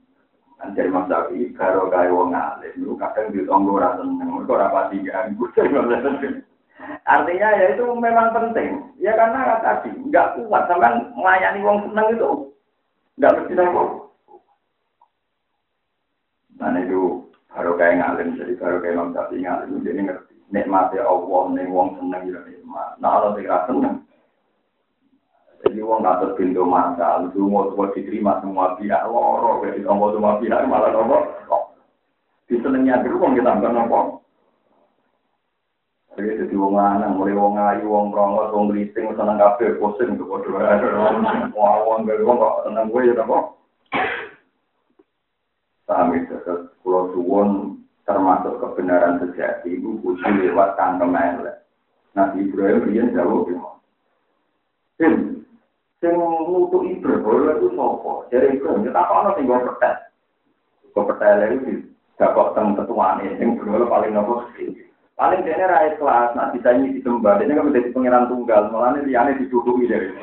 Kan 0.56 0.76
Mas 0.76 1.08
Sapi, 1.12 1.52
karo 1.56 1.92
kaya 1.92 2.08
wong 2.08 2.32
alim, 2.32 2.72
lu 2.80 2.96
kadang 2.96 3.28
di 3.28 3.44
tonggo 3.44 3.76
ora 3.76 4.00
seneng, 4.00 4.16
mergo 4.16 4.56
ora 4.56 4.72
pati 4.72 4.96
ganggu. 5.04 5.44
Artinya 7.04 7.48
ya 7.52 7.76
itu 7.76 7.84
memang 7.84 8.32
penting. 8.32 8.80
Ya 8.96 9.12
karena 9.12 9.60
tadi 9.60 9.92
nggak 9.92 10.40
kuat 10.48 10.64
sampean 10.72 11.12
melayani 11.12 11.60
wong 11.60 11.84
seneng 11.84 12.06
itu 12.16 12.30
nggak 13.20 13.34
mesti 13.36 13.52
nopo. 13.60 13.82
Nah 16.56 16.76
itu 16.80 17.28
baru 17.52 17.72
kayak 17.76 17.96
ngalim, 18.00 18.40
jadi 18.40 18.52
baru 18.56 18.76
kayak 18.80 18.94
Imam 18.96 19.12
Syafi'i 19.12 19.44
ngalim, 19.44 19.84
jadi 19.84 20.00
ngerti. 20.00 20.34
Nikmatnya 20.50 21.04
Allah, 21.04 21.42
nih 21.52 21.68
wong 21.68 21.88
seneng 22.00 22.22
ya 22.24 22.40
nikmat. 22.44 22.96
Nah 23.00 23.10
kalau 23.16 23.36
tidak 23.36 23.64
seneng, 23.68 23.94
jadi 25.70 25.86
wong 25.86 26.02
nggak 26.02 26.34
pintu 26.34 26.66
masa, 26.66 27.22
itu 27.30 27.46
coba 27.46 27.94
diterima 27.94 28.42
semua 28.42 28.74
pihak, 28.74 29.06
loro, 29.06 29.62
jadi 29.62 29.86
tombol 29.86 30.10
semua 30.10 30.42
pihak 30.42 30.66
malah 30.66 30.90
nopo. 30.90 31.30
Disenengnya 32.50 33.06
dulu 33.06 33.22
wong 33.22 33.38
kita 33.38 33.54
nggak 33.54 33.70
nopo. 33.70 34.18
Jadi 36.18 36.42
jadi 36.42 36.54
wong 36.58 36.74
lanang, 36.74 37.14
mulai 37.14 37.38
wong 37.38 37.54
ayu, 37.54 37.86
wong 37.86 38.10
prongos, 38.10 38.50
wong 38.50 38.74
geriting, 38.74 39.14
seneng 39.14 39.38
kafe, 39.38 39.78
pusing 39.78 40.18
tuh 40.18 40.26
bodoh. 40.26 40.58
Wong 41.86 42.02
gak 42.02 42.18
wong 42.26 42.36
kok 42.42 42.66
seneng 42.66 42.90
gue 42.90 43.06
ya 43.06 43.14
apa? 43.22 43.38
Paham 45.86 46.18
itu, 46.18 46.34
pulau 46.82 47.14
suwon 47.14 47.78
termasuk 48.02 48.58
kebenaran 48.58 49.22
sejati 49.22 49.78
itu 49.78 50.02
kudu 50.02 50.18
lewat 50.18 50.74
tangkem 50.74 51.14
elek. 51.14 51.62
Nabi 52.18 52.42
Ibrahim 52.42 52.90
dia 52.90 53.06
jauh 53.14 53.46
gitu. 53.46 53.69
Sing 56.00 56.16
mutu 56.16 56.84
Ibrahim 56.88 57.60
itu 57.60 57.68
sopo. 57.76 58.24
Jadi 58.32 58.56
Ibrahim 58.56 58.88
kita 58.88 58.98
apa 58.98 59.12
orang 59.12 59.36
tinggal 59.36 59.60
petet. 59.68 59.96
Kau 60.96 61.06
petet 61.06 61.60
gak 62.20 62.36
kok 62.36 62.52
teng 62.52 62.76
ketuaan 62.76 63.24
ini, 63.24 63.40
yang 63.40 63.56
paling 63.88 64.12
nopo 64.12 64.44
Paling 65.16 65.44
rakyat 65.44 66.00
kelas, 66.00 66.32
nah 66.32 66.48
bisa 66.48 66.72
ini 66.80 66.96
disembah, 66.96 67.36
dia 67.36 67.52
kan 67.52 67.68
menjadi 67.68 67.92
pengiran 67.92 68.32
tunggal, 68.32 68.72
malah 68.72 68.96
ini 68.96 69.12
liane 69.12 69.36
diduduki 69.36 69.84
dari 69.84 70.16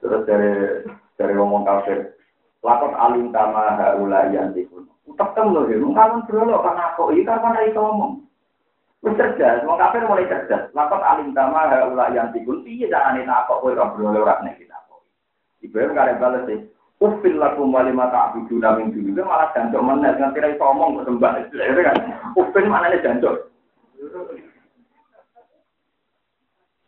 Terus 0.00 0.24
dari 0.24 0.52
dari 1.20 1.32
ngomong 1.36 1.68
kafir, 1.68 2.16
lakot 2.64 2.96
alim 2.96 3.28
kama 3.36 3.76
haula 3.76 4.32
yang 4.32 4.56
dikun. 4.56 4.88
Tekem 5.12 5.52
loh, 5.52 5.68
ya, 5.68 5.76
mungkin 5.76 6.24
berolok 6.24 6.64
karena 6.64 6.96
kok 6.96 7.12
ini 7.12 7.28
kan 7.28 7.44
mana 7.44 7.60
itu 7.68 7.76
ngomong. 7.76 8.24
Wis 9.04 9.20
cerdas, 9.20 9.60
wong 9.68 9.76
kafir 9.76 10.08
mulai 10.08 10.24
cerdas. 10.24 10.72
Lakot 10.72 11.04
alim 11.04 11.36
kama 11.36 11.68
haula 11.68 12.08
yang 12.16 12.32
dikun, 12.32 12.64
jangan 12.64 13.20
ini 13.20 13.28
takok 13.28 13.60
kowe 13.60 13.76
ora 13.76 13.92
berolok 13.92 14.24
ora 14.24 14.40
nek 14.40 14.56
kita 14.56 14.80
kok. 14.88 15.04
Ibrahim 15.60 15.92
kare 15.92 16.16
balas 16.16 16.48
sih. 16.48 16.64
Ufil 17.04 17.36
lakum 17.36 17.68
walima 17.68 18.08
ta'buduna 18.08 18.80
min 18.80 18.96
duni 18.96 19.12
malah 19.12 19.52
jancuk 19.52 19.84
meneh 19.84 20.08
nganti 20.16 20.40
ra 20.40 20.48
iso 20.56 20.64
omong 20.64 21.04
kok 21.04 21.12
sembah. 21.12 21.36
kan. 21.52 21.98
Ufil 22.32 22.64
maknane 22.64 23.04
jancuk. 23.04 23.52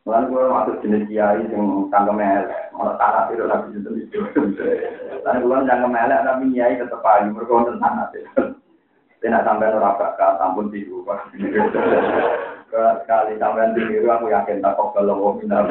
Lalu 0.07 0.27
gue 0.33 0.45
masuk 0.55 0.77
jenis 0.87 1.05
kiai 1.11 1.43
yang 1.51 1.91
tangga 1.91 2.15
melek, 2.15 2.71
malah 2.71 2.95
tanah 2.95 3.27
itu 3.35 3.43
lagi 3.43 3.75
itu 3.75 3.91
itu. 4.07 4.19
Lalu 5.27 5.51
gue 5.51 5.69
tangga 5.69 5.89
melek 5.91 6.23
tapi 6.25 6.55
kiai 6.55 6.81
tetap 6.81 7.05
ayu, 7.05 7.35
mereka 7.35 7.53
untuk 7.61 7.77
tanah 7.77 8.09
Tidak 9.27 9.43
sampai 9.43 9.75
orang 9.75 9.99
tampun 10.39 10.71
tiru, 10.71 11.03
Sekali 12.71 13.35
sampai 13.43 13.75
tiru 13.75 14.07
aku 14.07 14.31
yakin 14.31 14.63
tak 14.63 14.79
kok 14.79 14.95
kalau 14.95 15.19
mau 15.19 15.35
pindah. 15.35 15.67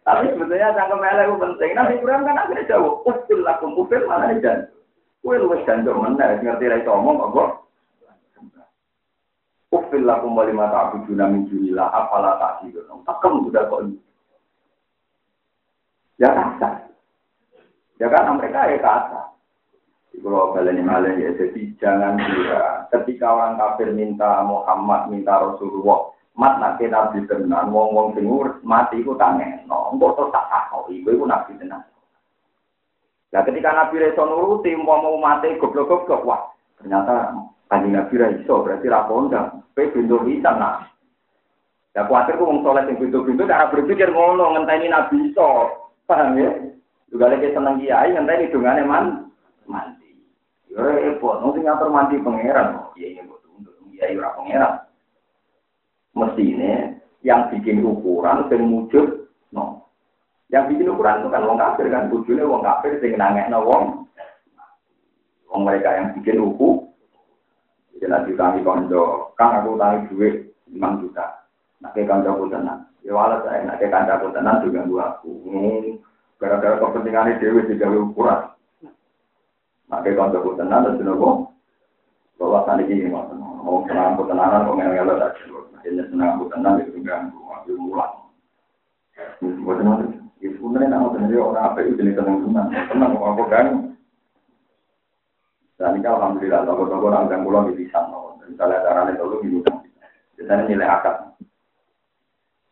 Tapi 0.00 0.32
sebetulnya 0.32 0.72
cangkem 0.72 1.04
itu 1.04 1.34
penting. 1.36 1.70
Nabi 1.76 1.92
Ibrahim 2.00 2.24
kan 2.24 2.40
akhirnya 2.40 2.72
jauh. 2.72 3.04
Ufil 3.04 3.44
ufil 3.44 4.02
mana 4.08 4.32
nih 4.32 4.40
jan. 4.40 4.64
Kue 5.20 5.36
lu 5.36 5.52
jantung 5.68 6.00
mana? 6.00 6.40
Ngerti 6.40 6.72
itu 6.72 6.88
omong 6.88 7.20
kok. 7.36 7.68
Ufil 9.76 10.08
lakum 10.08 10.32
wali 10.40 10.56
mata 10.56 10.88
abu 10.88 11.04
juna 11.04 11.28
min 11.28 11.44
junila 11.52 11.92
apalah 11.92 12.40
tak 12.40 12.64
hidup. 12.64 12.88
Takem 13.04 13.44
sudah 13.44 13.68
kok 13.68 13.82
ini. 13.84 14.00
Ya 16.16 16.32
kata. 16.32 16.70
Ya 18.00 18.08
kan 18.08 18.40
mereka 18.40 18.72
ya 18.72 18.80
kata. 18.80 19.35
Kalau 20.16 20.56
kalian 20.56 20.82
malah 20.82 21.12
ya 21.12 21.28
jadi 21.36 21.62
jangan 21.76 22.16
kira 22.16 22.88
ketika 22.88 23.30
orang 23.30 23.60
kafir 23.60 23.92
minta 23.92 24.42
Muhammad 24.48 25.12
minta 25.12 25.38
Rasulullah 25.38 26.10
mat 26.34 26.56
nak 26.56 26.80
nabi 26.80 27.22
tenan 27.28 27.68
wong 27.68 27.92
wong 27.92 28.06
sing 28.16 28.24
mati 28.64 29.00
iku 29.00 29.12
tangeno 29.20 29.92
engko 29.92 30.16
terus 30.16 30.32
tak 30.32 30.48
takoki 30.48 31.04
iku 31.04 31.14
iku 31.14 31.24
nabi 31.28 31.52
tenan. 31.60 31.84
Nah 33.30 33.42
ketika 33.44 33.68
Nabi 33.76 34.00
Reso 34.00 34.22
nuruti 34.24 34.72
mau 34.72 35.04
mau 35.04 35.20
mati 35.20 35.52
goblok-goblok 35.60 36.24
wah 36.24 36.42
ternyata 36.80 37.36
kanjeng 37.68 37.92
Nabi 37.92 38.14
Reso 38.16 38.64
berarti 38.64 38.86
rapondang 38.88 39.62
pe 39.76 39.92
pintu 39.92 40.24
bisa 40.24 40.56
nah 40.56 40.80
Ya 41.96 42.04
khawatir 42.04 42.36
kok 42.36 42.44
wong 42.44 42.60
soleh 42.60 42.84
sing 42.84 43.00
pintu-pintu 43.00 43.48
cara 43.48 43.72
berpikir 43.72 44.12
ngono 44.12 44.52
ngenteni 44.52 44.92
Nabi 44.92 45.32
iso. 45.32 45.72
Paham 46.04 46.36
ya? 46.36 46.52
Juga 47.08 47.32
lagi 47.32 47.48
seneng 47.56 47.80
kiai 47.80 48.12
ngenteni 48.12 48.52
dongane 48.52 48.82
man 48.84 49.04
mandi 49.64 50.05
yo 50.70 50.78
repot 50.82 51.42
mesti 51.42 51.60
ngatur 51.62 51.88
mandi 51.90 52.16
pangeran 52.22 52.68
iya 52.98 53.08
iya 53.18 53.22
betul 53.24 53.54
kiai 53.94 54.18
ora 54.18 54.36
pangeran 54.36 54.74
mestinya 56.16 56.96
yang 57.20 57.50
bikin 57.52 57.82
ukuran 57.82 58.46
dan 58.48 58.70
wujud 58.70 59.28
no. 59.50 59.82
Yang 60.46 60.78
bikin 60.78 60.94
ukuran 60.94 61.26
itu 61.26 61.28
kan 61.28 61.42
wong 61.42 61.58
kafir 61.58 61.86
kan 61.90 62.06
wujudnya 62.08 62.46
wong 62.46 62.62
kafir 62.62 62.96
sing 63.02 63.18
nangekno 63.18 63.58
wong 63.66 63.82
wong 65.50 65.60
mereka 65.66 65.90
yang 65.92 66.14
bikin 66.16 66.38
uku 66.38 66.86
jadi 67.96 68.12
nanti 68.12 68.36
kami 68.36 68.60
konco 68.60 69.32
kang 69.40 69.56
aku 69.56 69.80
tahu 69.80 69.96
duit 70.12 70.52
5 70.68 71.00
juta 71.00 71.48
nak 71.80 71.96
ke 71.96 72.04
kanca 72.04 72.28
aku 72.28 72.44
tenang 72.52 72.84
ya 73.00 73.16
walau 73.16 73.40
saya 73.40 73.64
nak 73.64 73.80
ke 73.80 73.88
kanca 73.88 74.20
aku 74.20 74.28
tenang 74.36 74.60
juga 74.60 74.84
gua 74.84 75.04
aku 75.16 75.32
gara-gara 76.36 76.76
kepentingan 76.76 77.40
dewi 77.40 77.64
juga 77.72 77.88
ukuran 77.88 78.40
nak 79.86 80.02
ke 80.02 80.18
kanca 80.18 80.38
aku 80.42 80.58
tenang 80.58 80.82
dan 80.82 80.98
jenenge 80.98 81.46
bahwa 82.36 82.58
tadi 82.66 82.84
ini 82.90 83.06
mau 83.10 83.86
tenang 83.86 84.18
aku 84.18 84.22
tenanan 84.26 84.66
kok 84.66 84.76
ngel-ngel 84.76 85.10
aja 85.14 85.28
Akhirnya 85.86 86.02
senang 86.10 86.34
aku 86.34 86.44
tenang 86.50 86.82
itu 86.82 86.98
ganggu, 86.98 87.38
aku 87.46 87.78
mulang. 87.78 88.26
Buat 89.62 89.86
nanti, 89.86 90.18
ya 90.42 90.50
sebenarnya 90.58 90.90
nama 90.90 91.14
sendiri 91.14 91.38
orang 91.38 91.62
apa 91.62 91.78
itu 91.86 91.94
jenis 91.94 92.18
tenang 92.18 92.42
tenang, 92.42 92.68
tenang 92.90 93.14
kok 93.14 93.30
aku 93.30 93.42
ganggu. 93.46 93.78
Dan 95.78 95.94
ini 95.94 96.08
alhamdulillah, 96.10 96.66
toko-toko 96.66 97.06
orang 97.06 97.30
ganggu 97.30 97.50
lagi 97.54 97.78
di 97.78 97.86
sana. 97.94 98.34
Misalnya 98.42 98.82
caranya 98.82 99.14
dulu 99.14 99.38
gitu 99.46 99.62
kan. 99.62 99.78
Biasanya 100.34 100.62
nilai 100.66 100.90
akad. 100.90 101.16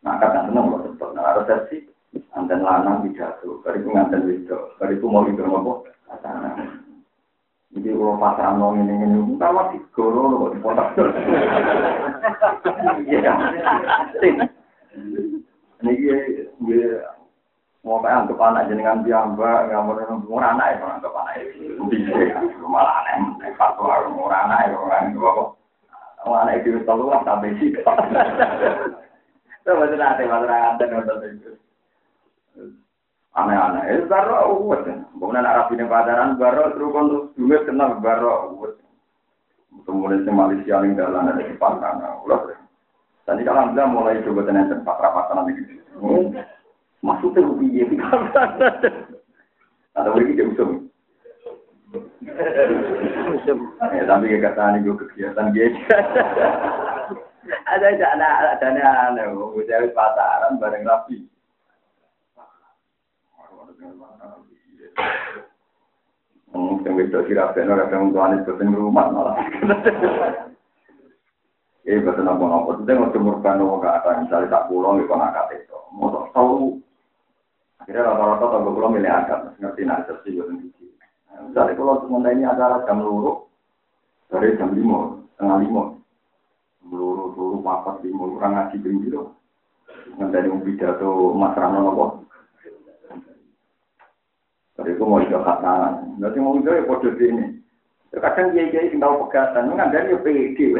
Nah 0.02 0.10
akad 0.18 0.30
yang 0.34 0.46
tenang 0.50 0.66
loh, 0.66 0.80
tetap. 0.90 1.10
Nah 1.14 1.38
resepsi, 1.38 1.76
anten 2.34 2.66
lanang 2.66 3.06
tidak 3.06 3.38
tuh, 3.46 3.62
bariku 3.62 3.94
nganten 3.94 4.26
video, 4.26 4.74
bariku 4.82 5.06
mau 5.06 5.22
itu 5.22 5.38
ngomong. 5.38 5.86
Jadi 7.74 7.90
kalau 7.90 8.14
pasang 8.22 8.62
nong 8.62 8.86
ini 8.86 8.94
ini, 9.02 9.18
kita 9.34 9.50
masih 9.50 9.82
goro 9.90 10.46
kok 10.46 10.52
dipotong. 10.54 11.10
Iya, 13.02 13.34
ini 15.82 15.92
gue 16.62 17.02
mau 17.82 17.98
kayak 17.98 18.30
anggap 18.30 18.38
anak 18.38 18.70
jenengan 18.70 19.02
biamba, 19.02 19.66
nggak 19.66 19.82
mau 19.90 19.98
murah 20.22 20.54
anak 20.54 20.78
ya, 20.78 20.86
anggap 20.86 21.18
anak 21.18 21.34
itu 21.50 22.64
malah 22.70 23.02
aneh, 23.10 23.50
fatwa 23.58 24.06
murah 24.06 24.46
anak 24.46 24.70
ya, 24.70 24.78
orang 24.78 25.10
itu 25.10 25.18
apa? 25.18 25.42
Anak 26.24 26.62
itu 26.62 26.78
tahu 26.86 27.10
lah 27.10 27.26
sampai 27.26 27.58
sih. 27.58 27.74
Itu 27.74 29.70
betul 29.74 29.98
nanti 29.98 30.24
masyarakat 30.30 30.78
dan 30.78 31.02
itu 31.42 31.52
aneh-aneh. 33.34 33.82
Eh, 33.90 34.06
baro 34.06 34.62
uwet. 34.62 34.86
Kemudian 35.14 35.46
Arab 35.46 35.70
ini 35.74 35.84
pacaran, 35.86 36.38
baro 36.38 36.70
terus 36.74 36.94
untuk 36.94 37.22
duit 37.34 37.62
kenal 37.66 37.98
baro 37.98 38.54
uwet. 38.54 38.78
Kemudian 39.82 40.22
si 40.22 40.30
Malaysia 40.30 40.80
yang 40.80 40.94
jalan 40.94 41.34
ada 41.34 41.42
di 41.42 41.54
Pantana. 41.58 42.22
Ulah, 42.22 42.54
Tadi 43.24 43.40
kalau 43.40 43.72
anda 43.72 43.88
mulai 43.88 44.20
coba 44.20 44.44
tenan 44.44 44.68
tempat 44.68 45.00
rapatan 45.00 45.48
gitu. 45.48 45.80
Maksudnya 47.00 47.40
rupiah 47.40 47.84
di 47.88 47.96
Ada 49.94 50.10
lagi 50.12 50.36
dia 50.36 50.44
usum. 50.44 50.90
Ya, 53.94 54.02
tapi 54.08 54.40
kata 54.40 54.62
ini 54.74 54.84
gue 54.84 54.98
kegiatan 54.98 55.54
dia. 55.56 55.72
Ada 57.64 57.86
ada 57.96 58.06
ada 58.08 58.28
ada 58.56 58.68
ada 58.72 59.24
ada 59.24 59.88
pacaran 59.92 60.60
bareng 60.60 60.84
rapi. 60.84 61.24
Yang 66.84 67.10
itu 67.10 67.18
kira 67.32 67.50
benar 67.50 67.88
ada 67.88 67.96
yang 67.98 68.14
tuan 68.14 68.38
itu 68.38 68.54
rumah 68.54 69.10
malah. 69.10 69.34
Eh. 71.82 71.98
Itu 71.98 72.08
yang 72.14 72.38
mau 72.38 73.10
cemurkan 73.10 73.58
nopo 73.58 73.82
ke 73.82 73.88
atas 73.90 74.22
misalnya 74.24 74.52
tak 74.52 74.66
pulang 74.70 75.02
di 75.02 75.08
konak 75.10 75.34
itu. 75.50 75.74
mau 75.92 76.30
tahu. 76.30 76.78
Akhirnya 77.84 78.06
rata-rata 78.08 78.46
tangga 78.48 78.70
pulau 78.72 78.88
milih 78.88 79.12
agak, 79.12 79.60
ngerti 79.60 79.82
nasib 79.84 80.16
sih 80.24 80.40
buat 80.40 80.48
siji. 80.56 80.86
Misalnya 81.52 81.76
kalau 81.76 82.00
sementara 82.00 82.32
ini 82.32 82.48
acara 82.48 82.80
jam 82.88 83.04
luru, 83.04 83.44
dari 84.32 84.56
jam 84.56 84.72
lima, 84.72 85.20
setengah 85.36 85.58
lima, 85.68 85.82
luru 86.88 87.36
luru 87.36 87.60
papat 87.60 88.00
lima 88.00 88.24
orang 88.40 88.52
ngaji 88.56 88.76
bing 88.80 89.04
gitu. 89.04 89.36
Nggak 90.16 90.48
ada 90.48 90.56
pidato 90.64 91.36
Mas 91.36 91.52
Rano 91.60 91.78
nopo. 91.84 92.04
Tapi 94.74 94.90
itu 94.90 95.06
mau 95.06 95.22
ikut 95.22 95.38
khatangan. 95.38 96.18
Nanti 96.18 96.38
mau 96.42 96.58
ikut 96.58 96.74
ya 96.74 96.82
kode 96.82 97.14
ini. 97.22 97.62
Kadang 98.14 98.54
dia 98.54 98.70
kiai 98.70 98.94
tinggal 98.94 99.26
pegatan, 99.26 99.74
nggak 99.74 99.90
ada 99.90 100.06
yang 100.06 100.22
pede. 100.22 100.70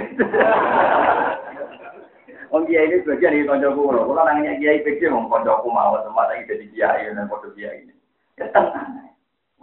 Om 2.55 2.63
kiai 2.71 2.87
ini 2.87 3.03
sebagian 3.03 3.35
dari 3.35 3.49
konco 3.51 3.75
kulo. 3.75 4.07
Kulo 4.07 4.23
nanya 4.23 4.55
kiai 4.63 4.87
pede, 4.87 5.11
mau 5.11 5.27
konco 5.27 5.67
mau 5.67 5.99
semua 6.07 6.31
lagi 6.31 6.47
jadi 6.47 6.65
kiai 6.71 7.11
dan 7.11 7.27
kode 7.27 7.51
kiai 7.59 7.83
ini. 7.87 7.95
Ya 8.39 8.47
tenang. 8.55 9.11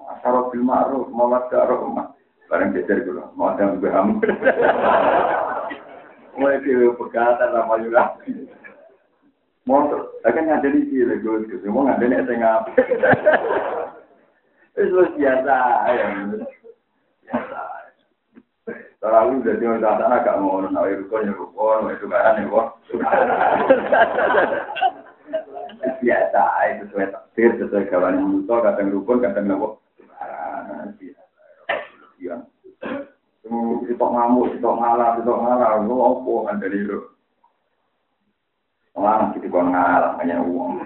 Asaro 0.01 0.49
bil 0.51 0.65
ma'ruf, 0.67 1.07
mawad 1.11 1.47
rumah. 1.51 2.11
Barang 2.51 2.75
jejer 2.75 3.07
kulo, 3.07 3.31
mau 3.39 3.55
ada 3.55 3.71
mbaham. 3.71 4.19
Mulai 6.39 6.63
ke 6.63 6.91
pegatan 6.99 7.55
sama 7.55 7.79
yura. 7.79 8.19
Mau 9.63 9.87
akan 10.27 10.51
ada 10.51 10.67
di 10.67 10.83
sini, 10.89 11.23
gue 11.23 11.71
mau 11.71 11.87
ada 11.87 12.03
di 12.03 12.19
tengah. 12.27 12.67
Itu 14.77 15.03
biasa. 15.19 15.57
Biasa. 17.25 17.59
Tarawih 19.01 19.41
jadi 19.41 19.65
orang 19.65 19.81
tak 19.81 20.13
agak 20.13 20.37
mau 20.37 20.61
nak 20.61 20.85
rukun 20.85 21.25
ya 21.25 21.33
rukun, 21.33 21.89
itu 21.89 22.05
kan 22.05 22.37
ya 22.37 22.45
kok. 22.45 22.67
Biasa 26.05 26.43
itu 26.69 26.83
sesuai 26.85 27.09
takdir, 27.09 27.49
sesuai 27.57 27.89
kawan 27.89 28.21
musuh, 28.21 28.61
kadang 28.61 28.93
rukun, 28.93 29.25
kadang 29.25 29.49
nopo. 29.49 29.81
Biasa. 32.21 32.45
Sitok 33.89 34.09
ngamuk, 34.13 34.53
sitok 34.53 34.77
ngalah, 34.77 35.17
sitok 35.17 35.39
ngalah, 35.49 35.81
lu 35.81 35.97
apa 35.97 36.33
kan 36.45 36.61
dari 36.61 36.85
itu? 36.85 36.99
Orang 38.93 39.33
kon 39.49 39.73
ngalah, 39.73 40.13
hanya 40.21 40.45
uang. 40.45 40.85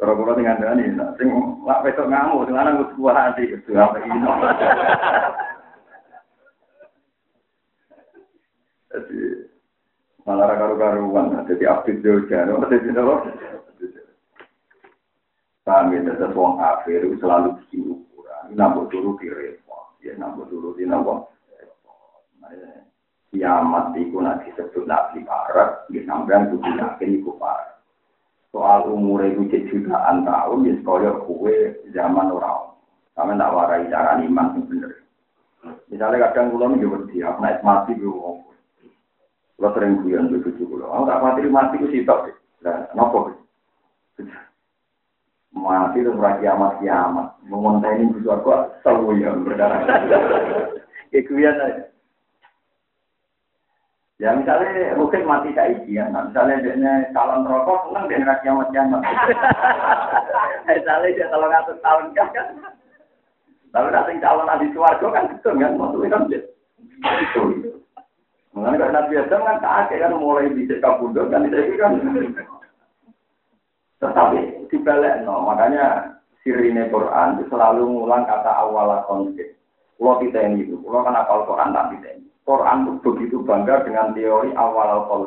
Kalau 0.00 0.16
kalau 0.16 0.32
tinggal 0.32 0.56
dari 0.56 0.88
ini, 0.88 0.96
sing 1.20 1.28
lak 1.68 1.84
besok 1.84 2.08
ngamuk, 2.08 2.48
sing 2.48 2.56
lanang 2.56 2.80
gue 2.80 2.88
sebuah 2.96 3.12
hati, 3.12 3.52
itu 3.52 3.76
apa 3.76 4.00
ini? 4.00 4.16
Jadi 8.90 9.20
malah 10.26 10.56
karu-karuan, 10.56 11.46
jadi 11.46 11.64
aktif 11.70 12.02
jauh 12.02 12.26
jauh, 12.26 12.58
jadi 12.66 12.90
apa? 12.90 13.14
Kami 15.62 16.02
tetap 16.02 16.34
wong 16.34 16.58
kafir 16.58 17.06
selalu 17.22 17.54
bikin 17.62 17.94
ukuran, 17.94 18.50
nambah 18.58 18.90
dulu 18.90 19.14
di 19.22 19.30
repot, 19.30 19.94
ya 20.02 20.18
nambah 20.18 20.50
dulu 20.50 20.74
di 20.74 20.90
nambah 20.90 21.22
kiamat 23.30 23.94
itu 23.94 24.18
nanti 24.18 24.50
disebut 24.50 24.90
nabi 24.90 25.22
barat, 25.22 25.86
ya 25.94 26.02
sampean 26.02 26.50
kudu 26.50 26.70
yakin 26.74 27.22
iku 27.22 27.38
parah. 27.38 27.69
soal 28.50 28.90
umure 28.90 29.30
iku 29.30 29.46
cek 29.46 29.70
jutaan 29.70 30.26
tahun 30.26 30.66
ya 30.66 30.74
sekolah 30.82 31.14
kue 31.26 31.56
zaman 31.94 32.34
ora. 32.34 32.70
sama 33.14 33.36
tak 33.36 33.52
warai 33.52 33.90
cara 33.92 34.16
iman 34.22 34.56
sing 34.56 34.64
bener. 34.70 34.92
Misalnya 35.92 36.30
kadang 36.30 36.56
kulo 36.56 36.72
nih 36.72 36.80
gue 36.80 36.88
berarti 36.88 37.16
aku 37.20 37.38
naik 37.42 37.60
mati 37.60 37.92
gue 37.98 38.08
ngomong 38.08 38.50
lo 39.60 39.68
sering 39.76 40.00
kuyon 40.00 40.32
gue 40.32 40.40
cucu 40.40 40.64
kulo 40.64 40.88
aku 40.88 41.04
tak 41.04 41.20
mati 41.20 41.44
mati 41.52 41.76
gue 41.76 41.92
sih 41.92 42.02
Lah 42.08 42.24
deh 42.64 42.76
nopo 42.96 43.36
mati 45.52 46.00
tuh 46.00 46.16
berarti 46.16 46.48
amat 46.48 46.80
kiamat 46.80 47.28
mau 47.44 47.60
montain 47.60 48.08
gue 48.08 48.24
suatu 48.24 48.72
selalu 48.80 49.20
yang 49.20 49.44
berdarah 49.44 49.84
kekuyan 51.12 51.60
aja 51.60 51.89
Ya 54.20 54.36
misalnya 54.36 55.00
mungkin 55.00 55.24
mati 55.24 55.48
kayak 55.56 55.88
ya. 55.88 56.04
Nah, 56.12 56.28
misalnya 56.28 56.60
dia 56.60 57.08
calon 57.16 57.48
rokok, 57.48 57.88
seneng 57.88 58.04
dia 58.04 58.20
nggak 58.20 58.40
kiamat 58.44 58.68
kiamat. 58.68 59.00
misalnya 60.68 61.16
dia 61.16 61.26
kalau 61.32 61.48
ngatur 61.48 61.76
tahun 61.80 62.06
kan. 62.12 62.48
Tapi 63.72 63.88
nanti 63.88 64.20
calon 64.20 64.52
ahli 64.52 64.68
suarga 64.76 65.08
kan 65.08 65.24
betul 65.32 65.56
kan, 65.56 65.72
maksudnya 65.72 66.12
kan 66.12 66.22
dia. 66.28 66.40
Itu. 67.00 67.42
Mengenai 68.52 68.76
kalau 68.76 68.92
Nabi 68.92 69.14
Adam 69.16 69.40
kan 69.40 69.56
kakek 69.64 70.00
kan 70.04 70.12
mulai 70.12 70.52
bisa 70.52 70.74
kabudut 70.84 71.32
kan 71.32 71.48
itu 71.48 71.80
kan. 71.80 71.96
Tetapi 74.04 74.68
dibalik 74.68 75.24
no, 75.24 75.48
makanya 75.48 76.12
sirine 76.44 76.92
Quran 76.92 77.40
itu 77.40 77.48
selalu 77.48 77.88
ngulang 77.88 78.28
kata 78.28 78.52
awal 78.52 79.00
konflik. 79.08 79.56
Kalau 79.96 80.16
kita 80.20 80.44
ini 80.44 80.64
itu, 80.64 80.76
kalau 80.80 81.04
kan 81.04 81.16
apal 81.16 81.44
Quran 81.44 81.76
tak 81.76 81.92
kita 81.92 82.08
ini. 82.16 82.29
Quran 82.48 82.78
itu 82.86 82.94
begitu 83.04 83.36
bangga 83.46 83.84
dengan 83.84 84.16
teori 84.16 84.50
awal 84.56 84.88
al 85.06 85.24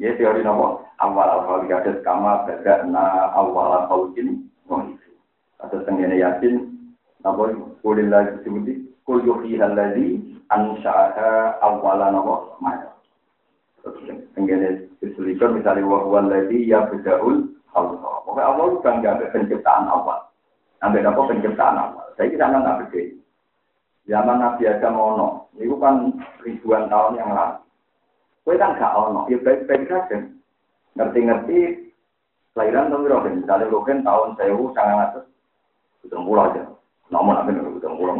Ya 0.00 0.16
teori 0.16 0.42
nopo 0.42 0.82
awal 0.98 1.46
al 1.46 1.66
ada 1.68 1.92
kama 2.02 2.48
na 2.88 3.32
awal 3.36 3.86
al 3.86 4.12
ini. 4.18 4.42
Ada 5.62 5.86
tenggene 5.86 6.18
yakin 6.18 6.72
Napa 7.22 7.54
kulil 7.86 8.10
lagi 8.10 8.34
sebuti 8.42 8.82
kul 9.06 9.22
yuhyiha 9.22 9.70
alladzi 9.70 10.18
ansha'aha 10.50 11.62
awwala 11.62 12.10
napa 12.10 12.58
maya. 12.58 12.90
Tenggene 14.34 14.90
disulikan 14.98 15.54
misalnya 15.54 15.86
wa 15.86 16.02
huwa 16.02 16.26
alladzi 16.26 16.66
yabda'ul 16.66 17.46
Allah. 17.78 18.10
Itu 18.26 18.82
bangga 18.82 19.22
penciptaan 19.30 19.86
awal. 19.86 20.18
Sampai 20.82 21.06
apa 21.06 21.20
penciptaan 21.30 21.78
awal. 21.78 22.06
Saya 22.18 22.26
kira 22.26 22.50
nggak 22.50 22.90
beda. 22.90 23.21
Zaman 24.10 24.42
Nabi 24.42 24.66
Adam 24.66 24.98
ono, 24.98 25.46
itu 25.54 25.78
kan 25.78 26.10
ribuan 26.42 26.90
tahun 26.90 27.22
yang 27.22 27.30
lalu. 27.30 27.62
Kue 28.42 28.58
kan 28.58 28.74
gak 28.74 28.98
ono, 28.98 29.30
ya 29.30 29.38
baik-baik 29.38 29.86
saja. 29.86 30.26
Ngerti-ngerti 30.98 31.88
kelahiran 32.52 32.90
tahun 32.90 33.04
berapa? 33.06 33.28
Misalnya 33.30 33.70
Rogen 33.70 34.02
tahun 34.02 34.34
sewu 34.34 34.74
sangat 34.74 35.14
atas, 35.14 35.24
itu 36.02 36.16
pulau 36.18 36.50
aja. 36.50 36.66
Namun 37.14 37.38
apa 37.38 37.48
nih 37.54 37.62
udah 37.62 37.92
pulau 37.94 38.14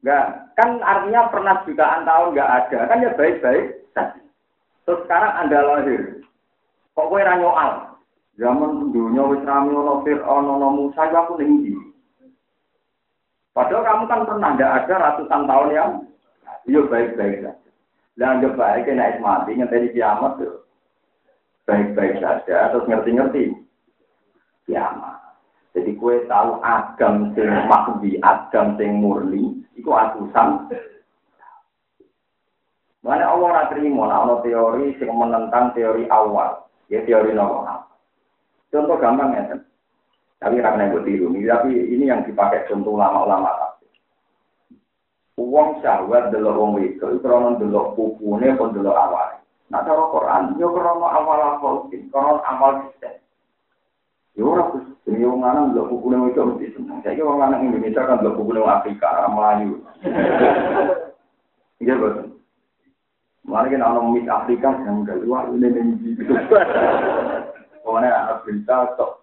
Enggak, 0.00 0.26
kan 0.56 0.80
artinya 0.80 1.28
pernah 1.28 1.60
jutaan 1.68 2.08
tahun 2.08 2.32
nggak 2.32 2.52
ada, 2.56 2.78
kan 2.88 3.04
ya 3.04 3.10
baik-baik 3.20 3.84
saja. 3.92 4.16
Terus 4.88 5.04
sekarang 5.04 5.32
anda 5.44 5.60
lahir, 5.60 6.24
kok 6.96 7.08
kue 7.12 7.20
ranyoal? 7.20 8.00
Zaman 8.40 8.96
dunia 8.96 9.28
wis 9.28 9.44
rame 9.44 9.76
ono 9.76 10.00
Fir'aun 10.00 10.48
ono 10.48 10.68
Musa, 10.72 11.04
aku 11.12 11.36
tinggi. 11.36 11.89
Padahal 13.60 13.84
kamu 13.84 14.04
kan 14.08 14.20
pernah 14.24 14.50
tidak 14.56 14.72
ada 14.72 14.94
ratusan 14.96 15.42
tahun 15.44 15.68
yang 15.76 15.90
iya 16.64 16.80
baik-baik 16.80 17.44
saja. 17.44 17.52
Dan 18.16 18.40
anggap 18.40 18.56
baik 18.56 18.88
naik 18.88 19.20
mati 19.20 19.52
ngenteni 19.52 19.92
kiamat 19.92 20.40
tuh. 20.40 20.64
Baik-baik 21.68 22.24
saja 22.24 22.72
terus 22.72 22.88
ngerti-ngerti 22.88 23.52
kiamat. 24.64 25.20
Jadi 25.76 25.92
kue 26.00 26.24
tahu 26.24 26.56
agam 26.64 27.36
sing 27.36 27.52
makbi, 27.68 28.16
agam 28.24 28.80
sing 28.80 28.96
murni, 28.96 29.60
itu 29.76 29.92
atusan. 29.92 30.72
Mana 33.04 33.28
Allah 33.28 33.48
ora 33.54 33.64
terima, 33.68 34.08
nah, 34.08 34.40
teori 34.40 34.96
sing 34.96 35.12
menentang 35.12 35.76
teori 35.76 36.08
awal, 36.08 36.64
ya 36.88 37.04
teori 37.04 37.36
nomor 37.36 37.86
Contoh 38.72 38.96
gampang 38.98 39.36
ya, 39.36 39.56
tapi 40.40 40.56
karena 40.56 40.88
gue 40.88 41.04
tiru, 41.04 41.28
tapi 41.44 41.68
ini 41.76 42.08
yang 42.08 42.24
dipakai 42.24 42.64
contoh 42.64 42.96
ulama-ulama. 42.96 43.76
Uang 45.36 45.80
syahwat 45.84 46.32
delok 46.32 46.56
wong 46.56 46.72
itu, 46.80 47.20
krono 47.20 47.60
delok 47.60 47.92
pupune 47.96 48.56
pun 48.56 48.72
delok 48.72 48.96
awal. 48.96 49.40
Nah 49.68 49.84
cara 49.84 50.04
Quran, 50.08 50.56
yo 50.56 50.72
krono 50.72 51.04
awal 51.04 51.60
awal, 51.60 51.74
krono 51.88 52.40
awal 52.40 52.72
sistem. 52.88 53.20
Ya 54.40 54.48
ora 54.48 54.64
demi 55.04 55.28
wong 55.28 55.44
lanang 55.44 55.76
ndelok 55.76 55.92
buku 55.92 56.06
nang 56.08 56.32
itu 56.32 56.40
mesti 56.40 56.66
seneng. 56.72 56.98
Saiki 57.04 57.20
wong 57.20 57.36
lanang 57.36 57.66
Indonesia 57.68 58.08
kan 58.08 58.24
ndelok 58.24 58.40
buku 58.40 58.50
nang 58.56 58.68
Afrika, 58.68 59.28
Melayu. 59.28 59.76
Iya, 61.80 61.96
Bos. 61.96 62.12
Mulane 63.48 63.72
kan 63.72 63.80
ana 63.80 64.04
mis 64.04 64.28
Afrika 64.28 64.68
yang 64.84 65.00
gak 65.00 65.24
luar 65.24 65.48
ini. 65.48 65.96
Pokoknya 67.80 68.12
anak 68.12 68.44
berita 68.44 69.00
tok 69.00 69.19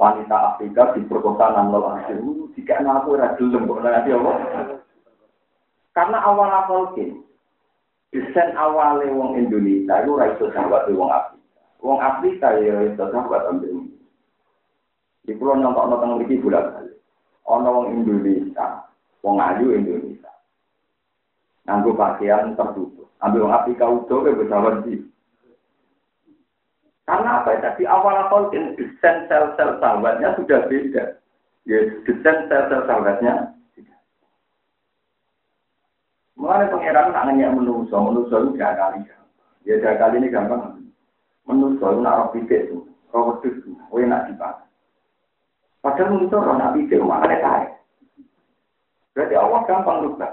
wanita 0.00 0.56
Afrika 0.56 0.96
diperkosa 0.96 1.52
nang 1.52 1.68
lelaki. 1.68 2.16
Jika 2.56 2.80
aku 2.80 3.20
ora 3.20 3.36
gelem 3.36 3.68
kok 3.68 3.84
nanti 3.84 4.16
apa? 4.16 4.32
Karena 5.92 6.18
awal 6.24 6.48
awal 6.48 6.82
kin, 6.96 7.20
desain 8.08 8.56
awalnya 8.56 9.12
wong 9.12 9.36
Indonesia 9.36 10.00
itu 10.00 10.10
ora 10.16 10.32
iso 10.32 10.48
sahabat 10.56 10.88
wong 10.88 11.12
Afrika. 11.12 11.60
Wong 11.84 11.98
Afrika 12.00 12.56
ya 12.56 12.88
iso 12.88 13.04
sahabat 13.12 13.44
ambil 13.52 13.84
di 15.28 15.36
pulau 15.36 15.60
nonton 15.60 15.92
nonton 15.92 16.16
lagi 16.24 16.40
bulan 16.40 16.64
kali. 16.72 16.94
Ono 17.44 17.68
wong 17.68 17.86
Indonesia, 17.92 18.88
wong 19.20 19.36
ayu 19.36 19.76
Indonesia. 19.76 20.32
Nganggo 21.68 21.92
pakaian 21.92 22.56
tertutup. 22.56 23.12
Ambil 23.20 23.44
wong 23.44 23.54
Afrika 23.54 23.84
utuh 23.84 24.24
ke 24.24 24.32
pesawat 24.32 24.88
di. 24.88 25.04
Karena 27.10 27.42
apa 27.42 27.58
tadi 27.58 27.82
awal 27.90 28.22
awal 28.22 28.54
desain 28.54 29.26
sel-sel 29.26 29.82
sahabatnya 29.82 30.30
sudah 30.38 30.62
beda. 30.70 31.18
Ya, 31.66 31.82
desain 32.06 32.46
sel-sel 32.46 32.86
sahabatnya 32.86 33.50
Mulai 36.38 36.70
pangeran 36.72 37.12
tak 37.12 37.26
hanya 37.28 37.52
menuso, 37.52 37.92
menuso 38.00 38.32
itu 38.32 38.56
tiga 38.56 38.72
kali. 38.78 39.04
Ya 39.66 39.76
tiga 39.76 39.98
kali 39.98 40.22
ini 40.22 40.32
gampang. 40.32 40.86
Menuso 41.44 41.84
itu 41.84 42.00
nak 42.00 42.16
roh 42.16 42.32
itu, 42.32 42.78
roh 43.12 43.22
wedus 43.34 43.60
itu, 43.60 43.76
gue 43.76 44.08
nak 44.08 44.24
dipakai. 44.30 44.70
Padahal 45.84 46.16
menuso 46.16 46.40
roh 46.40 46.56
nak 46.56 46.72
pitik, 46.78 47.02
makanya 47.02 47.36
saya. 47.44 47.70
Berarti 49.12 49.34
Allah 49.36 49.60
gampang 49.68 49.98
lupa. 50.00 50.28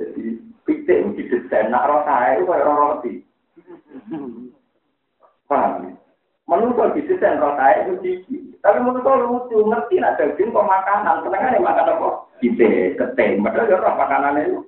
Jadi 0.00 0.42
pitik 0.66 0.98
itu 0.98 1.10
didesain, 1.14 1.70
nak 1.70 1.86
roh 1.86 2.02
saya 2.08 2.40
itu 2.40 2.50
kayak 2.50 2.66
roh 2.66 2.76
roti. 2.82 3.14
Paham? 5.48 5.96
Menuso 6.44 6.92
didesain 6.92 7.40
roh 7.40 7.56
saya 7.56 7.88
itu 7.88 7.92
gigi. 8.04 8.36
Tapi 8.60 8.80
menuso 8.80 9.12
lucu, 9.16 9.64
ngerti 9.64 10.00
nak 10.00 10.20
daging 10.20 10.52
kok 10.52 10.68
makanan. 10.68 11.24
Senengnya 11.24 11.60
makan 11.60 11.92
apa? 11.96 12.08
Pitik, 12.40 13.00
ketem, 13.00 13.40
padahal 13.40 13.68
ya 13.68 13.76
roh 13.80 13.94
makanannya 13.96 14.42
itu. 14.48 14.60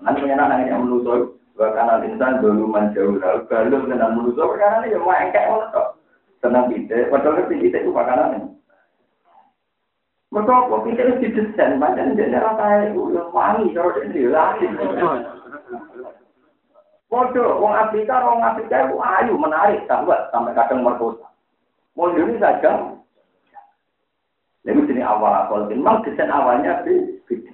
Nanti 0.00 0.24
punya 0.24 0.36
anak 0.38 0.68
yang 0.70 0.88
menuso, 0.88 1.36
bahkan 1.58 2.06
insan 2.06 2.40
dulu 2.40 2.70
menjauh 2.70 3.18
lalu 3.18 3.40
balur 3.50 3.82
dengan 3.84 4.14
menuso 4.14 4.42
perkara 4.46 4.86
ini 4.86 4.94
ya 4.94 4.98
mau 5.02 5.12
engkek 5.12 5.48
tok. 5.74 5.88
Tenang 6.38 6.70
kita, 6.70 7.10
padahal 7.10 7.34
ngerti 7.34 7.54
kita 7.66 7.76
itu 7.82 7.90
makanan. 7.90 8.54
Mereka 10.28 10.54
kok 10.70 10.82
kita 10.86 11.00
itu 11.02 11.14
didesain, 11.24 11.80
macam 11.80 12.14
dia 12.14 12.38
rasa 12.38 12.92
itu 12.92 13.10
yang 13.10 13.32
wangi, 13.34 13.74
kalau 13.74 13.96
dia 13.96 14.12
dilatih. 14.12 14.70
Waduh, 17.08 17.56
orang 17.56 17.88
Afrika, 17.88 18.20
orang 18.20 18.44
Afrika 18.44 18.84
itu 18.84 19.00
ayu, 19.00 19.34
menarik, 19.40 19.80
sahabat, 19.88 20.28
sampai 20.28 20.52
kadang 20.52 20.84
merkosa. 20.84 21.24
Mau 21.96 22.12
ini 22.12 22.36
saja. 22.36 22.92
Jadi 24.68 24.80
sini 24.84 25.00
awal-awal, 25.00 25.72
memang 25.72 26.04
desain 26.04 26.28
awalnya 26.28 26.84
beda. 26.84 27.52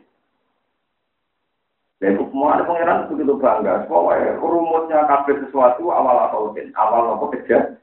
Dan 2.02 2.18
semua 2.18 2.58
ada 2.58 2.66
pangeran 2.66 3.06
begitu 3.06 3.38
bangga. 3.38 3.86
Pokoknya 3.86 4.42
rumusnya 4.42 5.06
kabel 5.06 5.46
sesuatu 5.46 5.86
awal 5.94 6.50
utin, 6.50 6.74
awal 6.74 7.14
apa 7.14 7.24
kerja. 7.38 7.78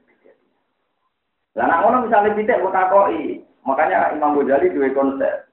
Nah, 1.55 1.65
nah 1.71 1.87
orang 1.87 2.11
misalnya 2.11 2.35
buat 2.59 2.75
koi, 2.91 3.39
makanya 3.63 4.11
Imam 4.11 4.35
Ghazali 4.35 4.75
dua 4.75 4.91
konsep. 4.91 5.47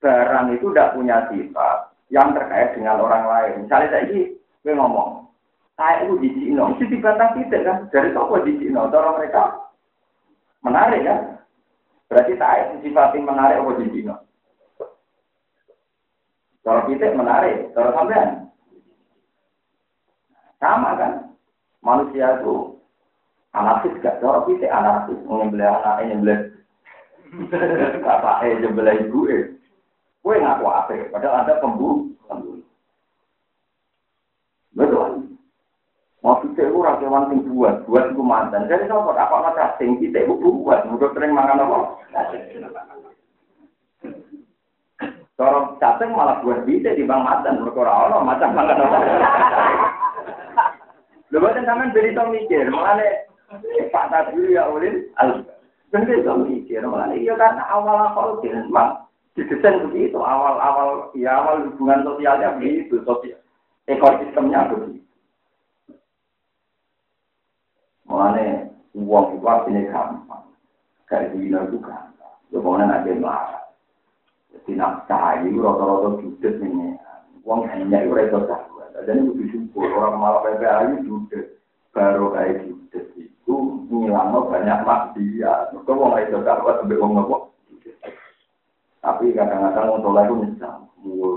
Barang 0.00 0.56
itu 0.56 0.72
tidak 0.72 0.96
punya 0.96 1.28
sifat 1.28 1.89
yang 2.10 2.34
terkait 2.34 2.74
dengan 2.74 2.98
orang 2.98 3.24
lain. 3.26 3.52
Misalnya 3.64 3.88
saya 3.94 4.04
ini, 4.10 4.34
ngomong, 4.66 5.30
saya 5.78 6.04
itu 6.04 6.18
di 6.20 6.28
Cina, 6.36 6.68
itu 6.74 6.84
dibatasi 6.90 7.46
tidak 7.48 7.62
kan? 7.64 7.78
Dari 7.94 8.10
toko 8.12 8.42
di 8.42 8.52
Cina, 8.58 8.90
orang 8.90 9.16
mereka 9.16 9.72
menarik 10.60 11.06
kan? 11.06 11.20
Berarti 12.10 12.34
saya 12.36 12.74
sifatnya 12.82 13.24
menarik 13.24 13.62
apa 13.62 13.70
di 13.78 13.86
Cina? 13.94 14.14
Kalau 16.60 16.82
kita 16.90 17.16
menarik, 17.16 17.72
kalau 17.72 17.94
sampean 17.96 18.50
sama 20.60 20.98
kan? 20.98 21.12
Manusia 21.80 22.36
itu 22.36 22.76
anarkis 23.56 23.96
gak? 24.04 24.20
Kalau 24.20 24.44
kita 24.44 24.68
anarkis, 24.68 25.16
menyembelih 25.24 25.64
anak, 25.64 26.04
nyembelih 26.04 26.40
bapak 28.04 28.44
eh 28.44 28.58
nyembelih 28.60 29.06
ibu. 29.06 29.20
Kue 30.20 30.36
ngaku 30.36 30.64
apa? 30.68 30.92
Padahal 31.08 31.42
ada 31.44 31.60
pembunuh. 31.64 32.12
pembunuh. 32.28 32.66
Betul. 34.76 35.08
Kita 36.20 36.62
itu 36.72 36.78
rakyat 36.80 37.28
sing 37.32 37.40
buat, 37.52 37.84
buat 37.84 38.04
itu 38.12 38.22
mantan. 38.24 38.68
Jadi 38.68 38.88
apa? 38.88 39.12
Apa 39.16 39.36
macam 39.40 39.68
sing 39.76 39.96
kita 40.00 40.24
itu 40.24 40.36
buat, 40.36 40.84
mudah 40.88 41.10
sering 41.16 41.32
makan 41.32 41.64
apa? 41.64 41.78
Cara 45.40 45.72
cacing 45.80 46.12
malah 46.12 46.44
buat 46.44 46.68
bisa 46.68 46.92
di 46.92 47.08
bang 47.08 47.24
macan, 47.24 47.64
mereka 47.64 47.88
orang 47.88 48.28
macam 48.28 48.52
banget. 48.52 48.76
Lho 51.32 51.38
boten 51.40 51.64
sampean 51.64 51.94
ben 51.96 52.10
iso 52.12 52.28
mikir, 52.28 52.68
mulane 52.68 53.24
Pak 53.88 54.10
Tadwi 54.10 54.52
ya 54.58 54.68
ulin 54.68 55.08
al 55.16 55.46
ben 55.88 56.04
iso 56.10 56.44
mikir, 56.44 56.84
mulane 56.84 57.16
iya 57.16 57.38
kan 57.40 57.56
awal 57.72 58.12
awal 58.12 58.36
memang 58.42 59.08
didesain 59.40 59.88
begitu, 59.88 60.20
awal-awal 60.20 61.08
ya 61.16 61.40
awal 61.40 61.64
hubungan 61.64 62.04
sosialnya 62.04 62.60
begitu, 62.60 63.00
sosial 63.08 63.40
ekosistemnya 63.88 64.68
begitu. 64.68 65.00
Mulane 68.04 68.68
uang 68.92 69.40
itu 69.40 69.46
artinya 69.48 69.82
gampang, 69.88 70.44
kayak 71.08 71.32
dino 71.32 71.64
itu 71.64 71.78
gampang, 71.80 72.36
pokoknya 72.52 72.84
nanti 72.84 73.16
melarang. 73.16 73.60
Jadi 74.50 74.70
nafkah 74.74 75.40
itu 75.46 75.62
rata-rata 75.62 76.20
judes 76.20 76.56
ini. 76.58 76.98
Uang 77.46 77.70
hanya 77.70 78.02
itu 78.02 78.12
rata 78.12 78.38
sahabat. 78.50 79.06
Jadi 79.06 79.30
itu 79.30 79.44
syukur. 79.54 79.86
Orang 79.94 80.18
malah 80.18 80.42
PPA 80.42 80.90
itu 80.90 80.96
judes. 81.06 81.46
Baru 81.94 82.34
kayak 82.34 82.66
judes 82.66 83.06
itu 83.14 83.54
ngilangnya 83.88 84.42
banyak 84.42 84.78
maksiat. 84.82 85.70
Mereka 85.74 85.90
uang 85.94 86.12
itu 86.18 86.38
sahabat 86.42 86.74
sampai 86.82 86.98
uang 86.98 87.12
nopo. 87.14 87.49
Tapi 89.00 89.32
kadang-kadang 89.32 89.96
orang 89.96 90.02
tua 90.04 90.22
itu 90.24 90.34
misal. 90.44 90.76
Mulu 91.00 91.30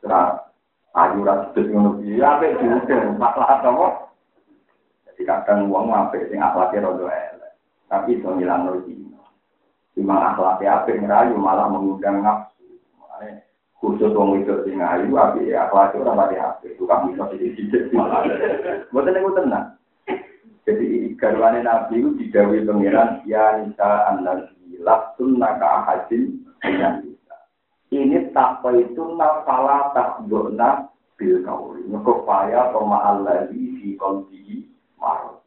serah. 0.00 0.40
Ayu 0.92 1.24
rasa 1.24 1.48
judes 1.56 1.72
ngono 1.72 2.04
Ya 2.04 2.36
apa 2.36 2.52
judes. 2.56 3.16
Masalah 3.16 3.60
apa? 3.60 3.86
Jadi 5.08 5.22
kadang 5.24 5.68
uang 5.68 5.92
apa 5.92 6.16
sing 6.28 6.40
akhlaknya 6.40 6.88
rada 6.88 7.06
elek. 7.08 7.52
Tapi 7.88 8.16
itu 8.16 8.28
ngilang 8.28 8.68
rezeki. 8.72 9.12
Cuma 9.96 10.32
akhlaknya 10.32 10.84
apa 10.84 10.90
ngerayu 10.92 11.36
malah 11.36 11.68
mengundang 11.68 12.24
nafsu. 12.24 12.52
khusus 13.82 14.14
wong 14.14 14.38
itu 14.38 14.54
sing 14.62 14.78
ayu 14.78 15.10
api 15.18 15.50
ya 15.50 15.66
kelas 15.66 15.90
ora 15.98 16.14
mati 16.14 16.38
api 16.38 16.78
tukang 16.78 17.10
iso 17.10 17.26
sithik-sithik 17.34 17.90
mboten 18.94 19.10
niku 19.10 19.34
tenang 19.34 19.74
jadi 20.62 21.10
garwane 21.18 21.66
nabi 21.66 21.98
itu 21.98 22.14
digawe 22.14 22.56
pangeran 22.62 23.26
ya 23.26 23.58
nisa 23.58 24.06
an-nabi 24.14 24.54
laktun 24.82 25.38
naka 25.38 25.82
ahadin 25.82 26.42
ini 27.92 28.32
takwa 28.32 28.72
itu 28.72 29.04
nafala 29.20 29.92
takbona 29.92 30.88
bil 31.20 31.44
kauli. 31.44 31.84
Mergo 31.84 32.24
paya 32.24 32.72
di 33.52 33.60
fi 33.76 33.88
qalbi 34.00 34.64
mar 34.96 35.44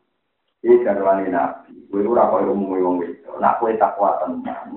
iki 0.62 0.86
garwane 0.86 1.26
nabi. 1.34 1.74
Kowe 1.90 2.06
ora 2.06 2.30
koyo 2.30 2.54
umum 2.54 2.78
wong 2.78 2.96
wedok. 3.02 3.42
Nak 3.42 3.58
takwa 3.82 4.22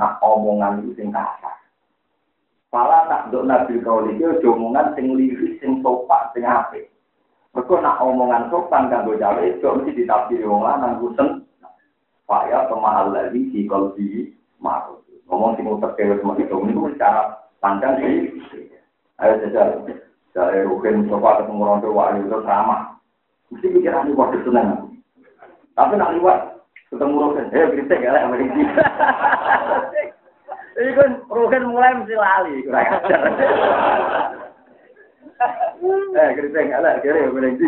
nak 0.00 0.16
omongan 0.24 0.80
itu 0.80 0.96
sing 0.96 1.12
kasar. 1.12 1.60
Pala 2.72 3.04
tak 3.08 3.32
dok 3.32 3.48
nabi 3.48 3.80
kau 3.84 4.04
lagi, 4.04 4.44
omongan 4.44 4.92
sing 4.92 5.16
liris, 5.16 5.56
sing 5.60 5.80
sopan, 5.84 6.28
sing 6.32 6.44
ape. 6.44 6.88
Mereka 7.52 7.80
nak 7.80 8.00
omongan 8.00 8.48
sopan 8.52 8.92
kan 8.92 9.08
gue 9.08 9.16
jalan 9.16 9.44
itu 9.44 9.64
mesti 9.64 9.96
ditafsir 9.96 10.44
wong 10.44 10.64
lanang 10.64 11.00
gusen. 11.00 11.48
Faya 12.28 12.68
pemahal 12.68 13.08
lagi 13.12 13.48
si 13.52 13.64
kalau 13.64 13.96
di 14.58 14.64
maru. 14.64 14.98
Ngomong 15.30 15.54
sing 15.54 15.68
terkewet 15.68 16.18
semua 16.18 16.34
itu 16.40 16.56
itu 16.66 16.82
cara 16.98 17.36
pandang 17.62 17.94
sih. 18.02 18.34
Ayo 19.22 19.38
jajal. 19.46 19.86
Dari 20.34 20.62
rugen 20.66 21.06
sopan 21.10 21.42
ketemu 21.42 21.62
orang 21.64 21.82
tua 21.82 22.14
itu 22.18 22.38
sama. 22.42 22.76
Mesti 23.50 23.66
pikiran 23.70 24.06
ini 24.06 24.18
waktu 24.18 24.38
seneng. 24.44 24.98
Tapi 25.78 25.94
nak 25.96 26.12
liwat 26.18 26.58
ketemu 26.90 27.14
rugen, 27.20 27.46
eh 27.54 27.70
kritik 27.70 28.02
ya 28.02 28.12
lah 28.12 28.28
Ini 30.78 30.94
kan 30.94 31.10
rugen 31.26 31.74
mulai 31.74 31.90
mesti 31.98 32.14
lali, 32.14 32.62
eh, 36.18 36.30
kritik 36.38 36.66
nggak 36.70 37.02
kira 37.02 37.18
ya 37.26 37.34
pening 37.34 37.54
di. 37.58 37.66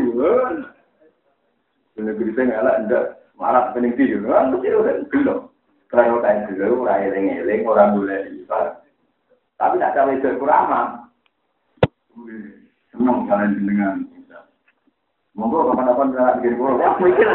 Bener 1.98 2.14
kritik 2.18 2.44
nggak 2.50 2.86
ndak 2.86 3.04
marah 3.34 3.74
pening 3.74 3.98
di. 3.98 4.14
Kan 4.14 4.54
mesti 4.54 4.74
rugen 4.74 5.06
gelo. 5.10 5.50
Kalau 5.90 6.22
kayak 6.22 6.54
gelo, 6.54 6.86
orang 6.86 7.10
eling-eling, 7.10 7.66
orang 7.66 7.98
boleh 7.98 8.30
lipat. 8.30 8.78
Tapi 9.58 9.74
nak 9.76 9.92
cawe 9.98 10.14
itu 10.14 10.38
kurang 10.38 10.70
Senang 12.94 13.26
kalian 13.26 13.66
dengan 13.66 14.06
Monggo 15.34 15.72
kapan-kapan 15.72 16.10
bisa 16.10 16.36
bikin 16.42 16.58
pulau. 16.58 16.78
Ya, 16.78 16.90
mikir. 16.98 17.28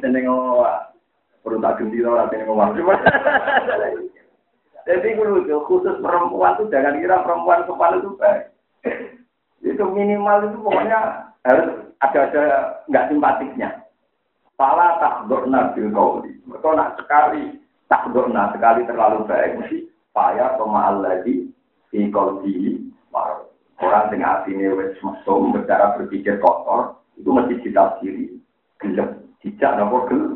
Seneng 0.00 0.24
ngomong, 0.28 0.64
perlu 1.44 1.60
tak 1.60 1.76
gembira 1.80 2.10
lah, 2.12 2.26
seneng 2.32 2.48
ngomong. 2.48 2.76
Jadi 4.88 5.08
lucu, 5.20 5.56
khusus 5.68 6.00
perempuan 6.00 6.56
itu 6.56 6.72
jangan 6.72 6.96
kira 6.96 7.20
perempuan 7.20 7.68
sopan 7.68 8.00
itu 8.00 8.16
baik. 8.16 8.48
Itu 9.60 9.84
minimal 9.84 10.48
itu 10.48 10.56
pokoknya 10.64 11.28
harus 11.44 11.92
ada 12.00 12.18
ada 12.24 12.44
nggak 12.88 13.06
simpatiknya. 13.12 13.84
Pala 14.58 14.98
tak 14.98 15.30
dorna 15.30 15.70
bil 15.70 15.94
kauli. 15.94 16.34
Mereka 16.50 16.68
nak 16.74 16.98
sekali 16.98 17.62
tak 17.86 18.10
dorna 18.10 18.50
sekali 18.50 18.82
terlalu 18.90 19.22
baik 19.30 19.62
mesti 19.62 19.86
payah 20.10 20.58
pemahal 20.58 20.98
lagi 20.98 21.46
di 21.94 22.10
kauli 22.10 22.82
Orang 23.78 24.10
dengan 24.10 24.42
hati 24.42 24.58
ini 24.58 24.74
wes 24.74 24.98
mesum, 24.98 25.54
bercara 25.54 25.94
berpikir 25.94 26.42
kotor, 26.42 26.98
itu 27.14 27.30
mesti 27.30 27.62
kita 27.62 28.02
sendiri. 28.02 28.34
gelap, 28.82 29.22
dijak 29.38 29.78
nopo 29.78 30.02
gelap. 30.10 30.34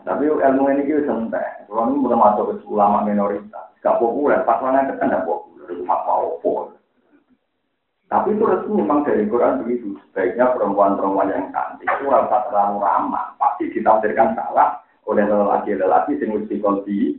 Tapi 0.00 0.32
ilmu 0.32 0.72
ini 0.72 0.88
kita 0.88 1.12
santai. 1.12 1.68
Kalau 1.68 1.92
ini 1.92 2.00
mulai 2.00 2.16
masuk 2.16 2.56
ulama 2.64 3.04
minoritas, 3.04 3.68
gak 3.84 4.00
populer. 4.00 4.40
Mana 4.48 4.88
kan 4.96 5.12
gak 5.12 5.28
populer, 5.28 5.76
apa 5.84 6.12
opo. 6.24 6.72
Tapi 8.12 8.36
itu 8.36 8.44
resmi 8.44 8.84
memang 8.84 9.08
dari 9.08 9.24
Quran 9.24 9.64
begitu. 9.64 9.96
Sebaiknya 10.12 10.52
perempuan-perempuan 10.52 11.32
yang 11.32 11.48
cantik 11.48 11.88
itu 11.88 12.12
rasa 12.12 12.44
terlalu 12.44 12.84
ramah. 12.84 13.32
Pasti 13.40 13.72
ditafsirkan 13.72 14.36
salah 14.36 14.84
oleh 15.08 15.24
lelaki-lelaki 15.24 16.20
yang 16.20 16.36
mesti 16.36 16.60
konti. 16.60 17.16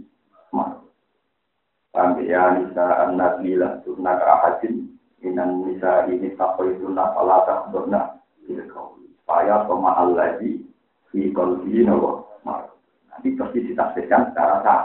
Paham 1.94 2.26
ya, 2.26 2.58
Nisa 2.58 3.10
anak 3.10 3.42
nila 3.42 3.82
turna 3.82 4.22
kerahajin. 4.22 4.94
Inan 5.26 5.66
Nisa 5.66 6.06
ini 6.10 6.30
takoi 6.38 6.78
turna 6.78 7.10
falata 7.18 7.74
dorna. 7.74 8.22
Supaya 8.46 9.66
sama 9.66 9.98
Allah 9.98 10.38
di 10.38 10.62
di 11.10 11.34
konti 11.34 11.82
nopo. 11.82 12.38
Nanti 12.46 13.34
pasti 13.34 13.66
ditafsirkan 13.66 14.30
secara 14.30 14.62
sah. 14.62 14.82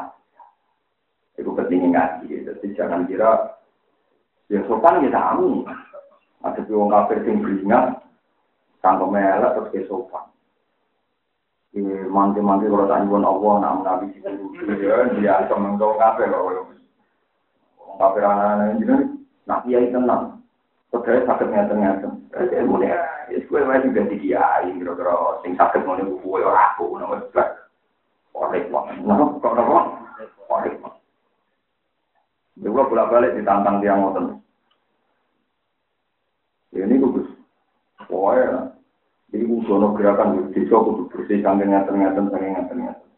Itu 1.37 1.53
penting 1.53 1.93
ngaji. 1.93 2.49
Jadi 2.49 2.67
jangan 2.77 3.05
kira 3.05 3.57
ya 4.49 4.65
sopan 4.69 5.05
ya 5.05 5.13
tamu. 5.13 5.69
Ada 6.39 6.63
wong 6.71 6.91
kafir 6.95 7.19
sing 7.27 7.43
beringat, 7.43 7.99
tangga 8.79 9.07
melek 9.11 9.55
terus 9.59 9.71
ke 9.75 9.81
sopan. 9.91 10.23
Di 11.75 11.83
manti-manti 12.09 12.71
kalau 12.71 12.87
tak 12.87 13.03
nyuwun 13.05 13.27
Allah, 13.27 13.53
nak 13.59 13.75
menabi 13.83 14.07
si 14.15 14.23
ya, 14.23 14.97
dia 15.19 15.33
akan 15.45 15.59
mengkau 15.75 15.99
kafir. 15.99 16.31
Wong 16.31 17.97
kafir 17.99 18.23
anak-anak 18.23 18.79
ini, 18.79 18.97
nak 19.51 19.63
kiai 19.67 19.91
tenang. 19.91 20.39
Padahal 20.89 21.21
sakit 21.29 21.53
ngeten-ngeten. 21.53 22.13
Jadi 22.33 22.65
mulai, 22.65 22.97
ya 23.29 23.37
gue 23.45 23.61
masih 23.61 23.93
ganti 23.93 24.17
kiai, 24.25 24.73
kira-kira 24.73 25.13
sing 25.45 25.53
sakit 25.53 25.85
mau 25.85 26.01
nih 26.01 26.09
gue 26.09 26.41
orang 26.41 26.65
aku, 26.73 26.97
nama 26.97 27.21
Korek 28.39 28.71
banget. 28.71 29.03
Nah, 29.03 29.19
kok 29.43 29.51
apa? 29.51 29.79
Korek 30.47 30.75
banget. 30.79 31.03
Juga 32.63 32.87
bolak-balik 32.87 33.35
ditantang 33.35 33.83
tiang 33.83 33.99
ngoten. 33.99 34.39
Ya 36.75 36.87
ini 36.87 37.03
bagus. 37.03 37.29
Pokoknya, 38.09 38.73
jadi 39.29 39.45
usono 39.45 39.93
gerakan 39.93 40.49
di 40.49 40.57
desa 40.57 40.81
kudu 40.81 41.13
bersih 41.13 41.45
kangge 41.45 41.69
ngaten-ngaten 41.69 42.33
saking 42.33 42.53
ngaten-ngaten. 42.57 43.09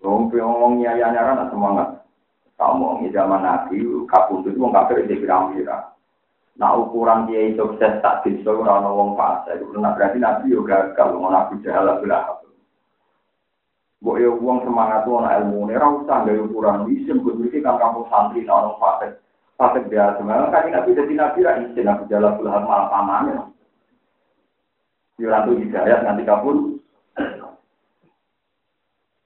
Wong 0.00 0.32
ngomong 0.32 0.80
nyaya 0.80 1.12
nyaran 1.12 1.52
semangat. 1.52 2.00
Di 3.02 3.10
zaman 3.10 3.42
Nabi, 3.42 3.82
kapun 4.06 4.46
itu 4.46 4.54
wong 4.54 4.70
kafir 4.70 5.02
di 5.04 5.18
kira-kira. 5.18 5.92
Nah 6.54 6.78
ukuran 6.78 7.26
dia 7.26 7.50
sukses 7.58 7.98
tak 8.04 8.22
bisa 8.22 8.54
orang 8.54 8.86
wong 8.86 9.10
fase. 9.18 9.58
Nah 9.74 9.92
berarti 9.98 10.22
Nabi 10.22 10.54
juga 10.54 10.94
gagal, 10.94 11.18
mau 11.18 11.32
Nabi 11.32 11.58
jalan 11.66 11.98
belah. 11.98 12.38
Mbok 14.02 14.18
ya 14.18 14.30
uang 14.34 14.66
semangat 14.66 15.06
anak 15.06 15.46
ilmu 15.46 15.70
ini, 15.70 15.78
ora 15.78 15.88
usah 15.94 16.26
gaya 16.26 16.42
ukuran 16.42 16.90
isim, 16.90 17.22
gue 17.22 17.38
mikir 17.38 17.62
kan 17.62 17.78
kamu 17.78 18.02
santri 18.10 18.42
orang 18.50 18.74
fase, 18.82 19.14
fase 19.54 19.78
biasa. 19.86 20.18
Memang 20.26 20.50
kan 20.50 20.66
nabi 20.74 20.98
jadi 20.98 21.14
nabi 21.14 21.40
lah 21.46 21.54
isim, 21.62 21.86
nabi 21.86 22.10
jalan 22.10 22.34
pulang 22.34 22.66
malah 22.66 22.90
pamannya. 22.90 23.46
Yurantu 25.22 25.54
hidayat 25.62 26.02
nanti 26.02 26.26
kabur. 26.26 26.82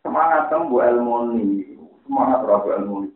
Semangat 0.04 0.52
kan 0.52 0.68
bu 0.68 0.84
ilmu 0.84 1.32
ini, 1.32 1.72
semangat 2.04 2.44
bu 2.44 2.68
ilmu 2.68 2.94
ini. 3.08 3.10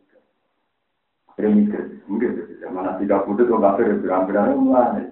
Jadi 1.37 1.49
mikir, 1.53 1.83
mikir, 2.09 2.31
zaman 2.65 2.89
nabi 2.89 3.05
kabur 3.05 3.37
itu 3.37 3.53
kafir, 3.53 4.01
ini 4.01 5.05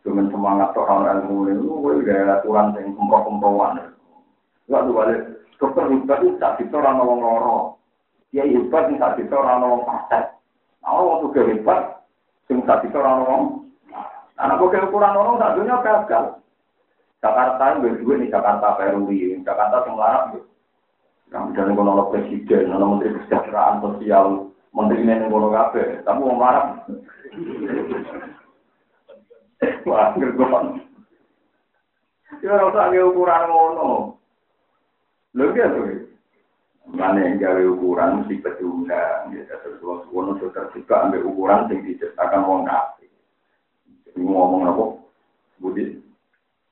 Cuman 0.00 0.32
semangat 0.32 0.76
orang 0.76 1.24
ilmu 1.24 1.48
ini, 1.48 1.64
gue 1.64 2.04
gaya 2.04 2.40
aturan 2.40 2.76
yang 2.76 2.92
kumproh-kumprohan. 2.96 3.96
Gak 4.68 4.84
tuh 4.84 4.94
balik. 4.96 5.20
Dokter 5.60 5.92
hebat 5.92 6.24
itu 6.24 6.40
tak 6.40 6.56
bisa 6.56 6.80
orang 6.80 7.04
ngomong 7.04 7.20
loro. 7.20 7.56
Dia 8.32 8.48
hebat 8.48 8.88
itu 8.88 8.96
tak 8.96 9.20
bisa 9.20 9.34
orang 9.36 9.60
ngomong 9.60 9.82
pasat. 9.84 10.24
Nah, 10.80 10.92
orang 10.96 11.20
juga 11.20 11.40
hebat, 11.48 11.80
yang 12.48 12.64
tak 12.64 12.80
bisa 12.88 12.96
orang 12.96 13.16
ngomong. 13.20 13.44
Anak 14.40 14.56
gue 14.56 14.80
ukuran 14.88 15.16
orang 15.20 15.36
tak 15.36 15.56
gagal. 15.84 16.24
Jakarta 17.20 17.62
yang 17.76 17.84
berdua 17.84 18.14
nih 18.16 18.32
Jakarta 18.32 18.80
Peruri, 18.80 19.36
Jakarta 19.44 19.84
yang 19.84 19.96
larang 20.00 20.26
gitu. 20.32 20.48
Yang 21.30 21.42
misalnya 21.52 21.72
kalau 21.76 22.10
presiden, 22.10 22.72
kalau 22.72 22.86
menteri 22.96 23.14
kesejahteraan 23.20 23.76
sosial, 23.84 24.26
menteri 24.72 25.04
ini 25.04 25.28
ngono 25.28 25.48
kafe, 25.52 26.02
tapi 26.02 26.18
mau 26.24 26.40
marah. 26.40 26.80
Wah, 29.86 30.16
gergon. 30.16 30.80
Ya 32.40 32.56
ora 32.56 32.72
usah 32.72 32.88
ukuran 33.04 33.42
ngono. 33.52 33.88
Lho 35.36 35.44
ya 35.54 35.68
tuh. 35.70 36.08
Mana 36.90 37.22
yang 37.22 37.38
gawe 37.38 37.62
ukuran 37.70 38.24
mesti 38.24 38.42
peduna, 38.42 39.30
ya 39.30 39.54
terus 39.62 39.78
wong 39.78 40.02
suwono 40.08 40.34
sudah 40.42 40.66
juga 40.74 41.06
ambil 41.06 41.22
ukuran 41.28 41.70
yang 41.70 41.86
diciptakan 41.86 42.42
wong 42.42 42.66
kafir. 42.66 43.12
Jadi 44.08 44.18
ngomong 44.18 44.66
apa? 44.66 44.84
Budi 45.62 46.09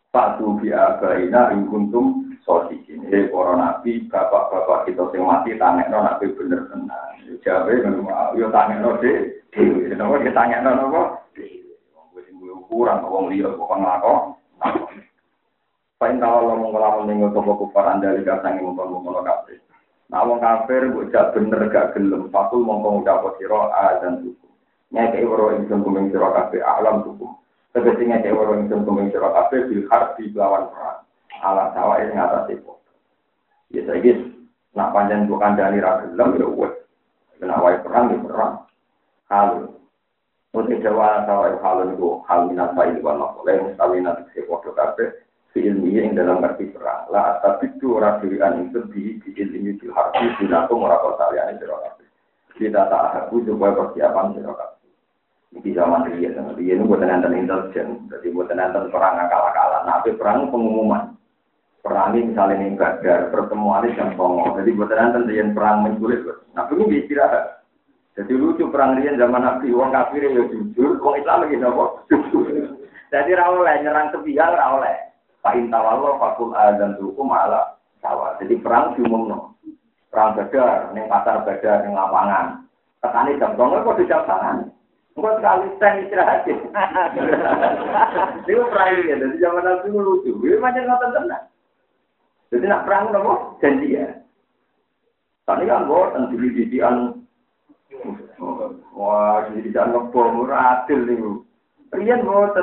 Fatu 0.09 0.57
bi 0.57 0.73
abaina 0.73 1.53
ing 1.53 1.69
kuntum 1.69 2.33
sodikin. 2.41 3.05
Hei, 3.13 3.29
para 3.29 3.53
nabi, 3.61 4.09
bapak-bapak 4.09 4.89
kita 4.89 5.05
sing 5.13 5.21
mati, 5.21 5.53
tanek 5.61 5.93
no 5.93 6.01
nabi 6.01 6.33
bener 6.33 6.65
benar 6.73 7.13
Jawa 7.45 7.69
ini, 7.69 8.09
ayo 8.09 8.49
tanek 8.49 8.81
no 8.81 8.97
deh. 9.05 9.45
Kenapa 9.53 10.17
dia 10.25 10.33
tanek 10.33 10.61
no 10.65 10.71
nopo? 10.73 11.03
Kurang, 12.69 13.01
kok 13.01 13.21
ngeliat, 13.25 13.53
kok 13.57 13.73
ngelakok. 13.81 14.21
Pain 15.99 16.23
tawa 16.23 16.47
lo 16.47 16.55
mengelamun 16.63 17.11
minggu 17.11 17.35
toko 17.35 17.67
kufar 17.67 17.91
anda 17.91 18.15
liga 18.15 18.39
sangi 18.39 18.63
mumpung 18.63 19.03
mumpung 19.03 19.19
kafir. 19.27 19.59
Nah 20.07 20.23
wong 20.23 20.39
kafir 20.39 20.95
gue 20.95 21.11
jat 21.11 21.35
bener 21.35 21.67
gak 21.75 21.99
gelem. 21.99 22.31
Fatul 22.31 22.63
mumpung 22.63 23.03
udah 23.03 23.35
sira 23.35 23.67
a 23.75 23.99
dan 23.99 24.23
dukung. 24.23 24.55
Nyai 24.95 25.11
kayak 25.11 25.27
orang 25.27 25.53
yang 25.59 25.63
sembuh 25.75 25.91
mengisi 25.91 26.63
alam 26.63 27.03
dukung. 27.03 27.35
Tegesi 27.79 28.11
nyai 28.11 28.35
waro 28.35 28.59
ingsun 28.59 28.83
kuming 28.83 29.15
siro 29.15 29.31
kafir 29.31 29.71
bil 29.71 29.87
harbi 29.87 30.35
lawan 30.35 30.67
perang. 30.75 31.07
Alam 31.47 31.71
sawa 31.79 32.03
ini 32.03 32.19
atas 32.19 32.51
itu. 32.51 32.75
Ya 33.71 33.87
saya 33.87 34.03
gis. 34.03 34.19
Nak 34.75 34.91
panjang 34.91 35.31
bukan 35.31 35.55
dari 35.55 35.79
gelem 35.79 36.43
ya 36.43 36.47
wes. 36.59 36.75
Kena 37.39 37.63
wae 37.63 37.79
perang 37.79 38.11
ya 38.11 38.19
perang. 38.19 38.55
Halu. 39.31 39.79
Untuk 40.59 40.83
jawa 40.83 41.23
sawa 41.23 41.55
halu 41.55 41.95
itu 41.95 42.09
hal 42.27 42.51
minat 42.51 42.75
bayi 42.75 42.99
makola 42.99 43.47
yang 43.47 43.71
mustawin 43.71 44.03
nanti 44.03 44.27
sekolah 44.35 44.75
kafir 44.75 45.23
di 45.55 45.67
ilmi 45.71 45.99
yang 45.99 46.15
dalam 46.15 46.43
arti 46.43 46.71
perang 46.71 47.11
lah 47.11 47.43
tapi 47.43 47.67
itu 47.67 47.99
orang 47.99 48.23
pilihan 48.23 48.71
itu 48.71 48.79
di 48.95 49.19
di 49.27 49.31
ilmi 49.43 49.75
di 49.75 49.91
harfi 49.91 50.31
tidak 50.39 50.71
ora 50.71 51.03
kok 51.03 51.19
kalian 51.19 51.59
itu 51.59 51.67
kita 52.63 52.87
tak 52.87 53.27
aku 53.27 53.43
supaya 53.43 53.75
persiapan 53.75 54.39
sirokat 54.39 54.78
di 55.49 55.71
zaman 55.73 56.09
dia 56.13 56.29
dia 56.31 56.73
ini 56.77 56.85
buat 56.85 57.01
nonton 57.01 57.33
intelijen. 57.33 58.09
Jadi 58.13 58.27
buat 58.33 58.53
nonton 58.53 58.93
perang 58.93 59.17
akal-akalan 59.17 59.89
tapi 59.89 60.11
perang 60.17 60.53
pengumuman. 60.53 61.17
Perang 61.81 62.13
ini 62.13 62.35
misalnya 62.35 62.61
ini 62.61 62.77
pertemuan 63.33 63.87
ini 63.89 63.97
jam 63.97 64.13
songo 64.19 64.61
jadi 64.61 64.71
buat 64.77 64.93
nonton 64.93 65.25
dia 65.25 65.45
perang 65.57 65.89
menculik 65.89 66.21
nah 66.53 66.69
ini 66.69 67.01
istirahat. 67.05 67.65
Jadi 68.19 68.35
lucu 68.35 68.69
perang 68.69 69.01
dia 69.01 69.17
zaman 69.17 69.41
nabi. 69.41 69.73
Uang 69.73 69.95
kafir 69.95 70.27
ya 70.27 70.43
jujur 70.53 71.01
uang 71.01 71.17
Islam 71.17 71.49
lagi 71.49 71.57
nopo 71.57 72.05
jadi 73.09 73.31
rawleh 73.41 73.77
nyerang 73.81 74.13
sepihak 74.13 74.53
rawleh 74.53 75.09
Fa'in 75.41 75.71
tawallo 75.73 76.19
fakul 76.19 76.53
azan 76.53 76.99
tuku 76.99 77.23
malah 77.23 77.79
sawah. 78.03 78.35
Jadi 78.43 78.59
perang 78.59 78.99
diumumno. 78.99 79.55
Perang 80.11 80.35
badar, 80.35 80.91
ning 80.97 81.07
pasar 81.07 81.47
badar, 81.47 81.87
ning 81.87 81.95
lapangan. 81.95 82.67
Ketani 82.99 83.39
jam 83.39 83.55
tonggol 83.55 83.87
kok 83.87 83.97
di 84.03 84.11
jam 84.11 84.27
tangan. 84.27 84.67
Enggak 85.19 85.35
sekali 85.43 85.67
sen 85.83 85.95
istirahat. 86.07 86.47
Ini 88.47 88.63
perang 88.71 89.03
ya, 89.03 89.19
jadi 89.19 89.37
zaman 89.43 89.67
nabi 89.67 89.91
lucu. 89.91 90.31
Ini 90.47 90.63
macam 90.63 90.87
nonton 90.87 91.11
tenang. 91.11 91.45
Jadi 92.55 92.65
nak 92.71 92.87
perang 92.87 93.11
nopo 93.11 93.59
janji 93.59 93.99
ya. 93.99 94.07
Tadi 95.43 95.67
kan 95.67 95.91
buat 95.91 96.15
di 96.31 96.49
didian 96.55 97.19
Wah, 98.95 99.51
di 99.51 99.59
didian 99.67 99.91
ngebom, 99.91 100.47
adil 100.47 101.01
nih. 101.03 101.19
Rian 101.99 102.23
buat 102.23 102.55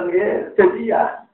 janji 0.56 0.88
ya. 0.88 1.28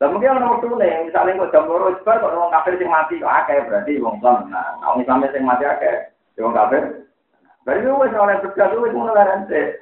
Dan 0.00 0.18
mungkin 0.18 0.34
orang 0.34 0.58
nomor 0.58 0.82
nih, 0.82 1.06
misalnya 1.06 1.46
kok 1.46 1.52
jam 1.54 1.70
loro 1.70 1.94
sebar 1.94 2.18
kok 2.18 2.34
orang 2.34 2.50
kafir 2.50 2.74
sing 2.74 2.90
mati 2.90 3.22
kok 3.22 3.30
akeh 3.30 3.62
berarti 3.70 4.02
wong 4.02 4.18
Islam. 4.18 4.50
Nah, 4.50 4.74
wong 4.82 5.06
Islam 5.06 5.22
sing 5.30 5.46
mati 5.46 5.62
akeh, 5.62 6.10
wong 6.42 6.56
kafir. 6.58 7.06
Berarti 7.62 7.86
wis 7.86 8.16
oleh 8.18 8.36
bekas 8.42 8.74
wis 8.82 8.90
ngono 8.90 9.14
larante. 9.14 9.78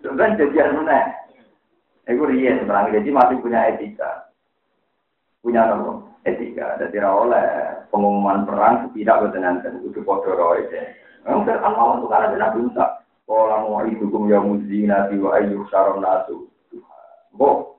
Sebenarnya 0.00 0.38
jadian 0.40 0.80
mana? 0.80 1.12
Iku 2.08 2.24
riyen 2.26 2.66
perang 2.66 2.90
jadi 2.90 3.08
masih 3.12 3.36
punya 3.38 3.70
etika. 3.70 4.32
Punya 5.44 5.68
nopo? 5.70 6.10
Etika. 6.26 6.80
Jadi 6.80 6.96
oleh 7.00 7.46
pengumuman 7.92 8.48
perang 8.48 8.90
tidak 8.96 9.28
bertenangan 9.28 9.84
itu 9.84 10.00
padha 10.02 10.32
roe. 10.34 10.64
Mungkin 11.28 11.56
Allah 11.60 12.00
untuk 12.00 12.12
Musa. 12.56 13.00
Kalau 13.30 13.62
mau 13.62 13.86
hukum 13.86 14.26
ya 14.26 14.42
muzina 14.42 15.06
wa 15.06 15.30
ayu 15.38 15.62
saron 15.70 16.02
nasu. 16.02 16.50
Bo, 17.30 17.78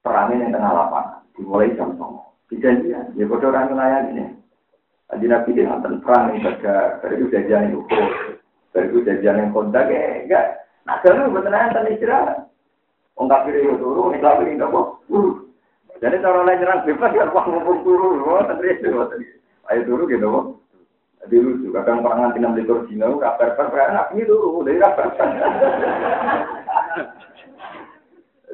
perangin 0.00 0.40
yang 0.40 0.56
tengah 0.56 0.72
lapangan. 0.72 1.20
dimulai 1.34 1.74
jam 1.74 1.92
songo. 1.98 2.32
Dijanjian, 2.48 3.12
ya 3.18 3.24
bodoh 3.26 3.50
orang 3.50 3.74
nelayan 3.74 4.10
ini. 4.14 4.24
Tadi 5.10 5.26
Nabi 5.26 5.52
dia 5.52 5.68
nonton 5.68 6.00
perang 6.00 6.32
yang 6.32 6.48
baga, 6.48 7.02
dari 7.02 7.14
itu 7.20 7.26
jajan 7.28 7.68
yang 7.68 7.82
ukur, 7.82 8.08
dari 8.72 8.86
itu 8.88 8.98
jajan 9.04 9.40
yang 9.42 9.50
kontak, 9.52 9.90
ya 9.90 10.24
enggak. 10.24 10.63
Nah, 10.84 11.00
kalau 11.00 11.32
betul 11.32 11.48
nonton 11.48 11.88
istirahat. 11.88 12.44
Wong 13.14 13.30
kafir 13.30 13.54
itu 13.56 13.78
turu, 13.78 14.10
ini 14.10 14.18
kafir 14.18 14.46
itu 14.50 14.64
apa? 14.66 14.80
Jadi 16.02 16.18
cara 16.18 16.42
lain 16.42 16.58
nyerang 16.58 16.82
bebas 16.82 17.14
ya, 17.14 17.30
wah 17.30 17.44
ngumpul 17.46 17.78
turu, 17.86 18.26
tadi 18.42 18.74
itu, 18.74 18.90
ayo 19.70 19.80
turu 19.86 20.04
gitu, 20.10 20.26
wah. 20.26 20.44
Jadi 21.24 21.40
lucu, 21.40 21.72
kadang 21.72 22.04
perangan 22.04 22.34
tinam 22.36 22.52
likur 22.58 22.84
Cina, 22.90 23.08
kabar 23.16 23.56
per, 23.56 23.70
per, 23.70 23.88
nabi 23.94 24.26
turu, 24.26 24.66
dari 24.66 24.82
kabar 24.82 25.08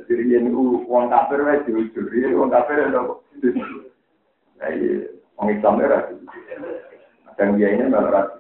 Jadi 0.05 0.22
ini 0.28 0.53
uang 0.53 1.09
kafir, 1.09 1.41
wah 1.41 1.57
jujur, 1.64 2.05
ini 2.12 2.37
uang 2.37 2.53
kafir 2.53 2.85
itu 2.85 3.01
apa? 3.01 3.14
Nah, 4.61 4.68
iya, 4.76 5.09
orang 5.41 5.57
Islam 5.57 5.81
itu 5.81 6.14
Kadang 7.33 7.57
dia 7.57 7.72
ini 7.72 7.89
malah 7.89 8.12
rasis. 8.12 8.39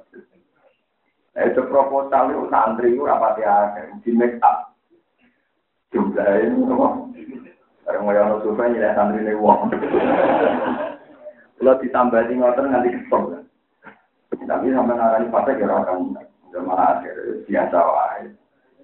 Nah, 1.30 1.46
itu 1.46 1.62
proposal 1.70 2.34
itu 2.34 2.50
santri 2.50 2.90
itu 2.90 3.06
rapati 3.06 3.46
aja, 3.46 3.86
di 4.02 4.10
make 4.18 4.42
up 4.42 4.74
jumlah 5.90 6.26
ini 6.42 6.66
apa? 6.70 6.88
Barang 7.86 8.02
mau 8.06 8.14
yang 8.14 8.38
survei 8.42 8.70
nilai 8.70 8.94
santri 8.94 9.22
ini 9.22 9.34
uang. 9.38 9.70
Kalau 11.60 11.76
ditambah 11.76 12.20
di 12.26 12.34
ngotot 12.38 12.66
nanti 12.66 12.94
kesel. 12.94 13.46
Tapi 14.40 14.66
sampai 14.74 14.96
ngarani 14.96 15.30
partai 15.30 15.58
kira 15.60 15.84
akan 15.84 16.16
udah 16.50 16.62
malah 16.64 16.98
biasa 17.46 17.78
wae. 17.78 18.26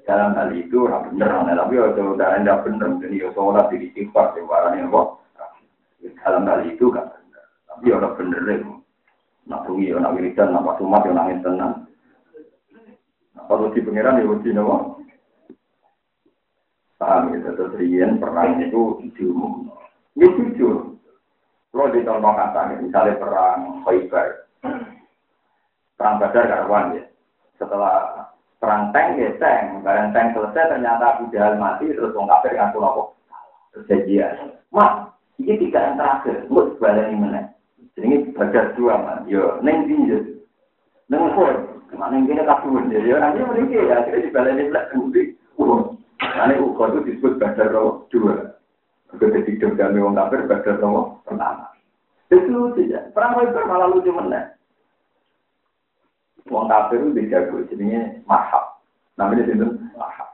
Dalam 0.07 0.38
hal 0.38 0.55
itu 0.55 0.86
ora 0.86 1.03
bener, 1.03 1.26
tapi 1.26 1.82
kalau 1.82 2.14
udah 2.14 2.28
anda 2.38 2.62
bener, 2.62 2.94
jadi 3.03 3.26
ya 3.26 3.28
sholat 3.34 3.74
di 3.74 3.90
istighfar, 3.90 4.38
di 4.38 4.47
warna 4.47 4.78
apa? 4.78 5.18
Dalam 6.22 6.47
hal 6.47 6.62
itu 6.70 6.94
kan 6.94 7.11
bener. 7.11 7.44
Tapi 7.66 7.86
orang 7.90 8.14
bener. 8.14 8.42
Nak 9.51 9.62
bunyi, 9.66 9.90
nak 9.94 10.14
wiridan, 10.14 10.55
nak 10.55 10.62
pasumat, 10.62 11.07
nangis 11.11 11.42
tenang. 11.42 11.86
Kalau 13.37 13.68
di 13.70 13.84
pengiran 13.84 14.24
ya 14.24 14.26
uji 14.32 14.51
nawa. 14.57 14.97
Paham 16.97 17.37
ya, 17.37 17.53
terus 17.53 17.76
Rian 17.76 18.16
perang 18.16 18.57
itu 18.57 19.05
diumum. 19.20 19.68
Ini 20.16 20.32
jujur. 20.32 20.97
Kalau 21.68 21.93
di 21.93 22.01
contoh 22.09 22.32
kata, 22.32 22.80
misalnya 22.80 23.20
perang 23.20 23.84
Khaybar, 23.84 24.49
perang 26.01 26.16
Badar 26.16 26.45
karuan 26.49 26.97
ya. 26.97 27.05
Setelah 27.61 28.24
perang 28.57 28.97
tank 28.97 29.20
ya 29.20 29.28
tank, 29.37 29.84
barang 29.84 30.16
tank 30.16 30.32
selesai 30.32 30.72
ternyata 30.72 31.20
Abu 31.20 31.28
Jahal 31.37 31.61
mati, 31.61 31.93
terus 31.93 32.16
orang 32.16 32.32
kafir 32.32 32.57
ngaku 32.57 32.78
nopo. 32.80 33.03
Terjadian. 33.76 34.57
Mas, 34.72 35.12
ini 35.37 35.61
tiga 35.61 35.93
yang 35.93 36.01
terakhir, 36.01 36.49
balik 36.80 37.12
ini 37.12 37.20
mana? 37.20 37.53
Jadi 37.93 38.32
Badar 38.32 38.72
dua 38.72 38.97
man, 38.97 39.28
yo, 39.28 39.61
neng 39.61 39.84
tinjau. 39.84 40.24
Neng 41.12 41.28
ke 41.87 41.95
mana 41.95 42.18
ini 42.18 42.43
kabur, 42.43 42.82
jadi 42.91 43.14
orang 43.14 43.39
ini 43.39 43.43
meninggal 43.47 43.87
ya, 43.87 43.95
akhirnya 44.03 44.26
dibalik 44.26 44.53
ini 44.59 44.70
belakang 44.70 45.03
karena 46.37 46.61
ukur 46.61 46.93
itu 46.93 47.01
disebut 47.09 47.41
badar 47.41 47.72
roh 47.72 48.05
dua. 48.12 48.61
Begitu 49.09 49.57
hidup 49.57 49.80
dan 49.80 49.97
wong 49.97 50.12
kafir 50.12 50.45
badar 50.45 50.76
roh 50.84 51.16
pertama. 51.24 51.72
Itu 52.28 52.76
tidak. 52.76 53.16
Perang 53.16 53.41
Khaybar 53.41 53.64
malah 53.64 53.89
lucu 53.89 54.12
mana? 54.12 54.53
Wong 56.53 56.68
kafir 56.68 57.01
itu 57.01 57.16
dijago, 57.16 57.64
jadinya 57.72 58.20
mahab. 58.28 58.84
Namanya 59.16 59.49
itu 59.49 59.64
mahab. 59.97 60.28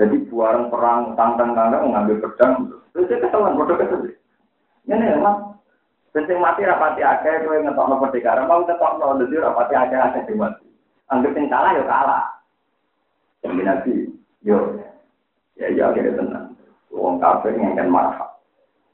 Jadi 0.00 0.16
buaran 0.32 0.72
perang 0.72 1.12
tantang 1.14 1.52
tantang 1.52 1.84
mengambil 1.86 2.24
pedang, 2.24 2.66
terus 2.96 3.06
dia 3.06 3.20
ketahuan 3.20 3.54
bodoh 3.54 3.76
kesel. 3.78 4.10
Ini 4.88 5.20
emang 5.20 5.53
Penting 6.14 6.38
mati 6.38 6.62
rapati 6.62 7.02
akeh 7.02 7.42
kowe 7.42 7.58
ngetokno 7.58 7.98
pertikara, 7.98 8.46
mau 8.46 8.62
ngetokno 8.62 9.18
dadi 9.18 9.34
rapati 9.34 9.74
akeh 9.74 9.98
akeh 9.98 10.38
mati. 10.38 10.62
Anggap 11.10 11.34
sing 11.34 11.50
kalah 11.50 11.74
ya 11.74 11.82
kalah. 11.82 12.24
Nanti 13.42 14.14
Yo, 14.44 14.76
ya 15.56 15.72
ya 15.72 15.88
akhirnya 15.88 16.20
tenang. 16.20 16.52
Wong 16.92 17.16
kan 17.16 17.88
marah. 17.88 18.36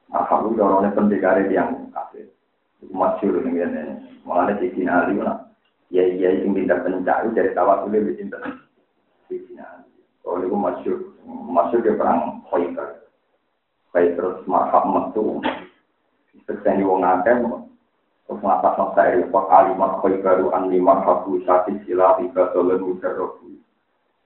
Marah 0.07 0.39
itu 0.47 0.63
orangnya 0.63 0.95
pendekar 0.95 1.43
yang 1.51 1.91
kafir. 1.91 2.31
Masyur 2.87 3.43
ini 3.43 3.59
ini. 3.59 3.83
Malah 4.23 4.55
di 4.55 4.71
sini 4.71 4.87
ali 4.87 5.19
mana? 5.19 5.51
Ya 5.91 6.07
ya 6.07 6.31
yang 6.31 6.55
pintar 6.55 6.87
pencari 6.87 7.35
dari 7.35 7.51
tawakul 7.51 7.91
lebih 7.91 8.15
pintar. 8.15 8.47
Di 9.27 9.43
ali. 9.59 9.91
Oh 10.23 10.39
itu 10.39 10.55
masyur. 10.55 10.99
Masyur 11.27 11.83
ke 11.83 11.99
perang 11.99 12.47
Khaybar. 12.47 13.11
Baik 13.91 14.15
terus 14.15 14.39
marah 14.47 14.87
metu. 14.87 15.43
Sekseni 16.51 16.83
wong 16.83 17.07
akeh. 17.07 17.39
Terus 18.27 18.43
ngatas 18.43 18.75
masa 18.75 19.03
ini. 19.15 19.31
Pak 19.31 19.47
kalimat 19.47 20.03
Khaybaru 20.03 20.51
an 20.51 20.67
lima 20.67 20.99
habu 21.07 21.39
syati 21.47 21.79
silah 21.87 22.19
ibadah 22.19 22.59
dan 22.59 22.83
mujarrobu. 22.83 23.55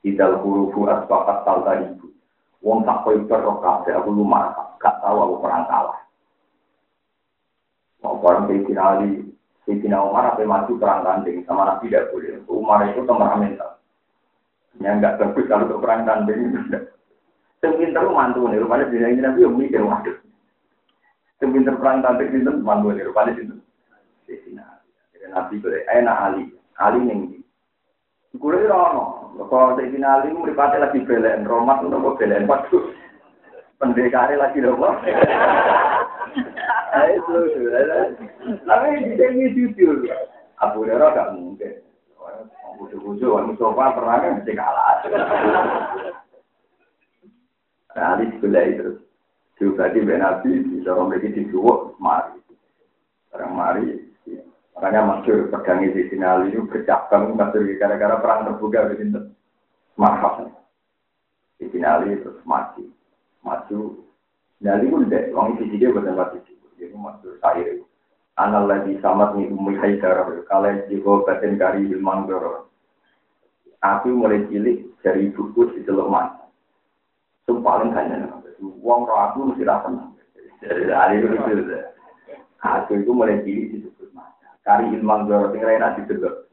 Idal 0.04 0.40
hurufu 0.40 0.88
asbahat 0.88 1.44
talta 1.44 1.84
ibu. 1.84 2.08
Wong 2.64 2.80
tak 2.88 3.04
koi 3.04 3.20
perok 3.28 3.60
kafe, 3.60 3.92
aku 3.92 4.08
lumah, 4.08 4.56
gak 4.80 4.96
tahu 5.04 5.20
aku 5.20 5.36
perang 5.44 5.68
kalah. 5.68 6.00
Mau 8.00 8.16
perang 8.24 8.48
Sayyidina 8.48 8.80
Ali, 8.80 9.20
Sayyidina 9.68 10.00
Umar 10.00 10.32
apa 10.32 10.48
maju 10.48 10.72
perang 10.80 11.04
tanding 11.04 11.44
sama 11.44 11.68
Nabi 11.68 11.92
tidak 11.92 12.08
boleh. 12.08 12.40
Umar 12.48 12.88
itu 12.88 13.04
temperamental. 13.04 13.80
Ya 14.80 14.96
enggak 14.96 15.20
bagus 15.20 15.44
kalau 15.44 15.68
untuk 15.68 15.84
perang 15.84 16.08
tanding. 16.08 16.56
Yang 17.64 17.74
pinter 17.80 18.04
mantu 18.12 18.44
nih, 18.48 18.60
rupanya 18.60 18.92
di 18.92 19.00
sini 19.00 19.24
Nabi 19.24 19.40
yang 19.40 19.56
mikir 19.56 19.80
waduh. 19.80 20.16
Yang 21.42 21.50
pinter 21.50 21.74
perang 21.80 21.98
tanding 22.04 22.30
itu 22.30 22.52
mantu 22.62 22.94
nih, 22.94 23.06
rupanya 23.06 23.34
itu. 23.34 23.56
Sayyidina 24.24 24.62
Ali. 24.62 24.88
Nabi 25.32 25.54
boleh, 25.58 25.82
enak 25.88 26.16
Ali, 26.20 26.42
Ali 26.78 27.00
nih. 27.02 27.40
Gue 28.34 28.58
itu 28.58 28.66
ono, 28.66 29.30
kalau 29.46 29.78
saya 29.78 29.86
finali 29.94 30.34
meripati 30.34 30.82
lagi 30.82 31.06
belen, 31.06 31.46
romat 31.46 31.86
untuk 31.86 32.02
mau 32.02 32.18
belen, 32.18 32.50
waduh, 32.50 32.82
pendekari 33.78 34.34
lagi 34.34 34.58
nopo. 34.58 34.90
Itu, 37.14 37.38
tapi 38.66 38.86
ini 39.14 39.54
jujur, 39.54 40.02
Abu 40.58 40.82
Hurairah 40.82 41.14
gak 41.14 41.30
mungkin. 41.38 41.78
Bujuk-bujuk, 42.74 43.30
orang 43.30 43.54
Mustafa 43.54 43.94
pernah 43.94 44.18
kan 44.18 44.34
mesti 44.42 44.52
kalah. 44.58 44.98
Nah, 47.94 48.18
Ali 48.18 48.34
sebelah 48.34 48.66
itu. 48.66 48.98
Juga 49.54 49.86
di 49.94 50.02
Nabi, 50.02 50.66
bisa 50.66 50.90
orang 50.90 51.14
begitu 51.14 51.46
dua, 51.54 51.94
mari. 52.02 52.42
Orang 53.30 53.54
mari, 53.54 54.04
Makanya 54.74 55.06
masyur 55.06 55.48
pedang 55.54 55.86
di 55.86 56.02
sini 56.10 56.50
itu 56.50 56.66
bercabang 56.66 57.38
masyur 57.38 57.62
gara-gara 57.78 58.18
perang 58.18 58.44
terbuka 58.50 58.90
begitu. 58.90 59.30
Mahal. 59.94 60.50
Di 61.62 61.70
sini 61.70 62.18
terus 62.20 62.42
mati. 62.42 62.82
Maju. 63.46 64.02
Nyali 64.60 64.86
pun 64.90 65.06
deh, 65.06 65.30
orang 65.30 65.56
di 65.62 65.70
sini 65.70 65.88
bukan 65.94 66.18
mati. 66.18 66.38
Jadi 66.74 66.90
masyur 66.90 67.38
saya. 67.38 67.78
Anal 68.34 68.66
lagi 68.66 68.98
samat 68.98 69.38
nih 69.38 69.46
umi 69.54 69.78
haidar. 69.78 70.26
Kalau 70.50 70.74
jika 70.90 71.12
batin 71.22 71.54
kari 71.54 71.86
ilman 71.94 72.26
doro. 72.26 72.66
Aku 73.78 74.10
mulai 74.10 74.42
cilik 74.50 74.90
dari 75.06 75.30
buku 75.30 75.70
di 75.76 75.86
teluk 75.86 76.10
mas. 76.10 76.34
Itu 77.46 77.62
paling 77.62 77.94
hanya. 77.94 78.43
Uang 78.80 79.04
roh 79.04 79.18
aku 79.18 79.52
mesti 79.52 79.64
rasa. 79.66 79.88
Jadi 80.64 80.92
hari 80.92 81.20
itu 81.20 81.28
Aku 82.64 82.96
itu 82.96 83.12
mulai 83.12 83.44
cilik 83.44 83.76
di 83.76 83.78
Kari 84.64 84.96
ilmu 84.96 85.28
doro 85.28 85.52
sing 85.52 85.60
rena 85.60 85.92
didelok. 85.92 86.48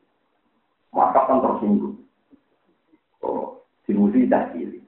Maka 0.91 1.24
kan 1.24 1.39
tersinggung. 1.39 2.03
Oh, 3.24 3.64
dimuji 3.88 4.28
dah 4.28 4.51
cili. 4.51 4.84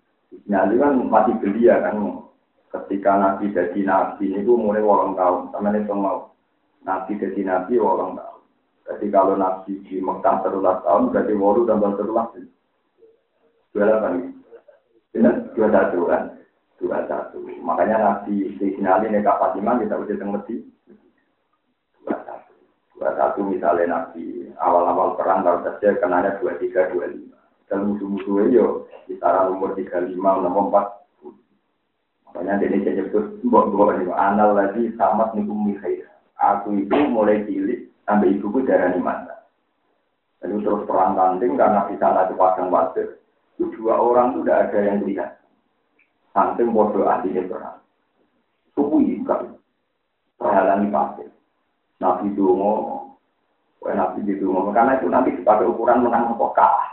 Nyali 0.51 0.76
kan 0.76 0.99
masih 1.07 1.39
belia 1.39 1.80
kan. 1.80 2.28
Ketika 2.67 3.15
Nabi 3.15 3.55
jadi 3.55 3.80
Nabi 3.88 4.36
itu 4.36 4.51
mulai 4.59 4.84
walang 4.84 5.15
tahun. 5.15 5.55
Sama 5.55 5.71
ini 5.71 5.88
mau. 5.88 6.36
Nabi 6.84 7.15
jadi 7.15 7.39
Nabi 7.47 7.80
walang 7.80 8.19
tahun. 8.19 8.41
Jadi 8.91 9.05
kalau 9.07 9.39
Nabi 9.39 9.80
di 9.88 10.03
Mekah 10.03 10.43
terulas 10.43 10.84
tahun, 10.84 11.15
berarti 11.15 11.34
waru 11.39 11.63
tambah 11.63 11.95
terulas. 11.95 12.28
Dua 13.71 13.88
delapan. 13.88 14.36
Dua 15.55 15.67
satu 15.71 15.99
kan? 16.11 16.32
Dua 16.84 16.99
satu. 17.07 17.39
Makanya 17.63 17.95
Nabi 17.95 18.43
di 18.43 18.75
sini 18.75 18.84
ini 18.84 19.23
Fatimah 19.23 19.79
kita 19.79 19.95
udah 19.95 20.15
mengerti. 20.19 20.67
Dua 22.99 23.09
satu 23.15 23.39
misalnya 23.47 23.88
Nabi 23.88 24.51
awal-awal 24.59 25.15
perang 25.15 25.47
baru 25.47 25.63
saja 25.63 25.95
kenanya 26.03 26.36
dua 26.43 26.59
tiga 26.59 26.91
dua 26.91 27.07
lima. 27.07 27.39
Dan 27.71 27.88
musuh-musuhnya 27.88 28.51
yo 28.51 28.91
kisaran 29.07 29.55
umur 29.55 29.79
tiga 29.79 30.03
lima 30.03 30.43
enam 30.43 30.67
empat. 30.67 31.07
Makanya 32.27 32.67
ini 32.67 32.84
saya 32.84 32.99
nyebut 32.99 33.39
mbok 33.47 33.71
mbok 33.71 33.89
ini 34.03 34.11
anal 34.11 34.51
lagi 34.51 34.91
sama 34.99 35.31
nih 35.31 35.47
mikhair. 35.47 36.11
Aku 36.36 36.75
itu 36.75 36.99
mulai 37.07 37.47
cilik 37.47 37.88
sampai 38.03 38.36
ibuku 38.36 38.67
darah 38.67 38.91
mata. 38.99 39.47
Lalu 40.43 40.59
terus 40.59 40.84
perang 40.84 41.15
tanding 41.15 41.55
karena 41.55 41.88
di 41.88 41.95
sana 41.95 42.27
itu 42.27 42.36
padang. 42.36 42.67
Itu 43.55 43.71
dua 43.79 43.95
orang 44.03 44.36
itu 44.36 44.39
tidak 44.43 44.59
ada 44.67 44.79
yang 44.84 44.99
lihat. 45.07 45.42
Saking 46.34 46.73
bodoh 46.73 47.05
ahlinya 47.05 47.45
perang. 47.45 47.77
suwi 48.73 49.21
kan. 49.21 49.53
Perhalangi 50.41 50.89
pasir. 50.89 51.29
Nabi 52.01 52.34
Dungo, 52.34 52.73
Nabi 53.86 54.27
di 54.27 54.36
Dungo, 54.36 54.73
karena 54.75 54.99
itu 54.99 55.07
nanti 55.07 55.31
sebagai 55.39 55.71
ukuran 55.71 56.03
menang 56.03 56.36
apa 56.36 56.47
kalah. 56.51 56.89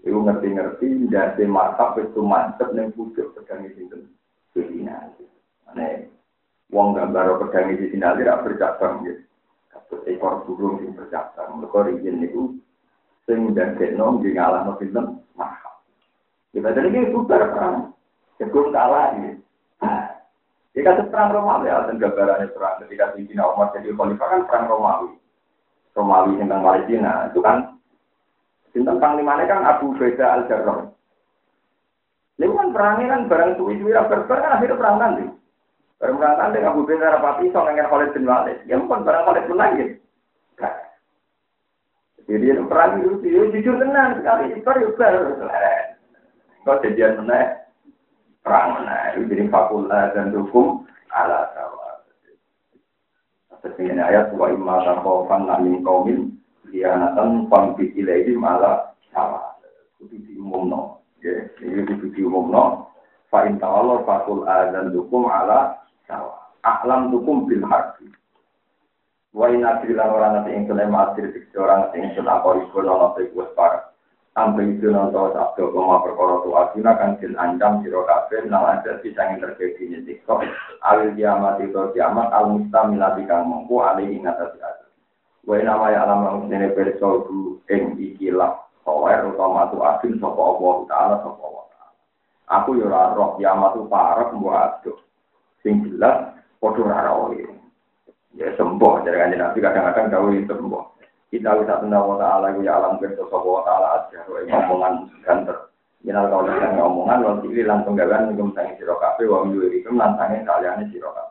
Ibu 0.00 0.24
ngerti-ngerti, 0.24 1.12
dari 1.12 1.44
markap 1.44 2.00
itu 2.00 2.24
mantep 2.24 2.72
nih 2.72 2.88
pucuk 2.96 3.36
pedang 3.36 3.68
itu 3.68 3.84
Cina. 4.56 5.12
Ane, 5.68 6.08
wong 6.72 6.96
gambar 6.96 7.36
pedang 7.44 7.76
di 7.76 7.92
Cina 7.92 8.16
tidak 8.16 8.40
bercabang 8.48 9.04
gitu. 9.04 9.20
Ekor 10.08 10.48
burung 10.48 10.80
yang 10.80 10.96
bercabang. 10.96 11.60
Mereka 11.60 11.78
rizin 11.92 12.24
itu, 12.24 12.56
sing 13.28 13.52
dan 13.52 13.76
di 13.76 14.30
ngalah 14.32 14.64
no 14.64 14.80
film 14.80 15.20
mahal. 15.36 15.74
Kita 16.56 16.72
jadi 16.72 16.88
ini 16.88 17.12
bubar 17.12 17.52
perang. 17.52 17.92
Jagung 18.40 18.72
kalah 18.72 19.12
gitu. 19.20 19.36
Jika 20.70 20.96
itu 20.96 21.04
perang 21.12 21.34
Romawi, 21.34 21.68
dan 21.68 21.98
gambarannya 22.00 22.54
perang 22.56 22.80
ketika 22.80 23.12
di 23.12 23.28
Cina 23.28 23.52
Umar 23.52 23.74
jadi 23.76 23.92
khalifah 23.92 24.28
kan 24.32 24.42
perang 24.48 24.64
Romawi. 24.70 25.12
Romawi 25.92 26.40
tentang 26.40 26.64
Palestina 26.64 27.28
itu 27.28 27.42
kan 27.44 27.76
Sinten 28.70 29.02
panglimane 29.02 29.50
kan 29.50 29.66
Abu 29.66 29.92
Beda 29.98 30.40
Al 30.40 30.46
Jarrah. 30.46 30.88
Lalu 32.38 32.54
kan 32.56 32.68
perangnya 32.72 33.06
kan 33.12 33.22
barang 33.28 33.52
suwi-suwi 33.58 33.92
berber 33.92 34.38
kan 34.40 34.56
akhirnya 34.56 34.78
perang 34.78 34.96
nanti. 34.96 35.24
Barang 35.98 36.16
perang 36.16 36.34
nanti 36.38 36.58
Abu 36.62 36.80
Beda 36.86 37.18
rapati 37.18 37.50
so 37.50 37.60
ngengen 37.60 37.90
Khalid 37.90 38.14
bin 38.14 38.30
Walid. 38.30 38.58
Ya 38.64 38.78
pun 38.78 39.02
barang 39.04 39.24
Khalid 39.26 39.44
bin 39.50 39.58
Walid. 39.58 39.90
Jadi 42.30 42.46
perang 42.70 43.02
itu 43.02 43.18
dia 43.26 43.42
jujur 43.50 43.74
tenang 43.82 44.22
sekali 44.22 44.54
itu 44.54 44.62
bar 44.62 44.78
Kau 46.62 46.76
jadian 46.84 47.26
mana? 47.26 47.59
Perang 48.50 48.82
mana? 48.82 49.14
Itu 49.14 49.30
jadi 49.30 49.46
fakultas 49.46 50.10
dan 50.10 50.34
hukum 50.34 50.82
ala 51.14 51.54
tawa. 51.54 52.02
Seperti 53.54 53.94
ayat 53.94 54.34
wa 54.34 54.50
imma 54.50 54.82
takofan 54.82 55.46
namin 55.46 55.86
kaumin 55.86 56.34
khianatan 56.66 57.46
pambi 57.46 57.94
ilaihi 57.94 58.34
malah 58.34 58.90
salah. 59.14 59.54
Kudu 60.02 60.18
diumumno. 60.26 60.98
Ya, 61.22 61.46
ini 61.62 61.94
kudu 61.94 62.10
diumumno. 62.10 62.90
Fa 63.30 63.46
in 63.46 63.62
ta'ala 63.62 64.02
fakul 64.02 64.42
adzan 64.42 64.90
dukum 64.90 65.30
ala 65.30 65.86
sawa. 66.10 66.50
Aklam 66.66 67.14
dukum 67.14 67.46
bil 67.46 67.62
harbi. 67.70 68.10
Wa 69.30 69.46
in 69.46 69.62
adri 69.62 69.94
lan 69.94 70.10
ora 70.10 70.34
nate 70.34 70.50
ing 70.50 70.66
kene 70.66 70.90
madir 70.90 71.30
dikse 71.30 71.54
ora 71.54 71.86
nate 71.86 72.02
ing 72.02 72.18
kene 72.18 72.26
apa 72.26 72.58
iku 72.66 72.82
ana 72.82 73.14
te 73.14 73.30
kuwi 73.30 73.46
samping 74.30 74.78
sunan 74.78 75.10
tau 75.10 75.34
sabdo 75.34 75.74
koma 75.74 76.00
perkara 76.06 76.38
tua 76.46 76.62
sunan 76.70 76.94
kan 76.94 77.10
jin 77.18 77.34
ancam 77.34 77.82
siro 77.82 78.06
kafe 78.06 78.46
nang 78.46 78.62
ada 78.62 79.02
si 79.02 79.10
sangin 79.12 79.42
terjadi 79.42 79.82
nyetik 79.90 80.22
kok 80.22 80.46
alil 80.86 81.10
kiamat 81.18 81.58
itu 81.60 81.82
kiamat 81.92 82.30
al 82.30 82.54
mustam 82.54 82.94
kang 83.26 83.42
mampu 83.50 83.82
alih 83.82 84.06
ingat 84.06 84.38
asli 84.38 84.62
asli 84.62 84.88
nama 85.66 85.90
ya 85.90 86.06
alam 86.06 86.22
lalu 86.22 86.46
sini 86.46 86.68
perso 86.70 87.26
du 87.26 87.58
eng 87.66 87.98
ikilah 87.98 88.54
kawair 88.86 89.26
utama 89.26 89.66
tu 89.74 89.82
asin 89.82 90.14
sopa 90.22 90.42
obo 90.56 90.86
utala 90.86 91.18
sopa 91.26 91.42
obo 91.42 91.62
aku 92.46 92.78
yura 92.78 93.14
roh 93.18 93.34
kiamat 93.38 93.78
tu 93.78 93.86
parah 93.86 94.30
mbu 94.34 94.48
aduk. 94.50 94.98
Sing 95.62 95.86
jelas 95.86 96.34
kodur 96.58 96.88
harawin 96.88 97.60
ya 98.36 98.46
sembuh 98.54 99.02
jadi 99.02 99.16
kan 99.16 99.32
nanti 99.34 99.58
kadang-kadang 99.58 100.06
kau 100.12 100.30
sembuh 100.30 100.84
Kita 101.30 101.54
bisa 101.62 101.78
tunda 101.78 102.02
wa 102.02 102.18
ta'ala 102.18 102.58
ya 102.58 102.74
alam 102.74 102.98
kerja 102.98 103.22
sapa 103.22 103.46
wa 103.46 103.62
ta'ala 103.62 103.88
aja 104.02 104.26
omongan 104.66 105.06
ganter. 105.22 105.70
Minal 106.02 106.26
kau 106.26 106.42
dengan 106.42 106.80
omongan, 106.90 107.22
lalu 107.22 107.54
ini 107.54 107.62
langsung 107.68 107.92
gawan, 107.92 108.32
mungkin 108.32 108.56
sangi 108.56 108.72
siro 108.80 108.96
kafe, 108.96 109.28
wa 109.28 109.44
minggu 109.44 109.68
ini, 109.68 109.84
lantangi 109.84 110.42
kalian 110.48 110.88
siro 110.88 111.12
kafe. 111.12 111.30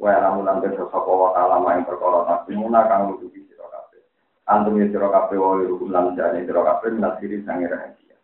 Wa 0.00 0.16
lamun 0.16 0.48
lan 0.48 0.64
kersa 0.64 0.88
sapa 0.88 1.12
wa 1.12 1.36
ta'ala 1.36 1.60
maing 1.60 1.84
perkara 1.84 2.24
tasmuna 2.24 2.88
kang 2.88 3.12
nutupi 3.12 3.44
sira 3.44 3.68
kabeh. 3.68 4.00
Antum 4.48 4.80
ya 4.80 4.88
sira 4.88 5.12
kabeh 5.12 5.36
wa 5.36 5.60
rukum 5.60 5.92
lan 5.92 6.16
jane 6.16 6.48
sira 6.48 6.64
kabeh 6.64 6.96
minasiri 6.96 7.44
sange 7.44 7.68
rahasia. 7.68 8.16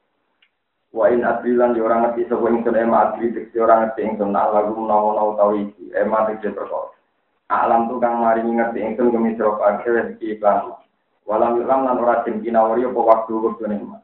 Wa 0.96 1.12
in 1.12 1.20
adrilan 1.20 1.76
yo 1.76 1.84
ora 1.84 2.00
ngerti 2.00 2.32
sapa 2.32 2.48
ing 2.48 2.64
kene 2.64 2.80
adri 2.88 3.28
tekse 3.28 3.60
ora 3.60 3.84
ngerti 3.84 4.00
ing 4.08 4.16
kene 4.16 4.32
lagu 4.32 4.72
menawa 4.72 5.36
tau 5.36 5.52
iki 5.52 5.92
ema 5.92 6.24
tekse 6.32 6.56
perkara. 6.56 6.96
Alam 7.52 7.92
tu 7.92 8.00
kang 8.00 8.24
mari 8.24 8.40
ngerti 8.40 8.80
ing 8.80 8.96
kene 8.96 9.12
kemi 9.12 9.36
sira 9.36 9.52
kabeh 9.60 10.16
iki 10.16 10.40
iklan. 10.40 10.80
Walam 11.26 11.58
ilam 11.58 11.82
lan 11.82 11.98
ora 11.98 12.22
den 12.22 12.38
kinawari 12.38 12.86
apa 12.86 13.00
waktu 13.02 13.34
wektune 13.34 13.82
mah. 13.82 14.00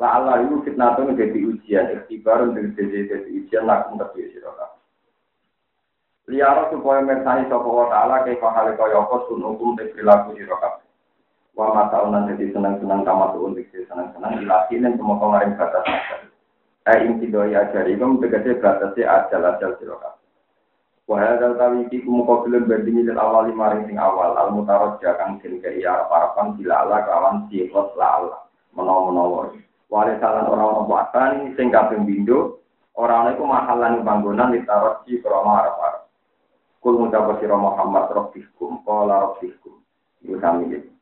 La 0.00 0.18
Allah 0.18 0.40
itu 0.42 0.64
fitnatun 0.64 1.14
jadi 1.14 1.36
ujian, 1.44 1.92
ikhtibarun 1.94 2.56
jadi 2.56 3.28
ujian 3.28 3.68
lakum 3.68 4.00
terbiasa 4.00 4.32
sira 4.32 4.50
kabeh. 4.56 4.80
Liara 6.32 6.72
supaya 6.72 7.04
mersani 7.04 7.46
sapa 7.52 7.68
wa 7.68 7.86
ta'ala 7.92 8.24
ke 8.24 8.40
hale 8.40 8.72
kaya 8.74 8.98
apa 8.98 9.16
sun 9.28 9.44
hukum 9.44 9.76
te 9.76 9.92
perilaku 9.92 10.32
sira 10.32 10.56
kabeh. 10.56 10.88
Wa 11.52 11.76
mata 11.76 12.08
unan 12.08 12.32
dadi 12.32 12.48
seneng-seneng 12.50 13.04
tamat 13.04 13.36
untuk 13.36 13.68
seneng-seneng 13.68 14.40
ilahinen 14.40 14.96
semua 14.96 15.20
kemarin 15.20 15.54
batas 15.60 15.84
batas. 15.84 16.20
Eh 16.88 16.98
inti 17.04 17.28
doi 17.28 17.52
ajari 17.52 17.94
kamu 18.00 18.24
tegese 18.24 18.58
batasnya 18.64 19.04
ajal-ajal 19.06 19.76
sira 19.76 19.96
kabeh. 20.00 20.21
Wa 21.10 21.18
hadal 21.18 21.58
tawi 21.58 21.90
iki 21.90 22.06
kumukabilun 22.06 22.70
bandingi 22.70 23.10
lil 23.10 23.18
awal 23.18 23.50
maring 23.50 23.90
sing 23.90 23.98
awal 23.98 24.38
al 24.38 24.54
mutarajja 24.54 25.18
kang 25.18 25.42
den 25.42 25.58
kaya 25.58 25.98
arep 25.98 26.06
parapan 26.06 26.54
bila 26.54 26.86
ala 26.86 26.98
kawan 27.02 27.36
sifat 27.50 27.88
la 27.98 28.08
ala 28.22 28.36
menawa-menawa. 28.78 29.50
Wale 29.90 30.12
salan 30.22 30.48
ora 30.48 30.62
ono 30.62 30.88
apa 30.94 31.36
sing 31.58 31.68
kaping 31.74 32.06
pindho 32.06 32.62
ora 32.94 33.26
ana 33.26 33.34
iku 33.34 33.44
mahalan 33.44 34.06
panggonan 34.06 34.54
ditarojji 34.54 35.20
krana 35.20 35.52
arep-arep. 35.66 36.02
Kul 36.82 36.98
ngucap 36.98 37.38
sira 37.38 37.54
Muhammad 37.58 38.10
rabbikum 38.10 38.82
qala 38.86 39.30
rabbikum. 39.30 39.78
Iku 40.22 40.34
sami 40.38 40.70
iki. 40.70 40.92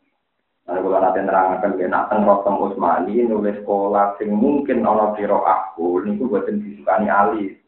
Nah, 0.69 0.77
kalau 0.77 1.03
nanti 1.03 1.21
nerangkan 1.25 1.75
ke 1.75 1.89
nak 1.89 2.13
teng 2.13 2.23
Rotem 2.23 2.55
Usmani 2.63 3.27
nulis 3.27 3.59
sekolah 3.59 4.15
sing 4.21 4.31
mungkin 4.31 4.85
ana 4.87 5.17
kira 5.17 5.35
aku 5.35 6.05
niku 6.05 6.29
boten 6.31 6.63
disukani 6.63 7.09
alif. 7.09 7.59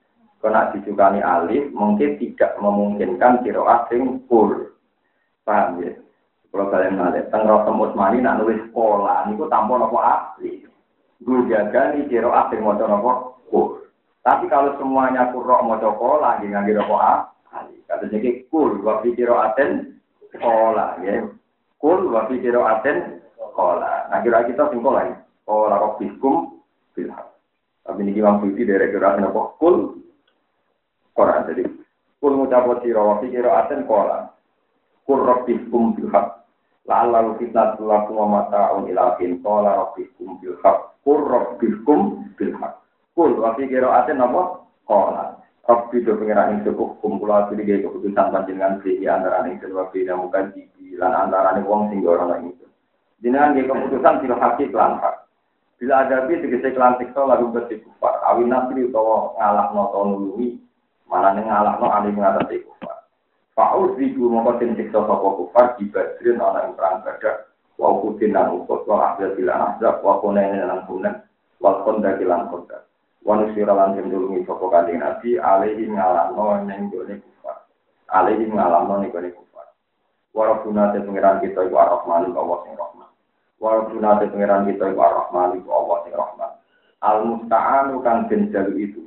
Kalau 0.42 0.74
disukani 0.74 1.22
alif 1.22 1.70
mungkin 1.70 2.18
tidak 2.18 2.58
memungkinkan 2.58 3.46
kira 3.46 3.62
asing 3.62 4.26
full. 4.26 4.74
Paham 5.46 5.78
ya? 5.86 5.94
Kalau 6.50 6.66
kalian 6.66 6.98
ngalih 6.98 7.30
teng 7.30 7.46
Rotem 7.46 7.78
Usmani 7.78 8.18
nak 8.18 8.42
nulis 8.42 8.58
sekolah 8.66 9.30
niku 9.30 9.46
tanpa 9.46 9.78
nopo 9.78 10.02
asli. 10.02 10.66
Gue 11.22 11.46
jaga 11.46 11.94
nih 11.94 12.10
kira 12.10 12.26
asing 12.26 12.58
mau 12.58 12.74
nopo 12.74 13.38
full. 13.46 13.86
Tapi 14.26 14.50
kalau 14.50 14.74
semuanya 14.82 15.30
kurok 15.30 15.62
mau 15.62 15.78
sekolah, 15.78 16.42
nggak 16.42 16.66
kira 16.66 16.82
nopo 16.82 16.98
asli. 16.98 17.78
Katanya 17.86 18.18
ki 18.18 18.50
kul 18.50 18.82
wa 18.82 18.98
fi 18.98 19.14
aten 19.14 19.70
kola 20.42 20.98
ya. 21.06 21.22
Kul 21.78 22.10
wa 22.10 22.26
fi 22.26 22.42
aten 22.42 22.96
kola. 23.54 24.10
Nah 24.10 24.18
kira 24.26 24.42
kita 24.50 24.74
sing 24.74 24.82
kola 24.82 25.06
ya. 25.06 25.14
Kola 25.46 25.78
rabbikum 25.78 26.58
bil 26.98 27.14
Tapi 27.82 27.98
ini 28.06 28.14
Imam 28.14 28.42
Suyuti 28.42 28.66
dari 28.66 28.90
kira 28.90 29.14
apa? 29.22 29.54
Kul 29.62 30.01
Quran 31.12 31.44
jadi 31.48 31.62
kul 32.22 32.32
ngucap 32.38 32.64
sira 32.80 33.02
wa 33.04 33.20
fi 33.20 33.28
aten 33.36 33.84
kola. 33.84 34.32
Kul 35.04 35.20
rabbikum 35.26 35.98
bil 35.98 36.08
haq. 36.08 36.46
La'alla 36.88 37.34
fitnat 37.38 37.78
lakum 37.78 38.18
wa 38.18 38.26
mata'un 38.40 38.88
ila 38.90 39.18
fin 39.20 39.42
qala 39.44 39.86
rabbikum 39.86 40.40
bil. 40.40 40.56
Kul 41.04 41.20
rabbikum. 41.28 42.00
Kul 43.12 43.30
fi 43.58 43.64
aten 43.76 44.18
apa? 44.24 44.42
Kola. 44.88 45.42
Rabbi 45.62 46.02
do 46.02 46.18
pengiran 46.18 46.58
ing 46.58 46.66
cukup 46.66 46.98
kumpul 46.98 47.30
ati 47.30 47.54
iki 47.54 47.86
keputusan 47.86 48.34
panjenengan 48.34 48.82
di 48.82 49.06
antara 49.06 49.46
ing 49.46 49.62
kedua 49.62 49.94
bina 49.94 50.18
muka 50.18 50.50
di 50.50 50.66
lan 50.98 51.14
antara 51.14 51.54
ning 51.54 51.70
wong 51.70 51.86
sing 51.86 52.02
ora 52.02 52.26
nang 52.26 52.50
itu. 52.50 52.66
Jenengan 53.22 53.54
nggih 53.54 53.70
keputusan 53.70 54.26
sira 54.26 54.36
hakik 54.42 54.74
lan. 54.74 54.98
Bila 55.78 56.02
ada 56.02 56.26
bi 56.26 56.42
tegese 56.42 56.74
kelan 56.74 56.98
siksa 56.98 57.22
lalu 57.22 57.54
berarti 57.54 57.78
kufar. 57.78 58.18
Awin 58.26 58.50
nasri 58.50 58.90
utawa 58.90 59.38
ngalahno 59.38 59.82
to 59.94 60.00
nulungi 60.02 60.48
malah 61.10 61.34
ning 61.34 61.46
ngalahno 61.48 61.86
ali 61.90 62.10
ngatasi 62.14 62.62
kufar. 62.66 63.08
Fa'ud 63.52 63.98
ribu 64.00 64.32
mongko 64.32 64.58
den 64.62 64.78
siksa 64.78 65.04
sapa 65.04 65.28
kufar 65.38 65.66
di 65.76 65.88
badrin 65.92 66.40
ana 66.40 66.68
ing 66.68 66.72
perang 66.78 67.02
badar. 67.04 67.50
Wa 67.76 67.98
kutin 67.98 68.32
lan 68.36 68.52
ukut 68.54 68.86
wa 68.86 69.12
ahli 69.12 69.32
bilan 69.34 69.76
azab 69.76 70.00
wa 70.00 70.22
kunen 70.22 70.62
lan 70.62 70.86
kunen 70.86 71.14
wa 71.60 71.82
konda 71.84 72.16
kilan 72.16 72.48
konda. 72.48 72.86
Wanu 73.22 73.54
sira 73.54 73.74
lan 73.74 73.94
cenderungi 73.98 74.46
sapa 74.46 74.64
kanjeng 74.70 75.02
Nabi 75.02 75.38
alaihi 75.38 75.84
ngalano 75.90 76.64
ning 76.64 76.90
gone 76.90 77.14
kufar. 77.18 77.66
Alaihi 78.08 78.48
ngalano 78.48 79.02
ning 79.02 79.10
gone 79.12 79.30
kufar. 79.30 79.66
Warabuna 80.32 80.96
te 80.96 81.04
pengiran 81.04 81.44
kita 81.44 81.68
iku 81.68 81.76
Ar-Rahman 81.76 82.32
Allah 82.32 82.58
sing 82.64 82.72
Rahman. 82.72 83.10
Warabuna 83.60 84.16
te 84.16 84.32
pengiran 84.32 84.64
kita 84.64 84.96
iku 84.96 85.00
Ar-Rahman 85.04 85.60
Allah 85.60 85.98
sing 86.08 86.14
Rahman. 86.16 86.50
Al 87.02 87.18
musta'anu 87.26 88.00
kang 88.00 88.30
den 88.32 88.48
itu. 88.78 89.01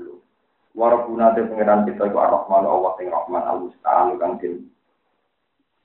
Warabuna 0.75 1.31
te 1.31 1.47
pengiran 1.47 1.87
kita 1.87 2.11
iku 2.11 2.19
Ar-Rahman 2.19 2.67
Allah 2.67 2.91
sing 2.99 3.07
Rahman. 3.07 3.43
Al 3.47 3.57
musta'anu 3.63 4.19
kang 4.19 4.35
den 4.43 4.67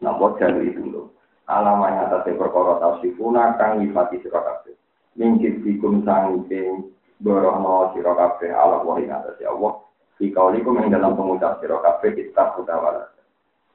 napa 0.03 0.35
jalu 0.43 0.67
itu 0.67 0.83
lho. 0.83 1.03
Alamanya 1.47 2.11
atas 2.11 2.27
perkara 2.35 2.83
tausikuna 2.83 3.55
kang 3.55 3.79
nyifati 3.79 4.19
sira 4.19 4.43
kabeh. 4.43 4.75
Mingkit 5.15 5.63
dikum 5.63 6.03
sangking 6.03 6.91
borono 7.23 7.95
sira 7.95 8.19
kabeh 8.19 8.51
ala 8.51 8.83
wa 8.83 8.99
ing 8.99 9.11
atase 9.11 9.47
Allah 9.47 9.79
Di 10.21 10.29
kaulikum 10.29 10.77
yang 10.77 10.93
dalam 10.93 11.17
pengucap 11.17 11.63
sira 11.63 11.79
kabeh 11.79 12.11
kitab 12.13 12.59
utawala. 12.59 13.15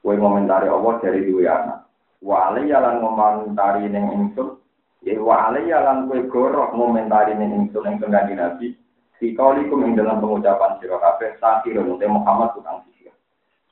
Kowe 0.04 0.14
ngomentari 0.14 0.68
Allah 0.68 1.00
dari 1.00 1.24
dua 1.24 1.48
anak. 1.48 1.80
Wa 2.20 2.52
alayya 2.52 2.78
lan 2.78 3.00
ngomentari 3.00 3.88
ning 3.88 4.04
ingsun. 4.12 4.60
Ya 5.00 5.16
wa 5.16 5.48
alayya 5.48 5.80
lan 5.80 6.12
kowe 6.12 6.20
goroh 6.28 6.76
ngomentari 6.76 7.32
ning 7.34 7.56
ingsun 7.56 7.88
ing 7.88 7.96
kanjeng 8.04 8.36
Nabi. 8.36 8.76
Di 9.16 9.32
kaulikum 9.32 9.80
yang 9.80 9.96
dalam 9.96 10.20
pengucapan 10.20 10.76
sira 10.76 11.00
kabeh 11.00 11.40
sakirun 11.40 11.96
te 11.96 12.04
Muhammad 12.04 12.52
tukang 12.52 12.84
sisir. 12.84 13.16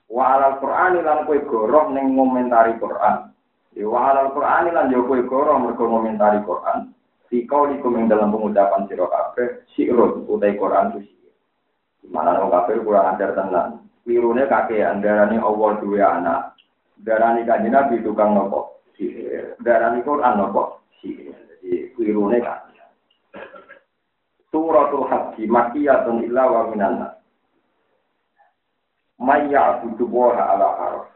Wa 0.09 0.41
alal 0.41 0.57
Qur'ani 0.57 1.05
lan 1.05 1.29
kowe 1.29 1.37
goroh 1.45 1.93
ning 1.93 2.17
ngomentari 2.17 2.81
Qur'an. 2.81 3.29
Ya 3.77 3.85
wa 3.85 4.09
alal 4.09 4.33
Qur'ani 4.33 4.73
lan 4.73 4.89
yo 4.89 5.05
kowe 5.05 5.21
goroh 5.29 5.61
mergo 5.61 5.85
ngomentari 5.85 6.41
Qur'an. 6.49 6.97
Di 7.29 7.45
kaulikum 7.45 7.93
yang 7.93 8.09
dalam 8.09 8.33
pengucapan 8.33 8.89
sira 8.89 9.05
kabeh 9.05 9.69
sirun 9.77 10.25
utai 10.25 10.57
Qur'an 10.57 10.97
itu 10.97 11.13
sihir. 11.13 11.33
Mana 12.09 12.41
orang 12.41 12.65
kafir 12.65 12.81
kurang 12.81 13.13
ajar 13.13 13.37
tenang. 13.37 13.85
Wirune 14.09 14.49
kakean 14.49 15.05
darani 15.05 15.37
Allah 15.37 15.71
dua 15.77 16.21
anak. 16.21 16.57
Darani 17.05 17.45
kanjeng 17.45 17.77
Nabi 17.77 18.01
tukang 18.01 18.33
nopo 18.33 18.81
sihir. 18.97 19.61
Darani 19.61 20.01
Quran 20.01 20.41
nopo 20.41 20.89
sihir. 21.05 21.37
Jadi 21.61 21.93
wirune 22.01 22.41
kakean. 22.41 22.64
Suratul 24.55 25.11
Haji 25.11 25.51
makiyatun 25.51 26.23
illa 26.31 26.47
wa 26.47 26.71
minan 26.71 27.03
nas. 27.03 27.19
Maya 29.19 29.83
butuh 29.83 30.07
boha 30.07 30.43
ala 30.55 30.69
harus. 30.79 31.11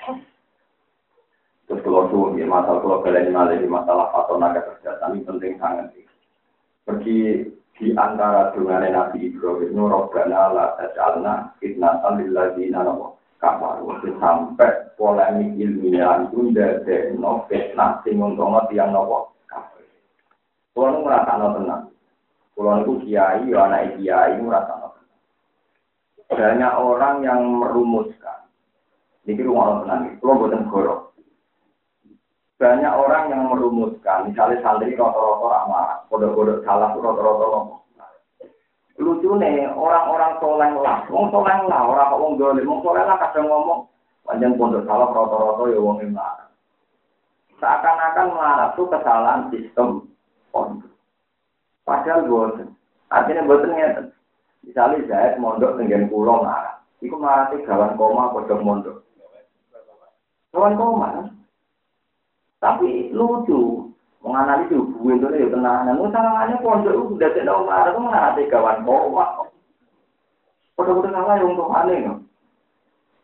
Terus 1.71 1.85
kalau 1.87 2.11
suruh 2.11 2.35
ya 2.35 2.51
masalah 2.51 2.83
kalau 2.83 2.99
kalian 3.07 3.31
di 3.63 3.71
masalah 3.71 4.11
patona 4.11 4.59
kesehatan 4.59 5.23
ini 5.23 5.23
penting 5.23 5.55
sangat. 5.63 5.87
Pergi 6.83 7.47
di 7.79 7.95
antara 7.95 8.51
dengan 8.59 8.83
Nabi 8.83 9.31
Ibrahim 9.31 9.71
itu 9.71 9.83
Rabbana 9.87 10.43
la 10.51 10.67
taj'alna 10.75 11.35
fitnatan 11.63 12.19
lil 12.19 12.35
ladzina 12.35 12.83
kafaru 13.39 14.03
sampai 14.19 14.99
polemik 14.99 15.55
ilmiah 15.55 16.27
itu 16.27 16.51
ndadekno 16.51 17.47
fitnah 17.47 18.03
sing 18.03 18.19
untungno 18.19 18.67
tiyang 18.67 18.91
napa 18.91 19.31
kafir. 19.47 19.87
Nu 20.75 21.07
ngrasakno 21.07 21.47
tenang. 21.55 21.83
Kulo 22.59 22.83
niku 22.83 23.07
kiai 23.07 23.47
ya 23.47 23.71
anak 23.71 24.03
kiai 24.03 24.35
tenang. 24.35 24.99
Banyak 26.27 26.73
orang 26.75 27.23
yang 27.23 27.41
merumuskan. 27.47 28.51
Niki 29.23 29.47
rumah 29.47 29.87
tenang. 29.87 30.19
Kulo 30.19 30.43
boten 30.43 30.67
gorok 30.67 31.09
banyak 32.59 32.91
orang 32.91 33.31
yang 33.31 33.43
merumuskan, 33.55 34.27
misalnya 34.27 34.59
santri 34.59 34.99
rata-rata 34.99 35.47
ramah, 35.47 36.03
kode-kode 36.11 36.59
salah 36.67 36.91
ngomong. 36.91 37.79
Lucu 38.99 39.31
nih, 39.39 39.71
orang-orang 39.79 40.43
soleh 40.43 40.75
lah, 40.83 41.07
wong 41.07 41.31
soleh 41.31 41.55
lah, 41.71 41.87
orang 41.87 42.11
kok 42.11 42.19
wong 42.19 42.35
dolim, 42.35 42.67
wong 42.67 42.83
lah 42.83 43.15
kadang 43.15 43.47
ngomong, 43.47 43.87
panjang 44.27 44.59
pondok 44.59 44.83
salah 44.91 45.07
rata-rata 45.07 45.63
ya 45.71 45.79
wong 45.79 46.03
marah. 46.11 46.51
Seakan-akan 47.63 48.29
marah 48.35 48.69
itu 48.75 48.83
kesalahan 48.91 49.41
sistem 49.55 49.89
pondok. 50.51 50.88
Padahal 51.89 52.29
boten, 52.29 52.69
artinya 53.09 53.49
boten 53.49 53.73
ngeten. 53.73 54.07
Misalnya 54.61 55.09
saya 55.09 55.41
mondok 55.41 55.81
dengan 55.81 56.13
pulau 56.13 56.45
marah, 56.45 56.85
itu 57.01 57.17
marah 57.17 57.49
sih 57.49 57.65
gawan 57.65 57.97
koma 57.97 58.29
kodok 58.37 58.61
mondok. 58.61 58.97
Gawan 60.53 60.77
koma, 60.77 61.33
tapi 62.61 63.09
lucu, 63.17 63.89
menganalisis 64.21 64.77
hubungan 64.77 65.33
itu 65.33 65.41
ya 65.41 65.49
tenang. 65.49 65.89
Nah, 65.89 66.13
salahnya 66.13 66.61
pondok 66.61 66.93
itu 66.93 67.05
sudah 67.17 67.31
tidak 67.33 67.57
umar 67.57 67.89
itu 67.89 68.01
mengenai 68.05 68.51
kawan 68.53 68.79
bawa. 68.85 69.27
Pada-pada 70.77 71.11
salah 71.11 71.35
yang 71.41 71.57
untuk 71.57 71.73
aneh, 71.73 71.99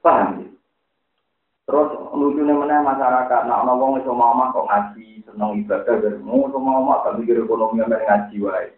paham 0.01 0.44
ya? 1.65 1.71
Terus 1.73 1.89
lucunya 2.13 2.53
mana 2.53 2.85
masyarakat, 2.85 3.41
nak 3.49 3.65
ono 3.65 3.73
wong 3.81 3.93
iso 4.05 4.13
mama 4.13 4.53
kok 4.53 4.69
ngaji, 4.69 5.25
seneng 5.25 5.65
ibadah 5.65 5.97
dari 5.97 6.21
mau 6.21 6.45
iso 6.45 6.61
mama 6.61 7.01
gak 7.09 7.17
mikir 7.17 7.41
ekonomi 7.41 7.81
yang 7.81 7.89
ngaji 7.89 8.37
wae. 8.45 8.69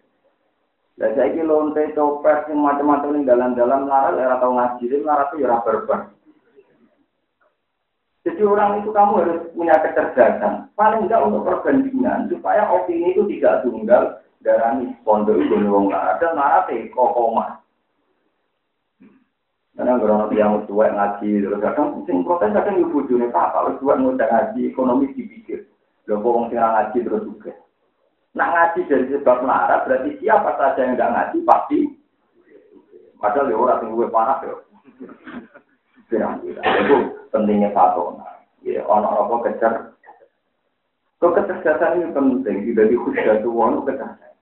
Lah 0.97 1.13
saiki 1.13 1.45
lonte 1.45 1.93
copet 1.93 2.49
sing 2.49 2.57
macam-macam 2.57 3.13
ning 3.13 3.23
dalan-dalan 3.27 3.85
larat 3.85 4.17
ora 4.17 4.41
tau 4.41 4.51
ngaji, 4.55 4.83
larat 5.05 5.29
itu 5.29 5.43
ya 5.43 5.45
ora 5.51 5.57
berber. 5.61 5.99
Jadi 8.25 8.43
orang 8.43 8.83
itu 8.83 8.89
kamu 8.91 9.13
harus 9.23 9.39
punya 9.55 9.75
kecerdasan. 9.79 10.67
Paling 10.75 11.07
tidak 11.07 11.31
untuk 11.31 11.47
perbandingan 11.47 12.27
supaya 12.27 12.67
opini 12.67 13.15
itu 13.15 13.23
tidak 13.31 13.63
tunggal 13.63 14.19
darah 14.43 14.75
pondok 15.07 15.39
itu 15.39 15.55
wong 15.63 15.95
ada 15.95 16.35
marah 16.35 16.67
teh 16.67 16.91
kokoma. 16.91 17.61
Karena 19.77 20.01
kalau 20.01 20.33
yang 20.33 20.65
tua 20.65 20.89
ngaji 20.89 21.45
terus 21.45 21.61
kadang 21.61 22.01
sing 22.09 22.25
protes 22.25 22.49
kadang 22.49 22.81
ibu 22.81 23.05
june 23.05 23.29
pak 23.29 23.53
kalau 23.53 23.77
tua 23.77 23.93
ngudah 23.93 24.25
ngaji 24.25 24.73
ekonomi 24.73 25.13
dipikir. 25.13 25.69
Lo 26.09 26.17
kok 26.17 26.49
sing 26.49 26.57
ngaji 26.57 26.97
terus 27.05 27.21
juga. 27.29 27.53
Nah 28.33 28.47
ngaji 28.49 28.89
dari 28.89 29.05
sebab 29.13 29.45
melarat 29.45 29.85
berarti 29.85 30.17
siapa 30.17 30.49
saja 30.57 30.81
yang 30.81 30.97
tidak 30.97 31.13
ngaji 31.13 31.37
pasti. 31.45 31.79
Padahal 33.21 33.49
ya 33.49 33.57
orang 33.57 33.93
gue 33.93 34.07
parah 34.09 34.37
ya. 34.45 34.55
Pirang-pirang. 36.09 36.65
Itu 36.85 36.97
pentingnya 37.33 37.73
fatona. 37.73 38.45
Ya, 38.65 38.81
orang 38.85 39.13
apa 39.13 39.35
kecer. 39.45 39.73
Kok 41.17 41.33
kecerdasan 41.33 41.97
ini 41.97 42.13
penting, 42.13 42.57
tidak 42.73 42.93
dikhususkan 42.93 43.41
itu 43.41 43.49
wong 43.49 43.81
kecerdasan. 43.85 44.36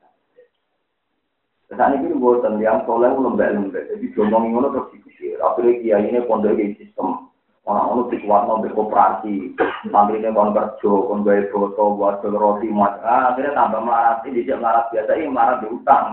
Saat 1.73 1.97
ini 1.97 2.13
buatan 2.13 2.61
yang 2.61 2.85
soleh 2.85 3.09
lembek-lembek, 3.09 3.89
jadi 3.89 4.05
ngomongin 4.13 4.53
ngono 4.53 4.67
terus 4.69 4.91
dipikir. 4.93 5.41
Akhirnya 5.41 5.81
kiai 5.81 6.05
ini 6.13 6.21
pondok 6.29 6.53
di 6.53 6.77
sistem 6.77 7.25
orang 7.65 7.89
orang 7.89 8.09
dikuat 8.13 8.45
mau 8.45 8.61
berkooperasi, 8.61 9.57
santri 9.89 10.21
ini 10.21 10.29
kon 10.29 10.53
kerja, 10.53 10.93
kon 11.09 11.25
gaya 11.25 11.49
foto, 11.49 11.97
buat 11.97 12.21
roti, 12.21 12.69
mat. 12.69 13.01
Ah, 13.01 13.33
akhirnya 13.33 13.57
tambah 13.57 13.81
melarat, 13.81 14.21
ini 14.29 14.45
dia 14.45 14.61
melarat 14.61 14.93
biasa, 14.93 15.11
ini 15.17 15.33
melarat 15.33 15.57
diutang. 15.65 16.05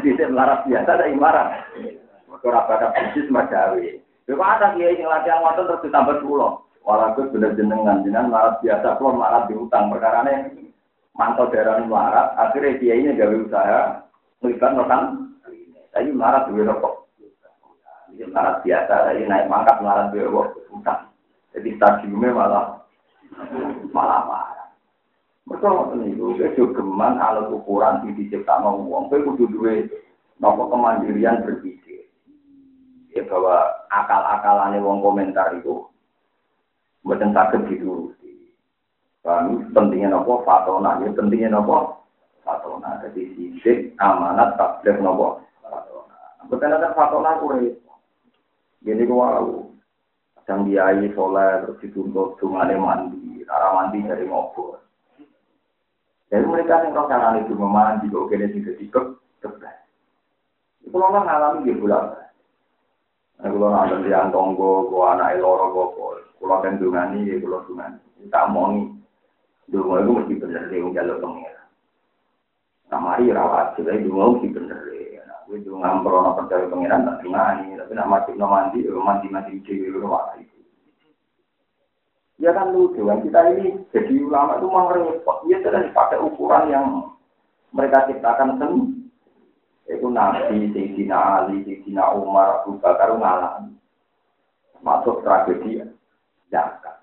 Bisa 0.00 0.24
melarat 0.32 0.60
biasa, 0.64 0.88
ada 0.96 1.06
imarat. 1.12 1.48
Kurang 2.40 2.64
pada 2.64 2.96
bisnis 2.96 3.28
macawi. 3.28 4.00
Kalau 4.24 4.40
ada 4.40 4.72
kiai 4.72 4.96
yang 4.96 5.12
latihan 5.12 5.44
waktu 5.44 5.68
terus 5.68 5.84
ditambah 5.84 6.24
pulau. 6.24 6.64
Walaupun 6.80 7.28
bener 7.36 7.52
jenengan 7.60 8.00
jenengan 8.00 8.32
marat 8.32 8.56
biasa, 8.64 8.96
kalau 8.96 9.12
marat 9.12 9.44
diutang 9.52 9.92
perkara 9.92 10.24
ini 10.24 10.69
mantau 11.14 11.50
daerah 11.50 11.82
marat, 11.84 12.34
akhirnya 12.38 12.78
kiai 12.78 13.02
ini 13.02 13.18
gawe 13.18 13.36
usaha 13.46 13.80
melibat 14.40 14.72
notan. 14.74 15.02
Tapi 15.90 16.14
marat 16.14 16.46
juga 16.46 16.70
rokok. 16.70 16.94
Jadi 18.14 18.30
marat 18.30 18.62
biasa, 18.62 18.94
tapi 19.10 19.26
naik 19.26 19.50
mangkat 19.50 19.76
marat 19.82 20.06
juga 20.14 20.54
utang. 20.70 21.00
Jadi 21.50 21.68
stadiumnya 21.74 22.30
malah 22.30 22.64
malah 23.90 24.20
marah. 24.26 24.68
Betul 25.50 25.98
itu, 26.06 26.38
itu 26.38 26.62
geman 26.70 27.18
alat 27.18 27.50
ukuran 27.50 28.06
di 28.06 28.14
diciptakan 28.14 28.86
uang. 28.86 29.10
Kau 29.10 29.18
kudu 29.34 29.50
duit, 29.50 29.90
nopo 30.38 30.70
kemandirian 30.70 31.42
berpikir 31.42 32.06
ya 33.10 33.26
bahwa 33.26 33.66
akal-akalannya 33.90 34.78
wong 34.82 35.02
komentar 35.02 35.50
itu 35.58 35.86
buatan 37.02 37.34
sakit 37.34 37.66
gitu. 37.66 38.14
Kami 39.20 39.68
pentingnya 39.76 40.16
nopo 40.16 40.40
fatona, 40.48 40.96
ini 41.04 41.12
pentingnya 41.12 41.52
nopo 41.52 42.08
fatona. 42.40 43.04
Jadi 43.04 43.36
sisik 43.36 43.92
amanat 44.00 44.56
tablet 44.56 44.96
nopo 45.04 45.44
fatona. 45.60 46.16
Bukan 46.48 46.72
ada 46.72 46.96
fatona 46.96 47.36
kure. 47.40 47.76
Jadi 48.80 49.02
gua 49.04 49.40
tahu. 49.40 49.68
Yang 50.50 50.60
diayi 50.66 51.06
soleh 51.14 51.62
terus 51.62 51.78
dituntut 51.78 52.34
sungai 52.42 52.74
mandi, 52.74 53.46
cara 53.46 53.70
mandi 53.70 54.02
dari 54.02 54.26
ngobrol. 54.26 54.82
Jadi 56.26 56.42
mereka 56.42 56.82
yang 56.82 56.90
kau 56.90 57.06
kenal 57.06 57.38
itu 57.38 57.54
memandi, 57.54 58.10
kau 58.10 58.26
kena 58.26 58.50
tidak 58.50 58.74
tiket, 58.82 59.06
tebet. 59.38 59.76
Itu 60.82 60.98
lama 60.98 61.22
ngalami 61.22 61.70
dia 61.70 61.78
pulang. 61.78 62.06
Nah, 63.38 63.46
kalau 63.46 63.70
nanti 63.70 64.10
antong 64.10 64.58
gue, 64.58 64.90
gue 64.90 65.04
anak 65.06 65.38
loro 65.38 65.70
gue, 65.70 65.86
kula 66.42 66.56
kandungan 66.66 67.14
kula 67.14 67.62
kalau 67.62 67.94
tak 68.26 68.46
mau 68.50 68.74
Dungo 69.70 69.94
itu 70.02 70.10
mesti 70.10 70.34
bener 70.34 70.66
deh, 70.66 70.82
jalur 70.90 71.22
pengira. 71.22 71.62
Nah, 72.90 72.98
mari 72.98 73.30
rawat, 73.30 73.78
jadi 73.78 74.02
dungo 74.02 74.36
mesti 74.36 74.50
bener 74.50 74.78
deh. 74.90 75.22
Nah, 75.22 75.46
gue 75.46 75.62
dungo 75.62 75.78
ngamprono 75.78 76.34
percaya 76.34 76.66
pengiran, 76.66 77.06
tak 77.06 77.22
dungani. 77.22 77.78
Tapi 77.78 77.92
nak 77.94 78.10
mati 78.10 78.30
no 78.34 78.46
mandi, 78.50 78.82
mandi 78.90 79.26
mandi 79.30 79.62
di 79.62 79.86
rumah 79.94 80.34
itu. 80.42 80.58
Ya 82.40 82.56
kan 82.56 82.72
lucu 82.72 83.04
kan 83.04 83.20
kita 83.20 83.52
ini 83.52 83.84
jadi 83.92 84.16
ulama 84.24 84.56
itu 84.56 84.66
mau 84.72 84.88
repot. 84.88 85.44
Ya 85.44 85.60
sudah 85.60 85.84
dipakai 85.84 86.18
ukuran 86.24 86.72
yang 86.72 86.86
mereka 87.70 88.08
ciptakan 88.08 88.56
sendiri. 88.56 88.96
Itu 89.90 90.06
Nabi, 90.08 90.70
Sayyidina 90.72 91.18
Ali, 91.18 91.66
Sayyidina 91.66 92.14
Umar, 92.16 92.62
Abu 92.64 92.80
Bakar 92.80 93.12
ngalami. 93.12 93.76
Masuk 94.80 95.20
tragedi 95.20 95.84
zakat. 96.48 96.99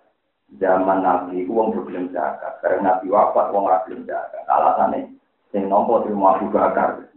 Zaman 0.55 1.03
Nabi, 1.03 1.43
uang 1.43 1.75
belum 1.75 2.15
zakat. 2.15 2.63
Karena 2.63 2.95
Nabi 2.95 3.11
wafat, 3.11 3.51
uang 3.51 3.67
belum 3.67 4.07
zakat. 4.07 4.47
Alasannya, 4.47 5.11
yang 5.51 5.67
nompo 5.67 5.99
di 6.03 6.15
rumah 6.15 6.39
Abu 6.39 6.47
Bakar. 6.51 7.07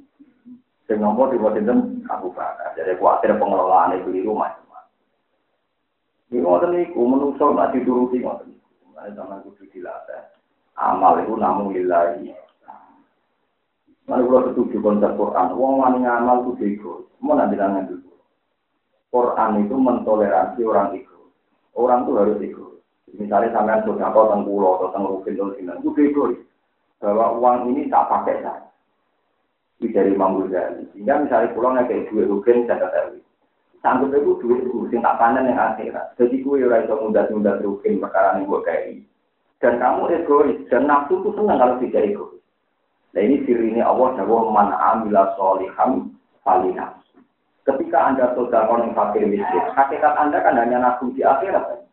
Sing 0.90 0.98
nomor 0.98 1.30
di 1.30 1.38
sinten 1.38 2.02
Abu 2.10 2.34
Bakar. 2.34 2.74
Jadi 2.74 2.98
kuatir 2.98 3.38
pengelolaan 3.38 3.94
itu 3.94 4.10
di 4.10 4.26
rumah. 4.26 4.58
Ini 6.30 6.46
ngoten 6.46 6.78
niku 6.78 7.02
menungso 7.10 7.50
nak 7.50 7.74
dituruti 7.74 8.22
niku. 8.22 8.54
Mulane 8.86 9.10
sampean 9.18 9.42
kudu 9.42 9.66
dilatih. 9.74 10.30
Amal 10.78 11.18
itu 11.26 11.34
namun 11.34 11.74
lillahi. 11.74 12.30
Mana 14.06 14.26
kalau 14.26 14.50
setuju 14.50 14.78
konsep 14.82 15.14
Quran, 15.14 15.54
wong 15.54 15.82
wani 15.82 16.02
ngamal 16.02 16.42
itu 16.42 16.50
bego. 16.58 16.94
Mau 17.22 17.34
nanti 17.38 17.54
nanya 17.54 17.86
dulu. 17.86 18.10
Quran 19.10 19.66
itu 19.66 19.74
mentoleransi 19.74 20.60
orang 20.66 20.98
ego. 20.98 21.30
Orang 21.78 22.06
itu 22.06 22.12
harus 22.18 22.42
ego. 22.42 22.59
Misalnya 23.18 23.54
sampean 23.54 23.82
sudah 23.82 24.10
kau 24.14 24.30
tengkulo 24.30 24.68
atau 24.78 24.88
tengrukin 24.94 25.38
atau 25.38 25.56
itu 25.56 25.90
bego. 25.94 26.24
Bahwa 27.00 27.26
uang 27.40 27.56
ini 27.72 27.88
tak 27.88 28.06
pakai 28.06 28.44
saya. 28.44 28.68
Itu 29.80 29.90
dari 29.96 30.12
Imam 30.12 30.36
Ghazali. 30.44 30.84
Sehingga 30.92 31.24
misalnya 31.24 31.54
pulang 31.56 31.80
kayak 31.88 32.12
duit 32.12 32.28
rugen, 32.28 32.68
saya 32.68 32.84
ketahui 32.84 33.24
sanggup 33.80 34.12
itu 34.12 34.36
duit 34.40 34.60
itu 34.64 34.96
tak 35.00 35.16
panen 35.16 35.48
yang 35.48 35.60
akhirat. 35.60 36.12
Jadi 36.20 36.44
gue 36.44 36.64
ora 36.64 36.84
iso 36.84 37.00
mudah-mudah 37.00 37.64
rugi 37.64 37.96
perkara 37.96 38.36
yang 38.36 38.48
gue 38.48 38.60
kayak 38.64 38.84
Dan 39.60 39.76
kamu 39.76 40.08
egois 40.16 40.56
dan 40.72 40.88
nafsu 40.88 41.20
itu 41.20 41.36
senang 41.36 41.60
kalau 41.60 41.76
tidak 41.80 42.08
egois. 42.08 42.40
Nah 43.12 43.20
ini 43.20 43.44
siri 43.44 43.76
ini 43.76 43.82
Allah 43.84 44.16
jawab 44.16 44.52
man 44.52 44.72
amila 44.72 45.36
soliham 45.36 46.16
falina. 46.44 46.96
Ketika 47.68 47.98
anda 48.08 48.32
sudah 48.32 48.64
yang 48.72 48.96
fakir 48.96 49.28
miskin, 49.28 49.64
hakikat 49.76 50.16
anda 50.16 50.40
kan 50.40 50.56
hanya 50.56 50.80
nafsu 50.80 51.12
di 51.12 51.20
akhirat. 51.20 51.84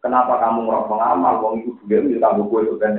Kan? 0.00 0.08
Kenapa 0.08 0.40
kamu 0.40 0.64
ngerok 0.64 0.88
pengamal, 0.88 1.34
wong 1.44 1.54
itu 1.60 1.70
juga 1.84 2.00
milik 2.00 2.20
kamu 2.24 2.42
gue 2.48 2.60
itu 2.64 2.74
kan? 2.80 2.92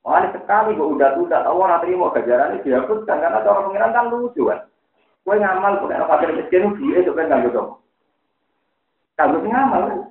Makanya 0.00 0.28
sekali 0.40 0.70
gue 0.72 0.88
udah 0.96 1.08
udah 1.20 1.40
tahu 1.44 1.56
orang 1.60 1.80
terima 1.84 2.08
gajaran 2.16 2.56
ini 2.56 2.64
dihapuskan 2.64 3.20
karena 3.20 3.44
cara 3.44 3.60
pengiran 3.68 3.92
kan 3.92 4.08
lucu 4.08 4.42
kan. 4.48 4.60
Kue 5.20 5.36
ngamal, 5.36 5.84
kue 5.84 5.92
nak 5.92 6.08
fakir 6.08 6.32
miskin, 6.32 6.72
duit 6.80 7.04
itu 7.04 7.12
kan 7.12 7.28
nggak 7.28 7.52
dong. 7.52 7.76
Kalau 9.20 9.44
ngamal, 9.44 10.08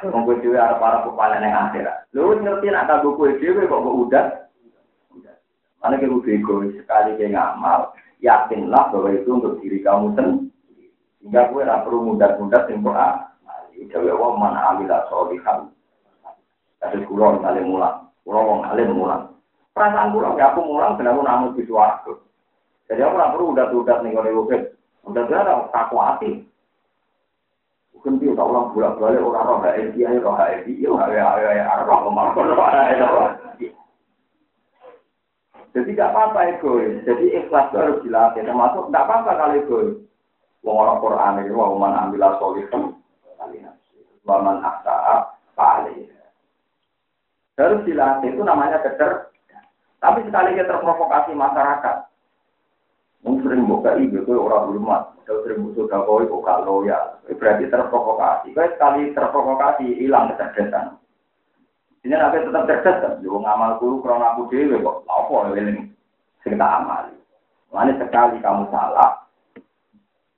Monggo 0.00 0.40
dhewe 0.40 0.56
arep 0.56 0.80
para 0.80 1.04
kepala 1.04 1.36
yang 1.38 1.68
akhirat. 1.68 2.08
Lu 2.16 2.32
ngerti 2.32 2.72
nak 2.72 2.88
kanggo 2.88 3.14
kowe 3.14 3.30
dhewe 3.36 3.68
kok 3.68 3.82
kok 3.84 3.98
udah. 4.08 4.26
Mana 5.80 5.96
kita 5.96 6.16
bego 6.20 6.68
sekali 6.76 7.16
kayak 7.16 7.32
ngamal, 7.32 7.96
yakinlah 8.20 8.92
bahwa 8.92 9.08
itu 9.16 9.30
untuk 9.32 9.60
diri 9.64 9.80
kamu 9.80 10.12
sendiri. 10.12 10.92
Hingga 11.24 11.52
gue 11.52 11.62
tak 11.64 11.80
perlu 11.88 11.98
mudah-mudah 12.12 12.62
ah. 12.96 13.29
Jawa 13.88 14.12
Allah 14.12 14.30
mana 14.36 14.60
amila 14.76 15.08
solihan. 15.08 15.72
Ada 16.84 17.00
kulon 17.08 17.40
kali 17.40 17.60
mulang, 17.64 18.12
kulon 18.28 18.64
alim 18.68 18.92
mulang. 18.92 19.32
Perasaan 19.72 20.12
kulon 20.12 20.36
ya 20.36 20.52
aku 20.52 20.60
mulang, 20.64 21.00
kenapa 21.00 21.20
namun 21.24 21.56
di 21.56 21.64
suaraku. 21.64 22.20
Jadi 22.90 23.00
aku 23.00 23.16
tak 23.16 23.30
perlu 23.32 23.52
udah-udah 23.54 23.96
nih 24.02 24.12
kalau 24.12 24.44
gue. 24.44 24.58
Udah-udah 25.06 25.70
tak 25.72 25.92
hati. 25.94 26.44
Bukan 27.94 28.16
dia 28.16 28.32
tak 28.32 28.48
ulang 28.48 28.72
bolak 28.72 28.96
balik 28.96 29.20
orang 29.20 29.44
roh 29.44 29.58
HSI 29.60 30.00
ayo 30.08 30.24
roh 30.24 30.32
yo 30.64 30.96
ayo 30.96 31.20
ayo 31.20 31.48
ayo 31.52 31.84
roh 31.84 31.98
ke 32.00 32.10
mana 32.16 32.32
roh 32.32 32.56
HSI. 32.56 33.66
Jadi 35.70 35.92
tidak 35.94 36.10
apa-apa 36.16 36.40
egois. 36.56 37.04
Jadi 37.04 37.24
ikhlas 37.36 37.68
itu 37.70 37.76
harus 37.76 38.00
dilatih. 38.00 38.42
Termasuk 38.42 38.88
tidak 38.88 39.04
apa-apa 39.04 39.30
kalau 39.36 39.56
egois. 39.60 40.00
Wong 40.64 40.76
orang 40.80 41.00
Quran 41.04 41.40
itu 41.44 41.52
wa 41.56 41.76
man 41.76 41.96
ambil 42.08 42.36
solihan 42.40 42.99
wa 44.26 44.36
man 44.42 44.62
aksa'a 44.62 45.16
fa'alih. 45.56 46.06
Harus 47.58 47.84
dilatih 47.84 48.32
itu 48.32 48.42
namanya 48.44 48.80
kecer. 48.80 49.32
Tapi 50.00 50.24
sekali 50.24 50.56
kita 50.56 50.64
terprovokasi 50.64 51.36
masyarakat, 51.36 51.96
Mungkin 53.20 53.44
sering 53.44 53.68
buka 53.68 54.00
ibu 54.00 54.24
itu 54.24 54.32
orang 54.32 54.72
hormat, 54.72 55.12
kalau 55.28 55.44
sering 55.44 55.60
musuh 55.60 55.84
dakoi 55.92 56.24
kok 56.24 56.40
gak 56.40 56.64
loyal, 56.64 57.20
berarti 57.28 57.68
terprovokasi. 57.68 58.56
Kau 58.56 58.64
sekali 58.64 59.12
terprovokasi 59.12 60.00
hilang 60.00 60.32
kecerdasan. 60.32 60.96
Ini 62.00 62.16
nanti 62.16 62.48
tetap 62.48 62.64
cerdas 62.64 62.96
kan, 63.04 63.20
ngamal 63.20 63.76
dulu 63.76 64.00
karena 64.00 64.32
aku 64.32 64.48
dewi 64.48 64.80
kok, 64.80 65.04
apa 65.04 65.52
ini 65.52 65.92
sing 66.40 66.56
tak 66.56 66.80
amali. 66.80 67.12
Mana 67.68 67.92
sekali 68.00 68.40
kamu 68.40 68.72
salah, 68.72 69.20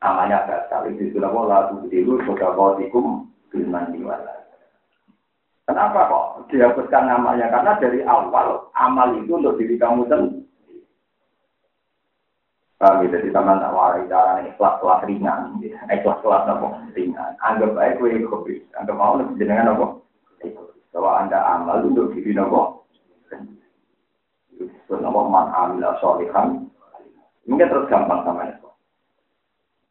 amalnya 0.02 0.42
sekali 0.66 0.98
di 0.98 1.14
sudah 1.14 1.30
pola 1.30 1.70
tuh 1.70 1.86
dulu 1.86 2.18
sudah 2.26 2.50
kau 2.58 2.74
tikum 2.76 3.30
firman 3.54 3.94
diwala. 3.94 4.42
Kenapa 5.62 6.10
kok 6.10 6.26
dihapuskan 6.50 7.06
namanya? 7.06 7.46
Karena 7.48 7.78
dari 7.78 8.02
awal 8.02 8.66
amal 8.74 9.14
itu 9.14 9.30
untuk 9.30 9.56
diri 9.62 9.78
kamu 9.78 10.10
sendiri. 10.10 10.42
Paham 12.82 13.06
ya, 13.06 13.14
jadi 13.14 13.30
teman 13.30 13.62
tak 13.62 13.70
warai 13.78 14.10
cara 14.10 14.42
ikhlas 14.42 14.82
kelas 14.82 15.06
ringan, 15.06 15.62
ikhlas 15.86 16.18
kelas 16.18 16.50
apa 16.50 16.82
ringan. 16.98 17.38
Anggap 17.38 17.78
baik 17.78 18.02
gue 18.02 18.18
egois, 18.18 18.58
anggap 18.74 18.98
mau 18.98 19.14
lebih 19.14 19.38
jenengan 19.38 19.78
apa? 19.78 20.02
Bahwa 20.90 21.10
anda 21.22 21.38
amal 21.46 21.78
untuk 21.86 22.10
diri 22.10 22.34
nopo. 22.34 22.82
Itu 24.58 24.98
nopo 24.98 25.30
man 25.30 25.54
amila 25.54 25.94
solihan. 26.02 26.66
Mungkin 27.46 27.70
terus 27.70 27.86
gampang 27.86 28.26
sama. 28.26 28.50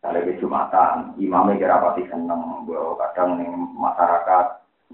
Kalau 0.01 0.25
di 0.25 0.33
Jumatan, 0.41 1.13
imamnya 1.21 1.61
kira 1.61 1.77
pasti 1.77 2.09
seneng, 2.09 2.65
bahwa 2.65 2.97
kadang 2.97 3.37
nih 3.37 3.53
masyarakat, 3.53 4.45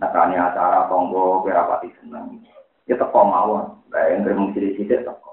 nekani 0.03 0.36
acara 0.36 0.91
tonggo 0.91 1.47
kira 1.47 1.64
pasti 1.64 1.95
seneng. 2.03 2.43
Ya 2.91 2.99
teko 2.99 3.24
mawon, 3.24 3.72
kayak 3.88 4.08
yang 4.12 4.22
terima 4.28 4.51
sidik-sidik 4.51 5.08
teko. 5.08 5.32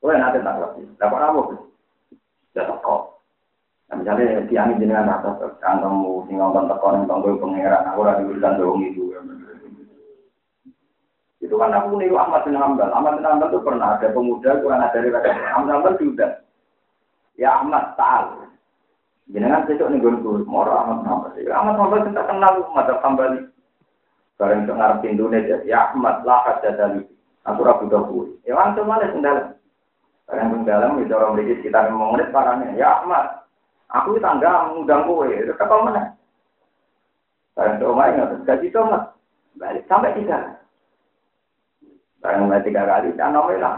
Gue 0.00 0.16
nanti 0.16 0.40
tak 0.40 0.56
ngerti, 0.56 0.80
dapat 0.96 1.28
apa? 1.28 1.40
ya 2.56 2.62
teko. 2.64 3.20
Nah, 3.92 3.96
misalnya 4.00 4.48
tiang 4.48 4.80
jenengan 4.80 5.04
rata 5.04 5.36
kantongmu 5.60 6.24
sing 6.24 6.40
ngomong 6.40 6.72
teko 6.72 6.86
ning 6.96 7.04
tonggo 7.04 7.36
pangeran 7.36 7.84
aku 7.92 8.00
ora 8.00 8.16
diurusan 8.16 8.56
dong 8.56 8.80
itu. 8.80 9.12
Itu 11.42 11.58
kan 11.58 11.74
aku 11.74 11.98
niru 11.98 12.16
Ahmad 12.16 12.46
bin 12.46 12.56
Hambal. 12.56 12.88
Ahmad 12.94 13.18
bin 13.18 13.26
Hambal 13.26 13.50
itu 13.50 13.60
pernah 13.66 13.98
ada 13.98 14.08
pemuda 14.14 14.62
kurang 14.62 14.78
ada 14.78 14.94
dari 14.94 15.10
Ahmad 15.12 15.66
bin 15.66 15.74
Hambal 15.74 15.94
juga. 15.98 16.26
Ya 17.36 17.60
Ahmad 17.60 17.98
taal. 17.98 18.41
Jenengan 19.30 19.64
besok 19.70 19.94
nih 19.94 20.02
gue 20.02 20.42
moro 20.42 20.72
Ahmad 20.74 21.06
bin 21.06 21.08
Hambal. 21.08 21.30
Ya 21.38 21.54
Ahmad 21.54 21.78
bin 21.78 21.82
Hambal 21.86 22.00
kita 22.10 22.22
kenal 22.26 22.54
Ahmad 22.66 22.90
Hambal. 22.90 23.32
Bareng 24.40 24.66
itu 24.66 24.72
ngarep 24.74 25.04
Indonesia. 25.06 25.56
Ya 25.62 25.78
Ahmad 25.94 26.26
lah 26.26 26.42
ada 26.50 26.70
dari. 26.74 27.06
Aku 27.42 27.66
rabu 27.66 27.90
dahulu. 27.90 28.38
Ya 28.46 28.54
langsung 28.54 28.86
mana 28.86 29.10
sendal. 29.10 29.58
Pun 30.30 30.62
dalam 30.62 31.02
itu 31.02 31.10
orang 31.10 31.34
beri 31.34 31.58
sekitar 31.58 31.90
lima 31.90 32.14
menit 32.14 32.30
parahnya. 32.30 32.70
Ya 32.78 33.02
Ahmad, 33.02 33.46
aku 33.90 34.18
tangga 34.22 34.70
mengundang 34.70 35.10
kowe. 35.10 35.26
Itu 35.26 35.50
kapal 35.58 35.82
mana? 35.82 36.14
Kalian 37.58 37.82
tuh 37.82 37.92
main 37.92 38.14
nggak? 38.16 38.46
Gaji 38.46 38.66
tuh 38.72 38.86
mas. 38.86 39.04
Balik 39.58 39.84
sampai 39.90 40.16
tiga. 40.16 40.38
Kalian 42.22 42.46
mulai 42.46 42.64
tiga 42.64 42.86
kali. 42.86 43.10
Jangan 43.18 43.34
nomor 43.34 43.58
lah. 43.58 43.74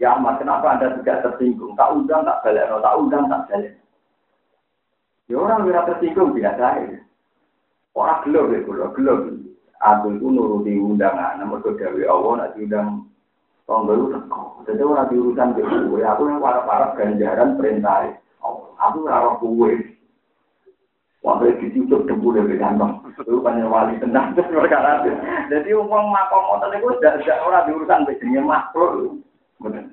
Ya 0.00 0.16
Ahmad, 0.16 0.40
kenapa 0.40 0.78
anda 0.78 0.96
tidak 0.98 1.22
tersinggung? 1.28 1.76
Tak 1.76 1.92
undang, 1.92 2.24
tak 2.24 2.40
balik. 2.42 2.66
Tak 2.66 2.96
undang, 2.98 3.24
tak 3.28 3.42
balik. 3.52 3.72
Ya 5.28 5.36
orang 5.36 5.68
tidak 5.68 5.86
tersinggung 5.92 6.32
biasa 6.32 6.66
ya. 6.88 7.00
Orang 7.92 8.20
gelap 8.24 8.46
ya, 8.48 8.58
gelap, 8.64 8.90
gelap. 8.96 9.20
Aku 9.78 10.16
itu 10.16 10.26
nuruti 10.26 10.74
undangan, 10.74 11.38
namun 11.38 11.62
kedawi 11.62 12.02
Allah, 12.02 12.32
nak 12.34 12.52
diundang 12.58 13.06
Tonggo 13.68 13.92
itu 13.92 14.06
teko. 14.16 14.64
Jadi 14.64 14.80
orang 14.80 15.08
diurusan 15.12 15.52
ke 15.52 15.60
gue, 15.60 16.00
aku 16.00 16.22
yang 16.24 16.40
para-para 16.40 16.96
ganjaran 16.96 17.60
perintah. 17.60 18.16
Aku 18.80 19.04
rawat 19.04 19.44
kue. 19.44 19.76
Waktu 21.20 21.60
itu 21.60 21.84
cucuk 21.84 22.08
debu 22.08 22.32
dari 22.32 22.56
kantong. 22.56 23.04
Itu 23.12 23.44
kan 23.44 23.60
wali 23.68 24.00
tenang 24.00 24.32
terus 24.38 24.48
perkara. 24.48 25.04
Jadi 25.52 25.68
uang 25.76 26.04
makom 26.08 26.42
motor 26.48 26.72
itu 26.72 26.88
sudah 26.96 27.20
sudah 27.20 27.38
orang 27.44 27.66
diurusan 27.68 28.06
biasanya 28.08 28.40
makhluk. 28.40 29.20
Benar. 29.60 29.84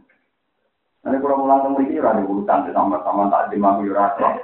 Nanti 1.04 1.18
kalau 1.20 1.44
mulang 1.44 1.60
ke 1.66 1.70
mriki 1.76 2.00
ora 2.00 2.16
diurusan 2.16 2.72
sama-sama 2.72 3.28
tak 3.28 3.52
yo 3.52 3.92
ora 3.92 4.40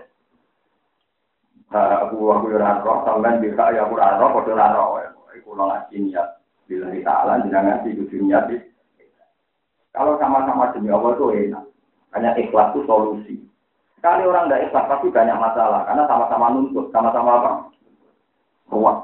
Aku 1.72 2.28
aku 2.36 2.52
yo 2.52 2.60
ora 2.60 2.84
roh, 2.84 3.08
sampean 3.08 3.40
bisa 3.40 3.72
ya 3.72 3.88
aku 3.88 3.96
ora 3.96 4.20
roh, 4.20 4.30
padha 4.36 4.52
ora 4.56 4.68
roh. 4.76 5.00
Iku 5.32 5.56
ngaji 5.56 5.96
niat. 6.12 6.28
Bila 6.68 6.92
ta'ala 7.04 7.44
jenengan 7.44 7.80
ngaji 7.84 8.00
kudu 8.00 8.16
niat 8.28 8.48
kalau 9.92 10.16
sama-sama 10.24 10.72
demi 10.72 10.88
Allah 10.88 11.16
itu 11.16 11.28
enak. 11.36 11.64
Hanya 12.16 12.32
ikhlas 12.40 12.72
itu 12.76 12.88
solusi. 12.88 13.36
Sekali 14.00 14.24
orang 14.24 14.48
tidak 14.48 14.72
ikhlas 14.72 14.88
pasti 14.88 15.08
banyak 15.12 15.38
masalah. 15.38 15.84
Karena 15.88 16.04
sama-sama 16.08 16.46
nuntut, 16.56 16.88
sama-sama 16.96 17.32
apa? 17.40 17.52
Ruang. 18.72 19.00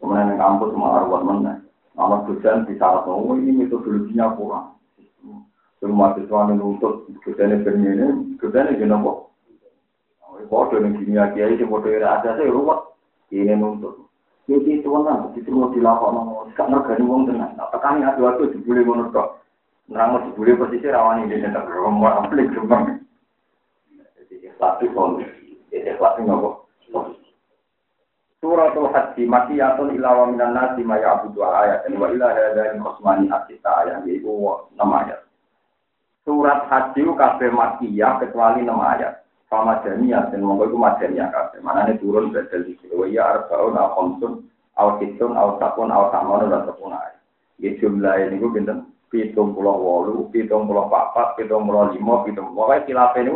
Kemudian 0.00 0.36
kampus 0.40 0.72
malah 0.76 1.04
ruang 1.08 1.24
mana? 1.24 1.54
Nama 1.96 2.24
dosen 2.28 2.68
di 2.68 2.76
saat 2.76 3.08
oh 3.08 3.32
ini 3.36 3.64
metodologinya 3.64 4.36
kurang. 4.36 4.76
Semua 5.80 6.16
siswa 6.16 6.48
nuntut, 6.52 7.08
dosennya 7.24 7.64
bermini, 7.64 8.36
dosennya 8.40 8.76
gini 8.76 8.96
kok. 8.96 9.18
Bodoh 10.44 10.78
yang 10.78 11.00
kimia 11.00 11.32
kiai, 11.32 11.56
bodoh 11.64 11.88
yang 11.88 12.04
ada, 12.04 12.36
saya 12.36 12.52
ruwet. 12.52 12.92
Ini 13.32 13.56
nuntut. 13.56 14.06
Jadi 14.46 14.78
itu 14.78 14.86
kan, 14.86 15.34
itu 15.34 15.50
mau 15.50 15.74
dilakukan, 15.74 16.54
gak 16.54 16.70
ngergani 16.70 17.02
uang 17.02 17.22
tenang. 17.26 17.58
Nah, 17.58 17.66
tekan 17.74 17.98
adu-adu 17.98 18.54
dibully 18.54 18.86
menurut 18.86 19.42
Nerang 19.86 20.18
dibuli 20.26 20.58
posisi 20.58 20.90
rawan 20.90 21.30
ini 21.30 21.38
tetap 21.38 21.70
romor 21.70 22.26
aplik 22.26 22.50
rumah. 22.58 22.98
Jadi 24.18 24.50
itu 24.50 24.86
solusi. 24.90 25.62
Jadi 25.70 25.94
solusi. 26.90 27.30
Suratul 28.42 28.90
Haji 28.90 29.22
makiyatun 29.30 29.94
ila 29.94 30.26
minan 30.26 30.58
nasi 30.58 30.82
ma 30.82 30.98
ya'budu 30.98 31.38
ayat 31.42 31.86
wa 31.94 32.06
ila 32.10 32.26
hadani 32.34 32.82
khosmani 32.82 33.26
asita 33.30 33.70
ayat 33.86 34.02
yaitu 34.06 34.26
6 34.26 34.74
ayat. 34.78 35.22
Surat 36.26 36.66
Haji 36.66 37.00
kabeh 37.06 37.50
makiyah 37.54 38.18
kecuali 38.18 38.66
6 38.66 38.74
ayat. 38.74 39.25
Sama 39.46 39.78
jamiah 39.86 40.26
dan 40.34 40.42
monggo 40.42 40.66
iku 40.66 40.78
madaniyah 40.78 41.30
kabeh. 41.30 41.62
Manane 41.62 41.98
turun 42.02 42.34
badal 42.34 42.66
iki. 42.66 42.90
Wa 42.90 43.06
ya 43.06 43.22
arbaun 43.30 43.78
au 43.78 43.88
khamsun 43.94 44.32
au 44.74 44.98
sittun 44.98 45.38
au 45.38 45.56
sakun 45.62 45.88
samun 45.88 46.50
dan 46.50 46.66
sepuluh 46.66 46.98
ayat. 46.98 47.22
Ya 47.56 47.70
jumlah 47.80 48.14
ini 48.20 48.36
gue 48.36 48.52
pinten 48.52 48.92
pitung 49.08 49.56
pulau 49.56 49.80
wolu, 49.80 50.28
pitung 50.28 50.68
pulau 50.68 50.92
papat, 50.92 51.40
pitung 51.40 51.64
pulau 51.64 51.88
lima, 51.88 52.26
pitung 52.26 52.52
pokoknya 52.52 52.84
kilafnya 52.84 53.22
ini 53.24 53.32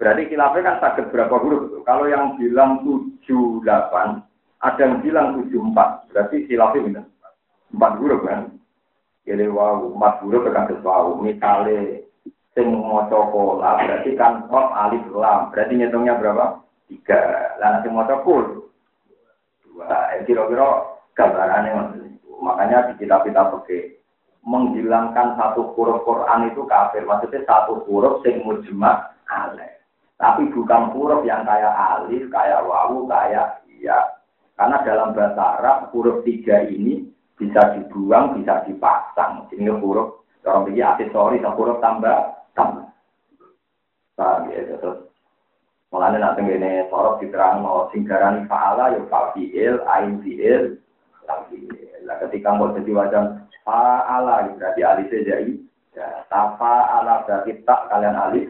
berarti 0.00 0.22
kilafnya 0.32 0.66
kan 0.66 0.76
sakit 0.82 1.04
berapa 1.14 1.36
huruf? 1.38 1.84
Kalau 1.86 2.08
yang 2.10 2.34
bilang 2.40 2.82
tujuh 2.82 3.62
delapan, 3.62 4.24
ada 4.64 4.80
yang 4.82 4.98
bilang 5.04 5.26
tujuh 5.38 5.60
empat, 5.60 6.10
berarti 6.10 6.48
kilafnya 6.50 6.82
pinten 6.82 7.06
empat 7.70 7.92
huruf 8.02 8.20
kan? 8.26 8.50
Jadi 9.28 9.46
wow, 9.46 9.94
empat 9.94 10.26
huruf 10.26 10.42
kan 10.50 10.66
wow. 10.82 11.14
Misalnya 11.22 12.02
sing 12.60 12.76
maca 12.76 13.32
pola 13.32 13.80
berarti 13.80 14.12
kan 14.20 14.44
kok 14.52 14.68
alif 14.76 15.00
lam, 15.16 15.48
berarti 15.48 15.72
ngitungnya 15.80 16.20
berapa? 16.20 16.60
Tiga. 16.92 17.20
Lah 17.56 17.80
sing 17.80 17.96
maca 17.96 18.20
kul 18.20 18.68
dua. 19.64 20.12
Eh, 20.12 20.28
kira-kira 20.28 20.84
gambarannya 21.16 22.04
makanya 22.36 22.92
di 22.92 23.00
kitab-kitab 23.00 23.56
oke 23.56 23.96
menghilangkan 24.44 25.36
satu 25.40 25.72
huruf 25.72 26.04
Quran 26.04 26.52
itu 26.52 26.68
kafir. 26.68 27.08
Maksudnya 27.08 27.40
satu 27.48 27.80
huruf 27.88 28.20
sing 28.20 28.44
mujma 28.44 29.16
alif. 29.28 29.80
Tapi 30.20 30.52
bukan 30.52 30.92
huruf 30.92 31.24
yang 31.24 31.48
kayak 31.48 31.72
alif, 31.72 32.28
kayak 32.28 32.60
wawu, 32.68 33.08
kayak 33.08 33.64
iya. 33.72 34.20
Karena 34.60 34.84
dalam 34.84 35.16
bahasa 35.16 35.56
Arab 35.56 35.88
huruf 35.96 36.20
tiga 36.28 36.60
ini 36.68 37.08
bisa 37.40 37.72
dibuang, 37.72 38.36
bisa 38.36 38.60
dipasang. 38.68 39.48
Ini 39.48 39.72
huruf 39.80 40.20
orang 40.44 40.68
pikir 40.68 40.84
aksesori, 40.84 41.40
huruf 41.40 41.80
tambah 41.80 42.39
tambah. 42.54 42.86
Paham 44.16 44.52
ya, 44.52 44.76
terus 44.76 45.10
Mulanya 45.90 46.22
nanti 46.22 46.46
ini 46.46 46.86
sorot 46.86 47.18
diterang 47.18 47.66
no 47.66 47.90
singgaran 47.90 48.46
faala 48.46 48.94
yo 48.94 49.10
fafiil, 49.10 49.82
ain 49.90 50.22
fiil, 50.22 50.78
fafiil. 51.26 51.66
Nah 52.06 52.14
ketika 52.22 52.54
mau 52.54 52.70
jadi 52.78 52.94
wajan 52.94 53.42
Fa'ala 53.60 54.56
berarti 54.56 54.80
alif 54.80 55.12
jadi 55.12 55.52
ya, 55.92 56.24
tafa 56.32 56.96
ala 56.96 57.26
berarti 57.28 57.60
tak 57.68 57.92
kalian 57.92 58.16
alif. 58.16 58.48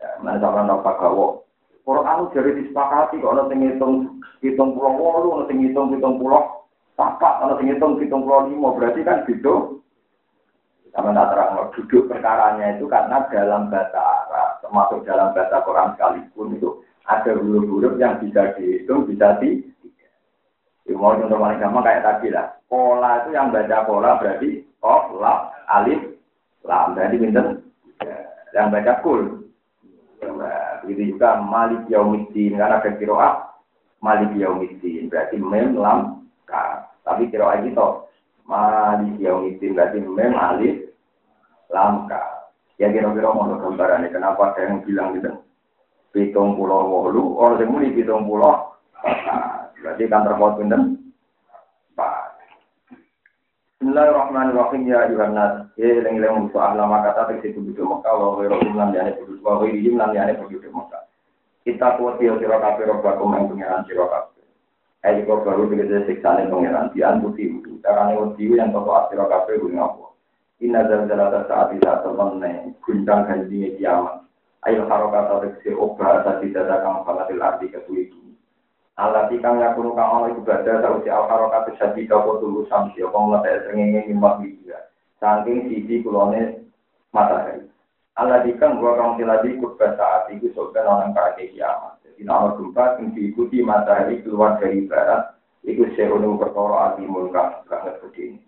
Ya, 0.00 0.08
mana 0.24 0.40
sama 0.40 0.64
nopo 0.64 0.90
gawo. 0.96 1.26
Quran 1.84 2.32
jadi 2.32 2.50
disepakati 2.58 3.20
kok 3.22 3.30
ana 3.36 3.52
ngitung 3.52 4.22
hitung 4.40 4.74
pulau 4.74 4.98
wolu, 4.98 5.28
ana 5.36 5.52
ngitung 5.52 5.94
hitung 5.94 6.16
pulau 6.18 6.66
papat, 6.96 7.44
ana 7.44 7.54
sing 7.60 7.70
ngitung 7.70 8.00
hitung 8.00 8.24
pulau 8.24 8.48
lima, 8.48 8.74
berarti 8.74 9.06
kan 9.06 9.22
gitu. 9.28 9.84
Sama 10.94 11.12
tak 11.12 11.28
terang 11.34 11.70
duduk 11.76 12.08
perkaranya 12.08 12.78
itu 12.78 12.88
karena 12.88 13.24
dalam 13.28 13.68
bahasa 13.68 14.00
Arab, 14.00 14.50
termasuk 14.64 15.04
dalam 15.04 15.34
bahasa 15.36 15.60
Quran 15.64 15.92
sekalipun 15.92 16.56
itu 16.56 16.70
ada 17.06 17.30
huruf-huruf 17.36 17.94
yang 18.00 18.18
bisa 18.18 18.56
dihitung, 18.56 19.04
bisa 19.06 19.36
di 19.38 19.66
Ya, 20.86 20.94
mau 20.94 21.18
contoh 21.18 21.42
paling 21.42 21.58
gampang 21.58 21.82
kayak 21.82 22.04
tadi 22.06 22.30
lah. 22.30 22.46
Pola 22.70 23.26
itu 23.26 23.34
yang 23.34 23.50
baca 23.50 23.82
pola 23.82 24.22
berarti 24.22 24.62
of, 24.86 25.18
lab, 25.18 25.50
alif, 25.66 25.98
lam. 26.62 26.94
Berarti 26.94 27.16
pinter. 27.18 27.46
Ya, 28.06 28.16
yang 28.54 28.70
baca 28.70 29.02
kul. 29.02 29.50
Ya, 30.22 30.30
begitu 30.86 31.18
juga 31.18 31.42
malik 31.42 31.90
yaumiddin. 31.90 32.54
Karena 32.54 32.78
ada 32.78 32.90
kiroah 32.94 33.34
malik 33.98 34.30
yaumiddin. 34.38 35.10
Berarti 35.10 35.42
mem, 35.42 35.74
lam, 35.74 36.22
ka. 36.46 36.86
Tapi 37.02 37.34
kiroah 37.34 37.58
itu 37.58 37.74
malik 38.46 39.18
yaumiddin. 39.20 39.74
Berarti 39.74 39.98
mem, 40.00 40.34
alif, 40.34 40.76
lam, 41.70 42.06
ka. 42.06 42.22
Ya 42.78 42.88
kira-kira 42.94 43.34
mau 43.34 43.50
gambarannya. 43.50 44.14
Kenapa 44.14 44.54
saya 44.54 44.72
yang 44.72 44.86
bilang 44.86 45.18
gitu. 45.18 45.30
Pitung 46.14 46.56
pulau 46.56 46.88
wolu. 46.88 47.36
Orang 47.36 47.60
yang 47.60 47.68
muni 47.74 47.92
pitung 47.92 48.24
pulau. 48.24 48.72
Berarti 49.82 50.08
kan 50.08 50.24
terpaut? 50.24 50.58
Pak. 51.96 52.36
Bismillahirrahmanirrahim 53.76 54.82
ya 54.88 55.08
Yohanes. 55.12 55.72
Ya 55.76 56.00
eling-eling 56.00 56.48
musuh 56.48 56.60
ahlama 56.64 57.04
kata 57.04 57.32
tegese 57.32 57.56
penduduk 57.56 57.84
Mekah 57.84 58.12
wa 58.16 58.40
ghairu 58.40 58.72
lan 58.72 58.92
yane 58.96 59.16
penduduk 59.16 59.44
wa 59.44 59.60
ghairu 59.60 59.92
lan 59.96 60.10
yane 60.16 60.32
penduduk 60.36 60.72
Mekah. 60.72 61.04
Kita 61.64 62.00
kuat 62.00 62.20
ya 62.20 62.36
sira 62.40 62.56
kabeh 62.60 62.88
yang 62.88 63.48
pengiran 63.52 63.84
sira 63.84 64.04
kabeh. 64.08 64.35
Kok 65.06 65.46
baru 65.46 65.70
tegese 65.70 66.02
siksane 66.10 66.50
pengiran 66.50 66.90
dian 66.90 67.22
putih 67.22 67.62
itu. 67.62 67.78
Carane 67.78 68.18
wedi 68.18 68.58
yang 68.58 68.74
toko 68.74 68.90
asira 69.06 69.30
kabeh 69.30 69.62
kuwi 69.62 69.78
ngapa? 69.78 70.06
Inna 70.58 70.82
zalzalata 70.90 71.46
saat 71.46 71.78
tidak 71.78 72.02
temen 72.02 72.74
guncang 72.82 73.22
ganjine 73.30 73.78
kiamat. 73.78 74.26
Ayo 74.66 74.82
harokata 74.90 75.46
tegese 75.46 75.78
obah 75.78 76.26
tadi 76.26 76.50
dadakan 76.50 77.06
falatil 77.06 77.38
arti 77.38 77.70
kesulitan. 77.70 78.34
Allah 78.96 79.28
kang 79.28 79.60
yakunu 79.62 79.92
kang 79.92 80.08
ana 80.08 80.28
ibadah 80.32 80.80
sausi 80.80 81.12
al-harakat 81.12 81.76
syadid 81.76 82.08
apa 82.08 82.40
tulu 82.40 82.64
samsi 82.66 83.04
apa 83.04 83.18
mletek 83.20 83.68
srengenge 83.68 84.08
nyembah 84.08 84.40
dia. 84.40 84.88
Saking 85.20 85.68
sisi 85.68 86.00
kulone 86.00 86.64
matahari. 87.12 87.68
Allah 88.16 88.42
kang 88.56 88.80
gua 88.80 88.96
kang 88.96 89.20
tiladi 89.20 89.60
kubah 89.60 89.94
saat 90.00 90.32
itu 90.32 90.48
sokan 90.56 90.88
orang 90.88 91.12
kaki 91.12 91.52
kiamat. 91.52 91.95
Jadi 92.16 92.32
nama 92.32 92.56
gempa 92.56 92.96
yang 92.96 93.12
diikuti 93.12 93.60
matahari 93.60 94.24
keluar 94.24 94.56
dari 94.56 94.88
barat 94.88 95.36
itu 95.68 95.84
seunu 95.92 96.40
perkara 96.40 96.96
atimul 96.96 97.28
kang 97.28 97.60
sangat 97.68 98.00
gede. 98.08 98.40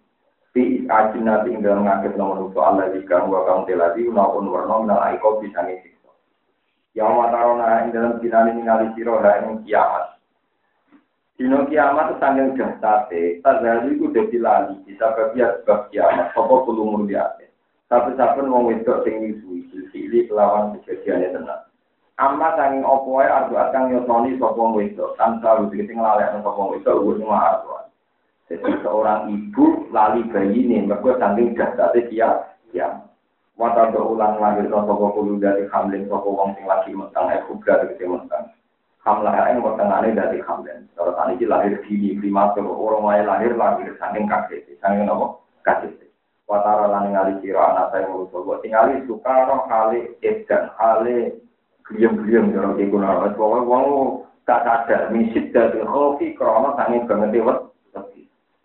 Fi 0.56 0.88
ajin 0.88 1.28
nabi 1.28 1.52
ing 1.52 1.60
dalam 1.60 1.84
ngakit 1.84 2.16
nomor 2.16 2.48
untuk 2.48 2.64
Allah 2.64 2.88
kang 3.04 3.28
gua 3.28 3.44
kang 3.44 3.68
tiladi 3.68 4.08
naupun 4.08 4.48
warna 4.48 4.88
minal 4.88 5.04
aiko 5.04 5.36
bisa 5.44 5.60
ngisikso. 5.68 6.16
Yang 6.96 7.12
matarona 7.12 7.84
ing 7.84 7.92
dalam 7.92 8.16
dinani 8.24 8.56
ningali 8.56 8.88
siro 8.96 9.20
ing 9.20 9.60
kiamat. 9.68 10.16
Dino 11.36 11.68
kiamat 11.68 12.16
sangat 12.16 12.56
dahsate, 12.56 13.44
tazali 13.44 14.00
itu 14.00 14.08
udah 14.08 14.26
lali, 14.40 14.74
bisa 14.88 15.12
kerja 15.12 15.60
sebab 15.60 15.92
kiamat, 15.92 16.32
apa 16.32 16.54
perlu 16.64 16.98
mulyate. 16.98 17.52
Tapi-tapi 17.92 18.48
mau 18.48 18.64
wedok 18.64 19.04
sing 19.04 19.22
nyusui, 19.22 19.68
silsili 19.68 20.24
kelawan 20.24 20.80
kejadiannya 20.80 21.36
tenang. 21.36 21.67
Amma 22.18 22.58
sanging 22.58 22.82
opo 22.82 23.22
wae 23.22 23.30
ardu 23.30 23.54
akang 23.54 23.94
yosoni 23.94 24.34
sapa 24.42 24.58
wedok, 24.74 25.14
tanpa 25.14 25.62
lu 25.62 25.70
sing 25.70 25.86
nglalekno 25.86 26.42
sapa 26.42 26.62
uga 26.74 26.92
cuma 26.98 27.38
ardu. 27.38 27.70
Jadi 28.50 28.70
seorang 28.82 29.30
ibu 29.30 29.86
lali 29.94 30.24
bayi 30.32 30.66
ini, 30.66 30.88
mereka 30.88 31.20
saking 31.20 31.54
dahsate 31.54 32.10
dia, 32.10 32.42
ya. 32.74 32.90
Wata 33.54 33.94
ulang 33.94 34.40
lahir 34.42 34.66
sapa 34.66 34.90
kulo 34.90 35.38
dari 35.38 35.68
hamlin 35.70 36.10
sapa 36.10 36.26
wong 36.26 36.58
sing 36.58 36.66
lagi 36.66 36.90
metang, 36.90 37.30
eh 37.30 37.38
kubra 37.46 37.86
dari 37.86 38.02
metang 38.02 38.50
hamlah 39.08 39.32
yang 39.48 39.64
pertengahannya 39.64 40.12
dari 40.12 40.38
hamdan. 40.44 40.84
Kalau 40.92 41.16
tadi 41.16 41.48
lahir 41.48 41.80
di 41.88 42.12
primatur, 42.20 42.68
orang 42.68 43.08
lain 43.08 43.24
lahir 43.24 43.52
lahir 43.56 43.88
saking 43.96 44.28
kaget, 44.28 44.68
saking 44.84 45.08
apa? 45.08 45.26
Kaget. 45.64 45.96
Watara 46.48 46.88
lan 46.88 47.12
ngali 47.12 47.44
sira 47.44 47.60
anak 47.76 47.92
saya 47.92 48.08
mau 48.08 48.24
coba 48.32 48.56
tingali 48.64 49.04
sukaro 49.04 49.68
kali 49.68 50.16
edan 50.24 50.72
kali 50.80 51.36
gliem-gliem 51.88 52.52
jorong 52.52 52.76
iku 52.80 53.00
ora 53.00 53.32
pokoke 53.32 53.60
wong 53.64 53.86
gak 54.44 54.64
sadar 54.64 55.12
misit 55.12 55.52
dari 55.52 55.80
kopi 55.84 56.36
krono 56.36 56.76
saking 56.76 57.08
banget 57.08 57.40
dewet 57.40 57.58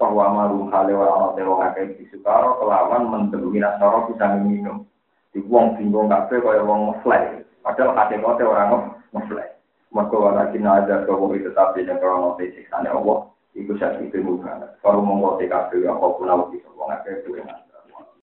bahwa 0.04 0.26
malu 0.36 0.68
kali 0.68 0.92
orang 0.92 1.32
orang 1.32 1.36
dewa 1.40 1.96
di 1.96 2.04
sukaro 2.12 2.60
kelawan 2.60 3.08
mendemi 3.08 3.64
nasoro 3.64 4.12
bisa 4.12 4.36
minum 4.36 4.84
di 5.32 5.40
wong 5.48 5.80
bingung 5.80 6.12
kafe 6.12 6.44
kaya 6.44 6.60
wong 6.60 6.92
ngefly. 6.92 7.42
Padahal 7.64 7.96
kakek 7.96 8.20
kote 8.20 8.44
orang 8.44 9.00
ngefly. 9.16 9.48
Maka 9.96 10.16
walakin 10.18 10.68
ada 10.68 11.08
bahwa 11.08 11.32
itu 11.38 11.54
tapi 11.56 11.86
yang 11.86 12.02
kalau 12.02 12.34
mau 12.34 12.38
siksa 12.42 12.82
Allah, 12.82 13.30
itu 13.54 13.78
saya 13.78 14.02
itu 14.02 14.20
bukan. 14.26 14.66
Kalau 14.82 15.06
mau 15.06 15.38
TKP 15.38 15.86
apa 15.86 16.06
pun 16.18 16.30
aku 16.30 16.58
bisa 16.58 16.66
ngomong 16.74 16.98
itu 17.06 17.30
dengan 17.30 17.62